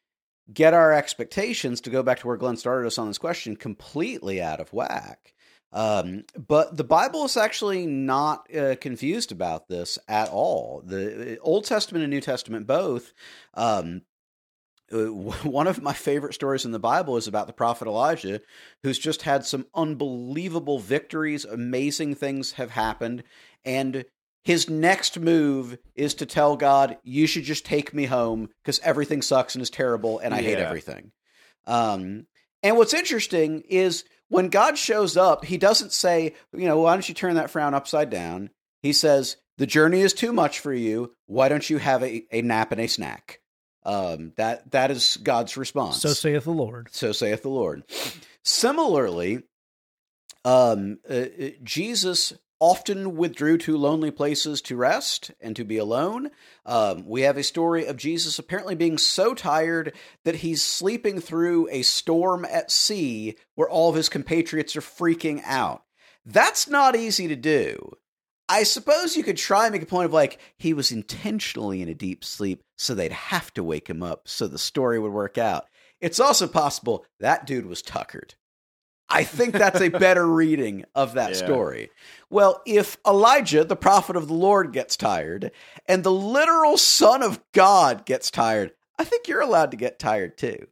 get 0.53 0.75
our 0.75 0.93
expectations 0.93 1.81
to 1.81 1.91
go 1.91 2.03
back 2.03 2.19
to 2.21 2.27
where 2.27 2.37
glenn 2.37 2.57
started 2.57 2.87
us 2.87 2.99
on 2.99 3.09
this 3.09 3.19
question 3.19 3.57
completely 3.57 4.43
out 4.43 4.61
of 4.61 4.73
whack 4.73 5.33
um, 5.75 6.25
but 6.39 6.77
the 6.77 6.85
Bible 6.85 7.25
is 7.25 7.37
actually 7.37 7.85
not 7.85 8.47
uh, 8.55 8.77
confused 8.81 9.33
about 9.33 9.69
this 9.69 9.99
at 10.07 10.29
all. 10.29 10.83
The 10.87 11.35
uh, 11.35 11.43
Old 11.43 11.65
Testament 11.65 12.05
and 12.05 12.13
New 12.13 12.21
Testament 12.21 12.69
both. 12.69 13.13
Um, 13.55 14.03
uh, 14.93 15.07
one 15.43 15.67
of 15.67 15.83
my 15.83 15.93
favorite 15.93 16.35
stories 16.35 16.65
in 16.65 16.71
the 16.71 16.79
Bible 16.79 17.17
is 17.17 17.27
about 17.27 17.49
the 17.49 17.53
prophet 17.53 17.89
Elijah, 17.89 18.41
who's 18.85 19.01
just 19.01 19.23
had 19.23 19.45
some 19.45 19.67
unbelievable 19.75 20.79
victories. 20.79 21.45
Amazing 21.45 22.15
things 22.15 22.53
have 22.53 22.71
happened, 22.71 23.25
and 23.65 24.05
his 24.45 24.71
next 24.71 25.19
move 25.19 25.79
is 25.97 26.15
to 26.15 26.27
tell 26.27 26.57
God, 26.57 26.99
"You 27.03 27.27
should 27.27 27.45
just 27.45 27.65
take 27.65 27.93
me 27.93 28.05
home 28.05 28.49
because 28.63 28.79
everything 28.85 29.23
sucks 29.23 29.57
and 29.57 29.63
is 29.63 29.71
terrible, 29.71 30.21
and 30.21 30.33
I 30.33 30.41
hate 30.41 30.59
everything." 30.59 31.11
Um, 31.67 32.27
and 32.63 32.77
what's 32.77 32.95
interesting 32.95 33.63
is 33.69 34.05
when 34.35 34.49
God 34.49 34.77
shows 34.77 35.17
up, 35.17 35.45
he 35.45 35.59
doesn't 35.59 35.93
say, 35.93 36.35
you 36.53 36.67
know, 36.67 36.81
why 36.81 36.95
don't 36.95 37.09
you 37.09 37.15
turn 37.15 37.37
that 37.37 37.51
frown 37.51 37.73
upside 37.73 38.11
down? 38.11 38.51
He 38.83 38.93
says, 38.93 39.37
the 39.59 39.67
journey 39.67 40.01
is 40.01 40.13
too 40.13 40.33
much 40.33 40.59
for 40.59 40.73
you. 40.73 41.15
Why 41.27 41.49
don't 41.49 41.71
you 41.71 41.79
have 41.79 42.03
a, 42.03 42.25
a 42.33 42.43
nap 42.43 42.73
and 42.73 42.81
a 42.81 42.89
snack? 42.89 43.41
Um, 43.85 44.33
that 44.37 44.73
that 44.73 44.91
is 44.91 45.19
God's 45.19 45.57
response. 45.57 46.01
So 46.01 46.09
saith 46.09 46.45
the 46.45 46.51
Lord. 46.51 46.89
So 46.91 47.13
saith 47.13 47.43
the 47.43 47.49
Lord. 47.49 47.85
Similarly, 48.43 49.43
um, 50.45 50.99
uh, 51.09 51.15
uh, 51.15 51.49
Jesus 51.63 52.33
often 52.65 53.15
withdrew 53.15 53.59
to 53.59 53.77
lonely 53.77 54.11
places 54.11 54.63
to 54.63 54.75
rest 54.75 55.31
and 55.39 55.55
to 55.55 55.65
be 55.65 55.77
alone. 55.77 56.31
Um, 56.65 57.07
we 57.07 57.21
have 57.21 57.37
a 57.37 57.43
story 57.43 57.85
of 57.85 57.99
Jesus 57.99 58.39
apparently 58.39 58.75
being 58.75 58.97
so 58.97 59.35
tired 59.35 59.93
that 60.25 60.37
he's 60.37 60.63
sleeping 60.63 61.21
through 61.21 61.69
a 61.71 61.83
storm 61.83 62.47
at 62.47 62.71
sea 62.71 63.37
where 63.55 63.69
all 63.69 63.91
of 63.91 63.97
his 63.97 64.09
compatriots 64.09 64.75
are 64.77 64.81
freaking 64.81 65.43
out. 65.45 65.83
That's 66.25 66.67
not 66.67 66.97
easy 66.97 67.29
to 67.29 67.37
do. 67.37 67.99
I 68.49 68.63
suppose 68.63 69.15
you 69.15 69.25
could 69.25 69.37
try 69.37 69.67
and 69.67 69.73
make 69.75 69.83
a 69.83 69.87
point 69.87 70.07
of 70.07 70.15
like 70.15 70.41
he 70.57 70.73
was 70.73 70.91
intentionally 70.91 71.83
in 71.83 71.91
a 71.91 71.95
deep 71.95 72.25
sleep 72.25 72.63
so 72.79 72.95
they'd 72.95 73.13
have 73.13 73.53
to 73.55 73.63
wake 73.63 73.89
him 73.91 74.03
up 74.03 74.27
so 74.27 74.47
the 74.47 74.59
story 74.59 74.99
would 74.99 75.13
work 75.13 75.37
out. 75.37 75.67
It's 76.01 76.19
also 76.19 76.47
possible 76.47 77.05
that 77.21 77.47
dude 77.47 77.67
was 77.67 77.83
tuckered. 77.83 78.37
I 79.15 79.25
think 79.25 79.53
that's 79.53 79.81
a 79.81 79.89
better 79.89 80.27
reading 80.43 80.85
of 80.95 81.15
that 81.15 81.31
Yeah. 81.31 81.37
story. 81.47 81.91
Well, 82.31 82.63
if 82.67 82.97
Elijah, 83.07 83.65
the 83.65 83.77
prophet 83.77 84.17
of 84.17 84.29
the 84.29 84.35
Lord, 84.35 84.73
gets 84.73 84.97
tired 84.97 85.53
and 85.87 86.03
the 86.03 86.13
literal 86.13 86.77
son 86.77 87.23
of 87.23 87.41
God 87.53 88.05
gets 88.07 88.31
tired, 88.31 88.73
I 88.99 89.05
think 89.05 89.29
you're 89.29 89.41
allowed 89.41 89.71
to 89.71 89.77
get 89.77 89.99
tired 89.99 90.37
too. 90.37 90.67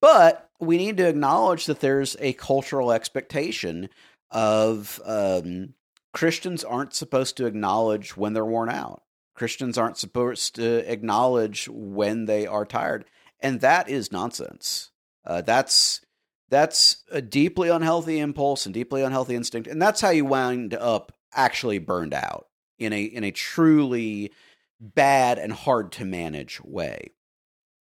But 0.00 0.50
we 0.58 0.78
need 0.78 0.96
to 0.98 1.08
acknowledge 1.08 1.66
that 1.66 1.80
there's 1.80 2.16
a 2.20 2.32
cultural 2.32 2.90
expectation 2.92 3.88
of 4.30 5.00
um, 5.04 5.74
Christians 6.12 6.64
aren't 6.64 6.94
supposed 6.94 7.36
to 7.36 7.46
acknowledge 7.46 8.16
when 8.16 8.32
they're 8.32 8.44
worn 8.44 8.70
out. 8.70 9.02
Christians 9.34 9.76
aren't 9.76 9.98
supposed 9.98 10.54
to 10.56 10.90
acknowledge 10.90 11.68
when 11.68 12.24
they 12.24 12.46
are 12.46 12.64
tired, 12.64 13.04
and 13.38 13.60
that 13.60 13.88
is 13.88 14.10
nonsense. 14.10 14.90
Uh, 15.26 15.42
that's 15.42 16.00
that's 16.48 17.04
a 17.10 17.20
deeply 17.20 17.68
unhealthy 17.68 18.18
impulse 18.18 18.66
and 18.66 18.74
deeply 18.74 19.02
unhealthy 19.02 19.34
instinct, 19.34 19.68
and 19.68 19.80
that's 19.80 20.00
how 20.00 20.10
you 20.10 20.24
wind 20.24 20.74
up 20.74 21.12
actually 21.32 21.78
burned 21.78 22.14
out 22.14 22.46
in 22.78 22.92
a 22.92 23.02
in 23.02 23.24
a 23.24 23.30
truly 23.30 24.32
bad 24.80 25.38
and 25.38 25.52
hard 25.52 25.92
to 25.92 26.04
manage 26.04 26.60
way. 26.62 27.10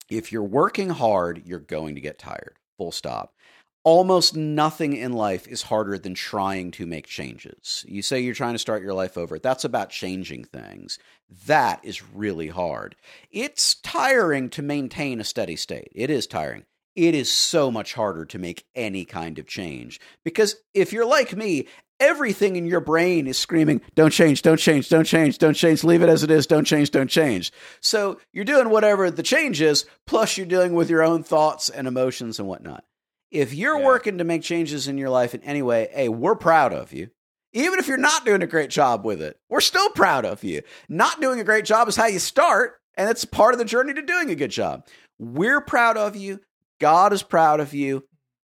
If 0.09 0.31
you're 0.31 0.43
working 0.43 0.89
hard, 0.89 1.43
you're 1.45 1.59
going 1.59 1.95
to 1.95 2.01
get 2.01 2.19
tired. 2.19 2.57
Full 2.77 2.91
stop. 2.91 3.33
Almost 3.83 4.35
nothing 4.35 4.93
in 4.93 5.13
life 5.13 5.47
is 5.47 5.63
harder 5.63 5.99
than 5.99 6.15
trying 6.15 6.71
to 6.71 6.87
make 6.87 7.05
changes. 7.05 7.85
You 7.87 8.01
say 8.01 8.19
you're 8.19 8.33
trying 8.33 8.55
to 8.55 8.59
start 8.59 8.81
your 8.81 8.95
life 8.95 9.15
over. 9.15 9.37
That's 9.37 9.63
about 9.63 9.91
changing 9.91 10.45
things. 10.45 10.97
That 11.45 11.81
is 11.83 12.03
really 12.03 12.47
hard. 12.47 12.95
It's 13.29 13.75
tiring 13.75 14.49
to 14.51 14.63
maintain 14.63 15.19
a 15.19 15.23
steady 15.23 15.55
state. 15.55 15.89
It 15.93 16.09
is 16.09 16.25
tiring. 16.25 16.65
It 16.95 17.13
is 17.13 17.31
so 17.31 17.71
much 17.71 17.93
harder 17.93 18.25
to 18.25 18.39
make 18.39 18.63
any 18.73 19.03
kind 19.05 19.37
of 19.37 19.47
change 19.47 19.99
because 20.23 20.55
if 20.73 20.93
you're 20.93 21.05
like 21.05 21.35
me, 21.35 21.67
everything 21.99 22.55
in 22.55 22.65
your 22.65 22.79
brain 22.79 23.27
is 23.27 23.37
screaming, 23.37 23.81
don't 23.95 24.11
change, 24.11 24.41
don't 24.41 24.57
change, 24.59 24.87
don't 24.89 25.03
change, 25.03 25.37
don't 25.37 25.53
change, 25.53 25.83
leave 25.83 26.01
it 26.01 26.09
as 26.09 26.23
it 26.23 26.31
is, 26.31 26.47
don't 26.47 26.65
change, 26.65 26.91
don't 26.91 27.09
change. 27.09 27.51
So 27.81 28.19
you're 28.31 28.45
doing 28.45 28.69
whatever 28.69 29.11
the 29.11 29.23
change 29.23 29.61
is, 29.61 29.85
plus 30.07 30.37
you're 30.37 30.45
dealing 30.45 30.73
with 30.73 30.89
your 30.89 31.03
own 31.03 31.23
thoughts 31.23 31.69
and 31.69 31.87
emotions 31.87 32.39
and 32.39 32.47
whatnot. 32.47 32.85
If 33.31 33.53
you're 33.53 33.77
Yeah. 33.79 33.85
working 33.85 34.17
to 34.19 34.23
make 34.23 34.43
changes 34.43 34.87
in 34.87 34.97
your 34.97 35.09
life 35.09 35.33
in 35.35 35.41
any 35.43 35.61
way, 35.61 35.89
hey, 35.93 36.07
we're 36.09 36.35
proud 36.35 36.71
of 36.73 36.93
you. 36.93 37.09
Even 37.51 37.79
if 37.79 37.87
you're 37.87 37.97
not 37.97 38.25
doing 38.25 38.43
a 38.43 38.47
great 38.47 38.69
job 38.69 39.05
with 39.05 39.21
it, 39.21 39.37
we're 39.49 39.61
still 39.61 39.89
proud 39.89 40.25
of 40.25 40.43
you. 40.43 40.61
Not 40.87 41.19
doing 41.21 41.39
a 41.39 41.43
great 41.45 41.65
job 41.65 41.87
is 41.89 41.95
how 41.95 42.07
you 42.07 42.19
start, 42.19 42.77
and 42.95 43.09
it's 43.09 43.25
part 43.25 43.53
of 43.53 43.59
the 43.59 43.65
journey 43.65 43.93
to 43.93 44.01
doing 44.01 44.29
a 44.29 44.35
good 44.35 44.51
job. 44.51 44.85
We're 45.19 45.61
proud 45.61 45.97
of 45.97 46.15
you. 46.15 46.41
God 46.79 47.13
is 47.13 47.23
proud 47.23 47.59
of 47.59 47.73
you. 47.73 48.03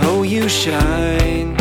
Oh, 0.00 0.24
you 0.24 0.48
shine. 0.48 1.51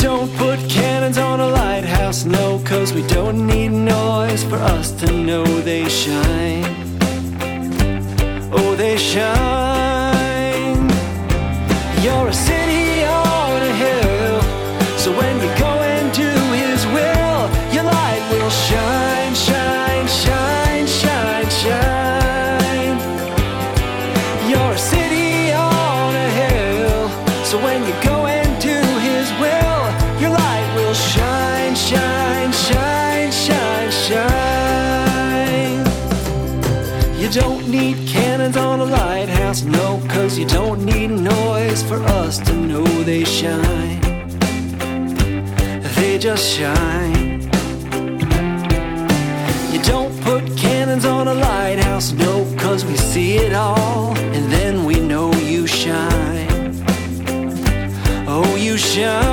Don't 0.00 0.34
put 0.36 0.58
cannons 0.70 1.18
on 1.18 1.40
a 1.40 1.46
lighthouse, 1.46 2.24
no, 2.24 2.58
cause 2.64 2.94
we 2.94 3.06
don't 3.06 3.46
need 3.46 3.68
noise 3.68 4.42
for 4.42 4.56
us 4.56 4.92
to 4.92 5.12
know 5.12 5.44
they 5.44 5.86
shine. 5.90 6.64
Oh, 8.50 8.74
they 8.76 8.96
shine. 8.96 10.88
You're 12.02 12.28
a 12.28 12.32
city 12.32 13.04
on 13.04 13.60
a 13.60 13.74
hill, 13.84 14.40
so 14.96 15.12
when 15.18 15.39
need 37.70 38.08
cannons 38.08 38.56
on 38.56 38.80
a 38.80 38.84
lighthouse, 38.84 39.62
no, 39.62 40.02
cause 40.08 40.36
you 40.36 40.44
don't 40.46 40.84
need 40.84 41.08
noise 41.08 41.82
for 41.84 42.02
us 42.02 42.38
to 42.38 42.52
know 42.54 42.84
they 43.04 43.22
shine. 43.24 44.00
They 45.94 46.18
just 46.18 46.44
shine. 46.44 47.42
You 49.72 49.80
don't 49.82 50.12
put 50.22 50.56
cannons 50.56 51.04
on 51.04 51.28
a 51.28 51.34
lighthouse, 51.34 52.12
no, 52.12 52.44
cause 52.58 52.84
we 52.84 52.96
see 52.96 53.36
it 53.36 53.54
all, 53.54 54.16
and 54.18 54.50
then 54.50 54.84
we 54.84 54.98
know 54.98 55.32
you 55.34 55.66
shine. 55.66 56.74
Oh, 58.26 58.56
you 58.56 58.76
shine. 58.76 59.29